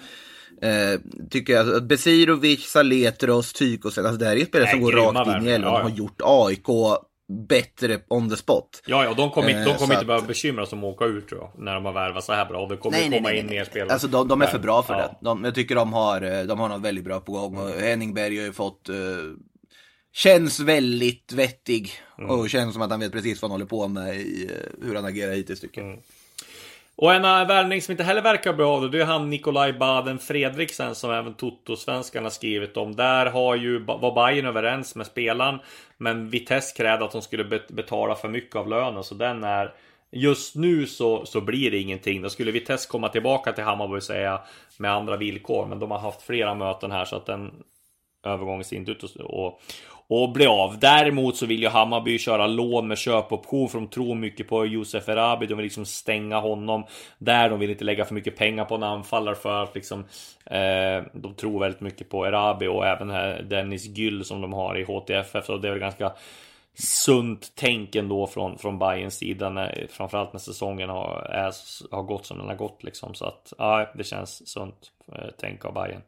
Eh, 0.63 1.01
tycker 1.31 1.53
jag 1.53 1.75
att 1.75 1.83
Besirovic, 1.83 2.71
Saletros, 2.71 3.53
Tykosen, 3.53 4.07
alltså 4.07 4.19
det 4.19 4.27
här 4.27 4.37
är 4.37 4.45
spelare 4.45 4.71
som 4.71 4.81
går 4.81 4.93
rakt 4.93 5.29
in 5.29 5.49
i 5.49 5.51
elvan 5.51 5.73
ja, 5.73 5.79
och 5.79 5.91
har 5.91 5.97
gjort 5.97 6.21
AIK 6.25 6.69
bättre 7.49 8.01
on 8.09 8.31
the 8.31 8.37
spot. 8.37 8.83
Ja, 8.87 9.05
ja, 9.05 9.15
de 9.15 9.31
kommer 9.31 9.49
inte, 9.49 9.65
de 9.65 9.71
eh, 9.71 9.77
kommer 9.77 9.95
inte 9.95 10.07
behöva 10.07 10.27
bekymra 10.27 10.67
sig 10.67 10.77
om 10.77 10.85
att 10.85 10.95
åka 10.95 11.05
ut 11.05 11.29
tror 11.29 11.41
jag, 11.41 11.65
när 11.65 11.75
de 11.75 11.85
har 11.85 11.93
värvat 11.93 12.25
så 12.25 12.33
här 12.33 12.47
bra. 12.47 12.67
Det 12.67 12.77
kommer 12.77 12.99
nej, 12.99 13.11
komma 13.11 13.29
nej, 13.29 13.39
in 13.39 13.47
nej. 13.47 13.57
mer 13.57 13.65
spelare. 13.65 13.93
Alltså 13.93 14.09
de, 14.09 14.29
de 14.29 14.43
är 14.43 14.47
för 14.47 14.59
bra 14.59 14.83
för 14.83 14.95
ja. 14.95 15.01
det. 15.01 15.17
De, 15.21 15.45
jag 15.45 15.55
tycker 15.55 15.75
de 15.75 15.93
har, 15.93 16.23
eh, 16.23 16.43
de 16.43 16.61
har 16.61 16.69
något 16.69 16.83
väldigt 16.83 17.05
bra 17.05 17.21
på 17.21 17.33
gång. 17.33 17.57
Och 17.57 17.69
Henning 17.69 18.15
Berg 18.15 18.39
har 18.39 18.45
ju 18.45 18.53
fått 18.53 18.89
uh, 18.91 18.97
Känns 20.15 20.61
väldigt 20.61 21.33
vettig 21.33 21.93
mm. 22.19 22.31
och 22.31 22.51
känns 22.51 22.73
som 22.73 22.83
att 22.83 22.91
han 22.91 23.01
vet 23.01 23.13
precis 23.13 23.43
vad 23.43 23.51
han 23.51 23.55
håller 23.55 23.69
på 23.69 23.89
med 23.89 24.17
i 24.17 24.49
uh, 24.51 24.87
hur 24.87 24.95
han 24.95 25.05
agerar 25.05 25.33
hittills 25.33 25.61
tycker 25.61 25.81
jag. 25.81 25.91
Mm. 25.91 26.03
Och 26.97 27.15
en 27.15 27.23
värvning 27.23 27.83
som 27.83 27.93
inte 27.93 28.05
heller 28.05 28.23
verkar 28.23 28.53
bra 28.53 28.81
det 28.81 29.01
är 29.01 29.05
han 29.05 29.31
Nikolaj 29.31 29.73
Baden 29.73 30.19
Fredriksen 30.19 30.95
som 30.95 31.11
även 31.11 31.35
Toto-svenskarna 31.35 32.31
skrivit 32.31 32.77
om. 32.77 32.97
Där 32.97 33.27
har 33.27 33.57
ju, 33.57 33.79
var 33.79 34.15
Bayern 34.15 34.47
överens 34.47 34.95
med 34.95 35.07
spelaren. 35.07 35.59
Men 35.99 36.31
Vitesse 36.31 36.77
krävde 36.77 37.05
att 37.05 37.13
de 37.13 37.23
skulle 37.23 37.61
betala 37.69 38.15
för 38.15 38.29
mycket 38.29 38.57
av 38.57 38.69
lönen 38.69 39.05
så 39.05 39.15
den 39.15 39.45
är 39.45 39.75
Just 40.17 40.55
nu 40.55 40.87
så, 40.87 41.27
så 41.27 41.41
blir 41.41 41.71
det 41.71 41.79
ingenting. 41.79 42.23
Då 42.23 42.31
skulle 42.31 42.51
Vitesse 42.51 42.89
komma 42.89 43.09
tillbaka 43.09 43.53
till 43.53 43.65
Hammarby 43.65 44.01
säga 44.01 44.41
med 44.77 44.93
andra 44.93 45.17
villkor. 45.17 45.67
Men 45.67 45.79
de 45.79 45.91
har 45.91 45.99
haft 45.99 46.23
flera 46.23 46.55
möten 46.55 46.93
här 46.93 47.05
så 47.05 47.17
att 47.17 47.27
den 47.27 47.51
övergången 48.25 48.65
ser 48.65 48.77
inte 48.77 48.91
ut 48.91 49.05
att 49.05 49.17
och, 49.17 49.61
och 50.09 50.33
bli 50.33 50.47
av. 50.47 50.79
Däremot 50.79 51.37
så 51.37 51.47
vill 51.47 51.63
ju 51.63 51.69
Hammarby 51.69 52.19
köra 52.19 52.47
lån 52.47 52.89
med 52.89 52.99
köpoption 52.99 53.69
för 53.69 53.79
de 53.79 53.89
tror 53.89 54.15
mycket 54.15 54.49
på 54.49 54.67
Josef 54.67 55.09
Erabi. 55.09 55.47
De 55.47 55.55
vill 55.55 55.65
liksom 55.65 55.87
stänga 55.87 56.41
honom 56.41 56.85
där. 57.19 57.51
De 57.51 57.59
vill 57.59 57.71
inte 57.71 57.85
lägga 57.85 58.05
för 58.05 58.15
mycket 58.15 58.37
pengar 58.37 58.65
på 58.65 58.75
en 58.75 58.83
anfallare 58.83 59.35
för 59.35 59.63
att 59.63 59.75
liksom 59.75 60.05
eh, 60.47 61.05
de 61.13 61.35
tror 61.35 61.61
väldigt 61.61 61.81
mycket 61.81 62.09
på 62.09 62.27
Erabi 62.27 62.67
och 62.67 62.87
även 62.87 63.11
här 63.11 63.43
Dennis 63.43 63.87
Gyll 63.87 64.25
som 64.25 64.41
de 64.41 64.53
har 64.53 64.79
i 64.79 64.85
HTFF. 64.85 65.45
Så 65.45 65.57
det 65.57 65.69
är 65.69 65.73
väl 65.73 65.81
ganska 65.81 66.13
sunt 66.75 67.53
tänk 67.55 67.95
ändå 67.95 68.27
från, 68.27 68.59
från 68.59 68.79
Bayerns 68.79 69.15
sida 69.15 69.51
när, 69.51 69.87
framförallt 69.91 70.33
när 70.33 70.41
säsongen 70.41 70.89
har, 70.89 71.27
är, 71.31 71.53
har 71.91 72.03
gått 72.03 72.27
som 72.27 72.39
den 72.39 72.49
har 72.49 72.55
gått 72.55 72.85
liksom. 72.85 73.15
Så 73.15 73.25
att 73.25 73.53
ja, 73.59 73.93
det 73.95 74.05
känns 74.05 74.49
sunt 74.49 74.93
eh, 75.13 75.29
tänk 75.39 75.65
av 75.65 75.75
Bayern. 75.75 76.03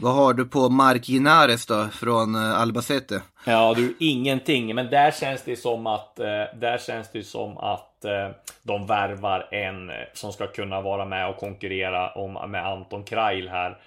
Vad 0.00 0.14
har 0.14 0.34
du 0.34 0.44
på 0.44 0.68
Mark 0.68 1.04
Ginares 1.08 1.66
då, 1.66 1.88
från 1.92 2.34
eh, 2.34 2.60
Albacete? 2.60 3.22
Ja, 3.44 3.74
du, 3.76 3.96
ingenting. 3.98 4.74
Men 4.74 4.90
där 4.90 5.10
känns 5.10 5.42
det 5.42 5.56
som 5.56 5.86
att, 5.86 6.18
eh, 6.18 6.26
där 6.60 6.78
känns 6.78 7.12
det 7.12 7.22
som 7.22 7.58
att 7.58 8.04
eh, 8.04 8.28
de 8.62 8.86
värvar 8.86 9.48
en 9.50 9.90
som 10.14 10.32
ska 10.32 10.46
kunna 10.46 10.80
vara 10.80 11.04
med 11.04 11.28
och 11.28 11.36
konkurrera 11.36 12.10
om, 12.10 12.50
med 12.50 12.66
Anton 12.66 13.04
Krail 13.04 13.48
här 13.48 13.78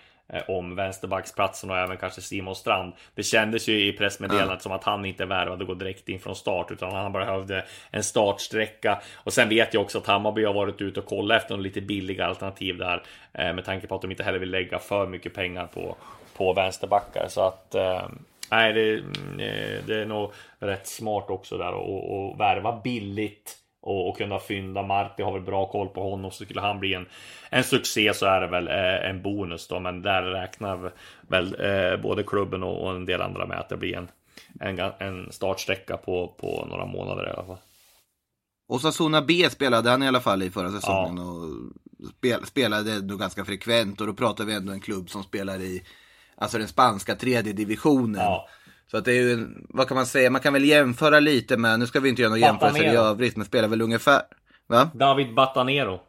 om 0.47 0.75
vänsterbacksplatsen 0.75 1.69
och 1.69 1.77
även 1.77 1.97
kanske 1.97 2.21
Simon 2.21 2.55
Strand. 2.55 2.93
Det 3.15 3.23
kändes 3.23 3.67
ju 3.67 3.87
i 3.87 3.93
pressmeddelandet 3.93 4.49
mm. 4.49 4.59
som 4.59 4.71
att 4.71 4.83
han 4.83 5.05
inte 5.05 5.25
värvade 5.25 5.65
gå 5.65 5.73
direkt 5.73 6.09
in 6.09 6.19
från 6.19 6.35
start 6.35 6.71
utan 6.71 6.91
han 6.91 7.11
behövde 7.11 7.65
en 7.91 8.03
startsträcka. 8.03 9.01
Och 9.15 9.33
sen 9.33 9.49
vet 9.49 9.73
jag 9.73 9.81
också 9.81 9.97
att 9.97 10.07
Hammarby 10.07 10.43
har 10.45 10.53
varit 10.53 10.81
ute 10.81 10.99
och 10.99 11.05
kollat 11.05 11.41
efter 11.41 11.57
lite 11.57 11.81
billiga 11.81 12.25
alternativ 12.25 12.77
där 12.77 13.03
med 13.33 13.65
tanke 13.65 13.87
på 13.87 13.95
att 13.95 14.01
de 14.01 14.11
inte 14.11 14.23
heller 14.23 14.39
vill 14.39 14.51
lägga 14.51 14.79
för 14.79 15.07
mycket 15.07 15.33
pengar 15.33 15.67
på, 15.67 15.95
på 16.37 16.53
vänsterbackar. 16.53 17.27
Så 17.29 17.41
att 17.41 17.75
Nej, 18.51 18.73
det, 18.73 18.93
eh, 18.93 19.85
det 19.85 19.95
är 19.95 20.05
nog 20.05 20.31
rätt 20.59 20.87
smart 20.87 21.29
också 21.29 21.57
där 21.57 21.67
att 21.67 22.39
värva 22.39 22.81
billigt 22.83 23.57
och, 23.81 24.09
och 24.09 24.17
kunna 24.17 24.39
fynda 24.39 24.83
Marti 24.83 25.23
har 25.23 25.33
väl 25.33 25.41
bra 25.41 25.65
koll 25.65 25.87
på 25.87 26.09
honom 26.09 26.31
så 26.31 26.43
skulle 26.45 26.61
han 26.61 26.79
bli 26.79 26.93
en, 26.93 27.05
en 27.49 27.63
succé 27.63 28.13
så 28.13 28.25
är 28.25 28.41
det 28.41 28.47
väl 28.47 28.67
eh, 28.67 29.09
en 29.09 29.21
bonus 29.21 29.67
då 29.67 29.79
men 29.79 30.01
där 30.01 30.21
räknar 30.21 30.91
väl 31.21 31.55
eh, 31.59 32.01
både 32.01 32.23
klubben 32.23 32.63
och, 32.63 32.83
och, 32.83 32.95
en 32.95 33.05
del 33.05 33.21
andra 33.21 33.45
med 33.45 33.59
att 33.59 33.69
det 33.69 33.77
blir 33.77 33.97
en, 33.97 34.07
en, 34.59 34.79
en 34.99 35.31
startsträcka 35.31 35.97
på, 35.97 36.27
på 36.27 36.65
några 36.69 36.85
månader 36.85 37.27
i 37.27 37.29
alla 37.29 37.45
fall. 37.45 37.57
Osasuna 38.67 39.21
B 39.21 39.49
spelade 39.49 39.89
han 39.89 40.03
i 40.03 40.07
alla 40.07 40.21
fall 40.21 40.43
i 40.43 40.49
förra 40.49 40.71
säsongen 40.71 41.17
ja. 41.17 41.23
och 41.23 42.09
spel, 42.09 42.45
spelade 42.45 42.93
ändå 42.93 43.17
ganska 43.17 43.45
frekvent 43.45 44.01
och 44.01 44.07
då 44.07 44.13
pratar 44.13 44.45
vi 44.45 44.53
ändå 44.53 44.71
en 44.71 44.81
klubb 44.81 45.09
som 45.09 45.23
spelar 45.23 45.61
i 45.61 45.83
alltså 46.35 46.57
den 46.57 46.67
spanska 46.67 47.15
tredje 47.15 47.53
divisionen. 47.53 48.21
Ja. 48.21 48.47
Så 48.91 48.97
att 48.97 49.05
det 49.05 49.11
är 49.11 49.21
ju, 49.21 49.47
vad 49.69 49.87
kan 49.87 49.95
man 49.95 50.05
säga, 50.05 50.29
man 50.29 50.41
kan 50.41 50.53
väl 50.53 50.65
jämföra 50.65 51.19
lite 51.19 51.57
med, 51.57 51.79
nu 51.79 51.87
ska 51.87 51.99
vi 51.99 52.09
inte 52.09 52.21
göra 52.21 52.29
några 52.29 52.47
jämförelser 52.47 52.83
i 52.83 52.95
övrigt, 52.95 53.35
men 53.35 53.45
spelar 53.45 53.67
väl 53.67 53.81
ungefär, 53.81 54.21
va? 54.67 54.89
David 54.93 55.33
Batanero. 55.33 55.99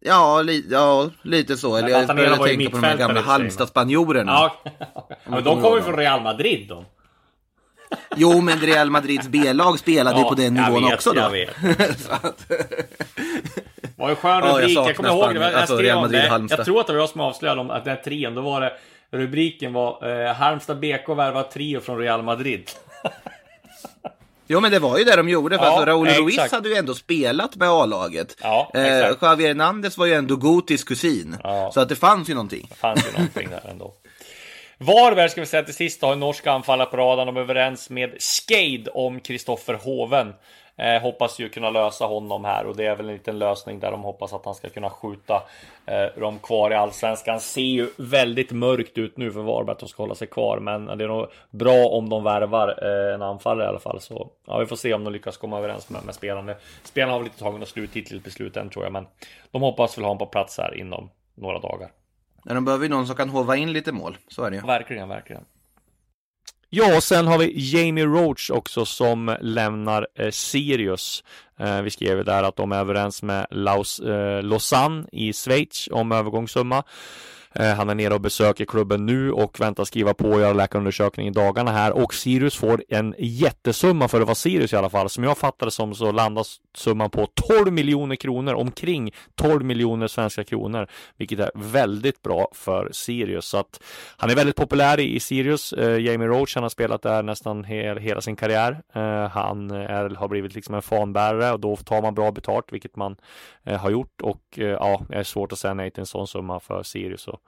Ja, 0.00 0.42
li, 0.42 0.66
ja 0.70 1.10
lite 1.22 1.56
så. 1.56 1.76
Eller 1.76 1.88
jag 1.88 2.06
började 2.06 2.36
tänka 2.36 2.70
på 2.70 2.76
de 2.76 2.86
här 2.86 2.96
gamla 2.96 3.20
Halmstad-spanjorerna. 3.20 4.32
Ja, 4.32 4.62
men 5.24 5.44
de 5.44 5.62
kommer 5.62 5.76
ju 5.76 5.82
från 5.82 5.96
Real 5.96 6.22
Madrid 6.22 6.68
då. 6.68 6.84
Jo, 8.16 8.40
men 8.40 8.60
Real 8.60 8.90
Madrids 8.90 9.28
B-lag 9.28 9.78
spelade 9.78 10.20
ja, 10.20 10.28
på 10.28 10.34
den 10.34 10.54
nivån 10.54 10.84
vet, 10.84 10.94
också 10.94 11.12
då. 11.12 11.20
Jag 11.20 11.30
vet. 11.30 11.50
var 13.96 14.10
en 14.10 14.16
skön 14.16 14.42
rubrik. 14.42 14.68
Ja, 14.68 14.82
jag, 14.82 14.88
jag 14.88 14.96
kommer 14.96 15.08
ihåg 15.08 15.34
det. 15.34 15.40
Jag, 15.40 15.54
alltså, 15.54 15.74
om 15.96 16.10
det. 16.10 16.46
Jag 16.50 16.64
tror 16.64 16.80
att 16.80 16.86
det 16.86 16.92
var 16.92 17.00
jag 17.00 17.08
som 17.08 17.20
avslöjade 17.20 17.60
om 17.60 17.70
att 17.70 17.84
den 17.84 17.96
här 17.96 18.02
trion. 18.02 18.34
Då 18.34 18.42
var 18.42 18.60
det 18.60 18.72
rubriken 19.14 19.72
var 19.72 20.26
eh, 20.26 20.34
Halmstad 20.34 20.80
BK 20.80 21.08
värvar 21.08 21.42
trio 21.42 21.80
från 21.80 21.98
Real 21.98 22.22
Madrid. 22.22 22.70
Jo 24.46 24.60
men 24.60 24.70
det 24.70 24.78
var 24.78 24.98
ju 24.98 25.04
det 25.04 25.16
de 25.16 25.28
gjorde, 25.28 25.58
för 25.58 25.64
ja, 25.64 25.70
alltså, 25.70 25.86
Raúl 25.86 26.08
Ruiz 26.08 26.52
hade 26.52 26.68
ju 26.68 26.74
ändå 26.74 26.94
spelat 26.94 27.56
med 27.56 27.68
A-laget. 27.68 28.36
Ja, 28.42 28.70
eh, 28.74 28.82
Javier 29.22 29.48
Hernandez 29.48 29.98
var 29.98 30.06
ju 30.06 30.14
ändå 30.14 30.36
Gotis 30.36 30.84
kusin. 30.84 31.36
Ja. 31.42 31.70
Så 31.74 31.80
att 31.80 31.88
det 31.88 31.96
fanns 31.96 32.30
ju 32.30 32.34
någonting. 32.34 32.66
Det 32.68 32.74
fanns 32.74 33.06
ju 33.06 33.12
någonting 33.12 33.48
där 33.50 33.70
ändå. 33.70 33.94
Varberg 34.78 35.30
ska 35.30 35.40
vi 35.40 35.46
säga 35.46 35.62
till 35.62 35.74
sist 35.74 36.02
har 36.02 36.12
en 36.12 36.20
norsk 36.20 36.46
anfallare 36.46 36.86
på 36.86 36.96
radarn. 36.96 37.26
De 37.26 37.36
är 37.36 37.40
överens 37.40 37.90
med 37.90 38.14
Skade 38.18 38.90
om 38.94 39.20
Kristoffer 39.20 39.74
Hoven. 39.74 40.32
Eh, 40.76 41.02
hoppas 41.02 41.38
ju 41.38 41.48
kunna 41.48 41.70
lösa 41.70 42.04
honom 42.04 42.44
här 42.44 42.66
och 42.66 42.76
det 42.76 42.86
är 42.86 42.96
väl 42.96 43.08
en 43.08 43.12
liten 43.12 43.38
lösning 43.38 43.80
där 43.80 43.90
de 43.90 44.02
hoppas 44.02 44.32
att 44.32 44.44
han 44.44 44.54
ska 44.54 44.68
kunna 44.68 44.90
skjuta 44.90 45.42
eh, 45.86 46.20
dem 46.20 46.38
kvar 46.38 46.70
i 46.70 46.74
allsvenskan. 46.74 47.40
Ser 47.40 47.60
ju 47.60 47.88
väldigt 47.96 48.52
mörkt 48.52 48.98
ut 48.98 49.16
nu 49.16 49.32
för 49.32 49.40
Varberg 49.40 49.72
att 49.72 49.78
de 49.78 49.88
ska 49.88 50.02
hålla 50.02 50.14
sig 50.14 50.28
kvar, 50.28 50.58
men 50.58 50.86
det 50.86 51.04
är 51.04 51.08
nog 51.08 51.26
bra 51.50 51.86
om 51.86 52.08
de 52.08 52.24
värvar 52.24 52.78
eh, 52.82 53.14
en 53.14 53.22
anfallare 53.22 53.66
i 53.66 53.68
alla 53.68 53.78
fall. 53.78 54.00
Så 54.00 54.30
ja, 54.46 54.58
vi 54.58 54.66
får 54.66 54.76
se 54.76 54.94
om 54.94 55.04
de 55.04 55.12
lyckas 55.12 55.36
komma 55.36 55.58
överens 55.58 55.90
med, 55.90 56.04
med 56.04 56.14
spelarna. 56.14 56.54
Spelarna 56.82 57.12
har 57.12 57.18
väl 57.18 57.26
inte 57.26 57.38
tagit 57.38 57.60
något 57.60 57.68
slutgiltigt 57.68 58.24
beslut 58.24 58.56
än 58.56 58.70
tror 58.70 58.84
jag, 58.84 58.92
men 58.92 59.06
de 59.50 59.62
hoppas 59.62 59.98
väl 59.98 60.04
ha 60.04 60.08
honom 60.08 60.18
på 60.18 60.26
plats 60.26 60.58
här 60.58 60.74
inom 60.74 61.10
några 61.34 61.58
dagar. 61.58 61.90
Ja, 62.44 62.54
de 62.54 62.64
behöver 62.64 62.84
ju 62.84 62.90
någon 62.90 63.06
som 63.06 63.16
kan 63.16 63.28
hova 63.28 63.56
in 63.56 63.72
lite 63.72 63.92
mål. 63.92 64.16
Så 64.28 64.44
är 64.44 64.50
det 64.50 64.56
ju. 64.56 64.62
Verkligen, 64.62 65.08
verkligen. 65.08 65.44
Ja, 66.76 66.96
och 66.96 67.02
sen 67.02 67.26
har 67.26 67.38
vi 67.38 67.52
Jamie 67.56 68.04
Roach 68.04 68.50
också 68.50 68.84
som 68.84 69.36
lämnar 69.40 70.06
eh, 70.18 70.30
Sirius. 70.30 71.24
Eh, 71.58 71.82
vi 71.82 71.90
skrev 71.90 72.24
där 72.24 72.42
att 72.42 72.56
de 72.56 72.72
är 72.72 72.78
överens 72.78 73.22
med 73.22 73.46
Laus, 73.50 74.00
eh, 74.00 74.42
Lausanne 74.42 75.04
i 75.12 75.32
Schweiz 75.32 75.88
om 75.92 76.12
övergångssumma. 76.12 76.82
Eh, 77.54 77.74
han 77.74 77.90
är 77.90 77.94
nere 77.94 78.14
och 78.14 78.20
besöker 78.20 78.64
klubben 78.64 79.06
nu 79.06 79.32
och 79.32 79.60
väntar 79.60 79.84
skriva 79.84 80.14
på 80.14 80.28
och 80.30 80.40
göra 80.40 80.52
läkarundersökning 80.52 81.26
i 81.26 81.30
dagarna 81.30 81.70
här 81.72 81.92
och 81.92 82.14
Sirius 82.14 82.56
får 82.56 82.84
en 82.88 83.14
jättesumma 83.18 84.08
för 84.08 84.20
att 84.20 84.26
vara 84.26 84.34
Sirius 84.34 84.72
i 84.72 84.76
alla 84.76 84.90
fall. 84.90 85.10
Som 85.10 85.24
jag 85.24 85.38
fattar 85.38 85.66
det 85.66 85.72
som 85.72 85.94
så 85.94 86.12
landas 86.12 86.56
summan 86.76 87.10
på 87.10 87.26
12 87.34 87.72
miljoner 87.72 88.16
kronor, 88.16 88.54
omkring 88.54 89.10
12 89.34 89.64
miljoner 89.64 90.06
svenska 90.06 90.44
kronor, 90.44 90.88
vilket 91.16 91.38
är 91.38 91.50
väldigt 91.54 92.22
bra 92.22 92.48
för 92.52 92.88
Sirius. 92.92 93.46
Så 93.46 93.58
att 93.58 93.82
han 94.16 94.30
är 94.30 94.34
väldigt 94.34 94.56
populär 94.56 95.00
i, 95.00 95.20
Sirius. 95.20 95.72
Eh, 95.72 96.00
Jamie 96.00 96.28
Roach, 96.28 96.54
han 96.54 96.62
har 96.62 96.70
spelat 96.70 97.02
där 97.02 97.22
nästan 97.22 97.64
hela, 97.64 98.00
hela 98.00 98.20
sin 98.20 98.36
karriär. 98.36 98.82
Eh, 98.94 99.28
han 99.28 99.70
är, 99.70 100.10
har 100.10 100.28
blivit 100.28 100.54
liksom 100.54 100.74
en 100.74 100.82
fanbärare 100.82 101.52
och 101.52 101.60
då 101.60 101.76
tar 101.76 102.02
man 102.02 102.14
bra 102.14 102.32
betalt, 102.32 102.72
vilket 102.72 102.96
man 102.96 103.16
har 103.64 103.90
gjort 103.90 104.20
och 104.22 104.42
ja, 104.54 105.02
det 105.08 105.14
är 105.14 105.22
svårt 105.22 105.52
att 105.52 105.58
säga 105.58 105.74
nej 105.74 105.90
till 105.90 106.00
en 106.00 106.06
sån 106.06 106.26
summa 106.26 106.60
för 106.60 106.82
Sirius. 106.82 107.28
Och 107.28 107.40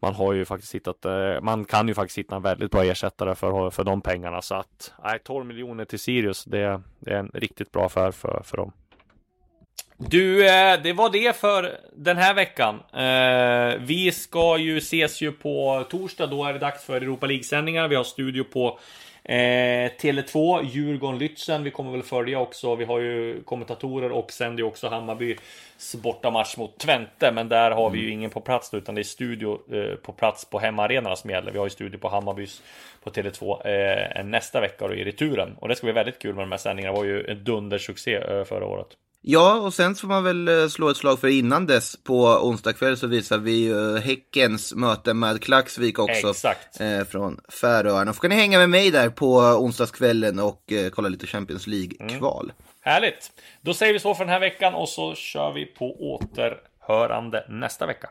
man 0.00 0.14
har 0.14 0.32
ju 0.32 0.44
faktiskt 0.44 0.74
hittat, 0.74 1.04
eh, 1.04 1.40
man 1.42 1.64
kan 1.64 1.88
ju 1.88 1.94
faktiskt 1.94 2.18
hitta 2.18 2.36
en 2.36 2.42
väldigt 2.42 2.70
bra 2.70 2.84
ersättare 2.84 3.34
för, 3.34 3.70
för 3.70 3.84
de 3.84 4.00
pengarna. 4.00 4.42
Så 4.42 4.54
att, 4.54 4.92
nej, 5.04 5.18
12 5.24 5.46
miljoner 5.46 5.84
till 5.84 5.98
Sirius, 5.98 6.44
det, 6.44 6.82
det 6.98 7.10
är 7.10 7.18
en 7.18 7.30
riktigt 7.34 7.72
bra 7.72 7.86
affär 7.86 8.10
för, 8.10 8.42
för 8.44 8.56
dem. 8.56 8.72
Du, 9.96 10.46
eh, 10.46 10.82
det 10.82 10.92
var 10.92 11.10
det 11.10 11.36
för 11.36 11.78
den 11.96 12.16
här 12.16 12.34
veckan. 12.34 12.74
Eh, 12.92 13.80
vi 13.80 14.12
ska 14.12 14.58
ju 14.58 14.78
ses 14.78 15.20
ju 15.20 15.32
på 15.32 15.84
torsdag, 15.90 16.26
då 16.26 16.44
är 16.44 16.52
det 16.52 16.58
dags 16.58 16.84
för 16.84 16.96
Europa 16.96 17.26
League-sändningar. 17.26 17.88
Vi 17.88 17.94
har 17.94 18.04
studio 18.04 18.44
på 18.44 18.78
Eh, 19.24 19.90
Tele2, 19.98 20.62
Djurgården, 20.64 21.18
Lützen. 21.18 21.62
Vi 21.62 21.70
kommer 21.70 21.92
väl 21.92 22.02
följa 22.02 22.38
också. 22.38 22.74
Vi 22.74 22.84
har 22.84 22.98
ju 22.98 23.42
kommentatorer 23.42 24.12
och 24.12 24.32
sänder 24.32 24.58
ju 24.58 24.68
också 24.68 24.88
Hammarbys 24.88 25.38
bortamatch 26.02 26.56
mot 26.56 26.78
Twente. 26.78 27.32
Men 27.32 27.48
där 27.48 27.70
har 27.70 27.90
vi 27.90 27.98
ju 27.98 28.04
mm. 28.04 28.18
ingen 28.18 28.30
på 28.30 28.40
plats 28.40 28.74
utan 28.74 28.94
det 28.94 29.00
är 29.00 29.02
studio 29.02 29.58
eh, 29.76 29.96
på 29.96 30.12
plats 30.12 30.44
på 30.44 30.58
hemmaarenorna 30.58 31.16
som 31.16 31.30
gäller. 31.30 31.52
Vi 31.52 31.58
har 31.58 31.66
ju 31.66 31.70
studio 31.70 31.98
på 31.98 32.08
Hammarbys 32.08 32.62
på 33.02 33.10
Tele2 33.10 33.66
eh, 33.66 34.24
nästa 34.24 34.60
vecka 34.60 34.84
och 34.84 34.94
i 34.94 35.04
returen. 35.04 35.56
Och 35.58 35.68
det 35.68 35.76
ska 35.76 35.84
bli 35.84 35.92
väldigt 35.92 36.18
kul 36.18 36.34
med 36.34 36.42
de 36.42 36.50
här 36.50 36.58
sändningarna. 36.58 36.94
Det 36.94 36.98
var 36.98 37.06
ju 37.06 37.24
en 37.24 37.44
dundersuccé 37.44 38.14
eh, 38.14 38.44
förra 38.44 38.66
året. 38.66 38.88
Ja, 39.24 39.54
och 39.54 39.74
sen 39.74 39.94
får 39.94 40.08
man 40.08 40.24
väl 40.24 40.48
eh, 40.48 40.68
slå 40.68 40.88
ett 40.88 40.96
slag 40.96 41.20
för 41.20 41.28
innan 41.28 41.66
dess. 41.66 41.96
På 42.04 42.24
onsdag 42.24 42.72
kväll 42.72 42.96
så 42.96 43.06
visar 43.06 43.38
vi 43.38 43.72
uh, 43.72 43.96
Häckens 43.96 44.74
möte 44.74 45.14
med 45.14 45.42
Klaxvik 45.42 45.98
också. 45.98 46.30
Exakt. 46.30 46.80
Eh, 46.80 47.04
från 47.04 47.40
Färöarna. 47.60 48.12
Får 48.12 48.20
kan 48.20 48.30
ni 48.30 48.36
hänga 48.36 48.58
med 48.58 48.70
mig 48.70 48.90
där 48.90 49.08
på 49.08 49.36
onsdagskvällen 49.36 50.38
och 50.38 50.72
eh, 50.72 50.90
kolla 50.90 51.08
lite 51.08 51.26
Champions 51.26 51.66
League-kval. 51.66 52.44
Mm. 52.44 52.56
Härligt! 52.80 53.30
Då 53.60 53.74
säger 53.74 53.92
vi 53.92 53.98
så 53.98 54.14
för 54.14 54.24
den 54.24 54.32
här 54.32 54.40
veckan 54.40 54.74
och 54.74 54.88
så 54.88 55.14
kör 55.14 55.52
vi 55.52 55.66
på 55.66 56.14
återhörande 56.14 57.46
nästa 57.48 57.86
vecka. 57.86 58.10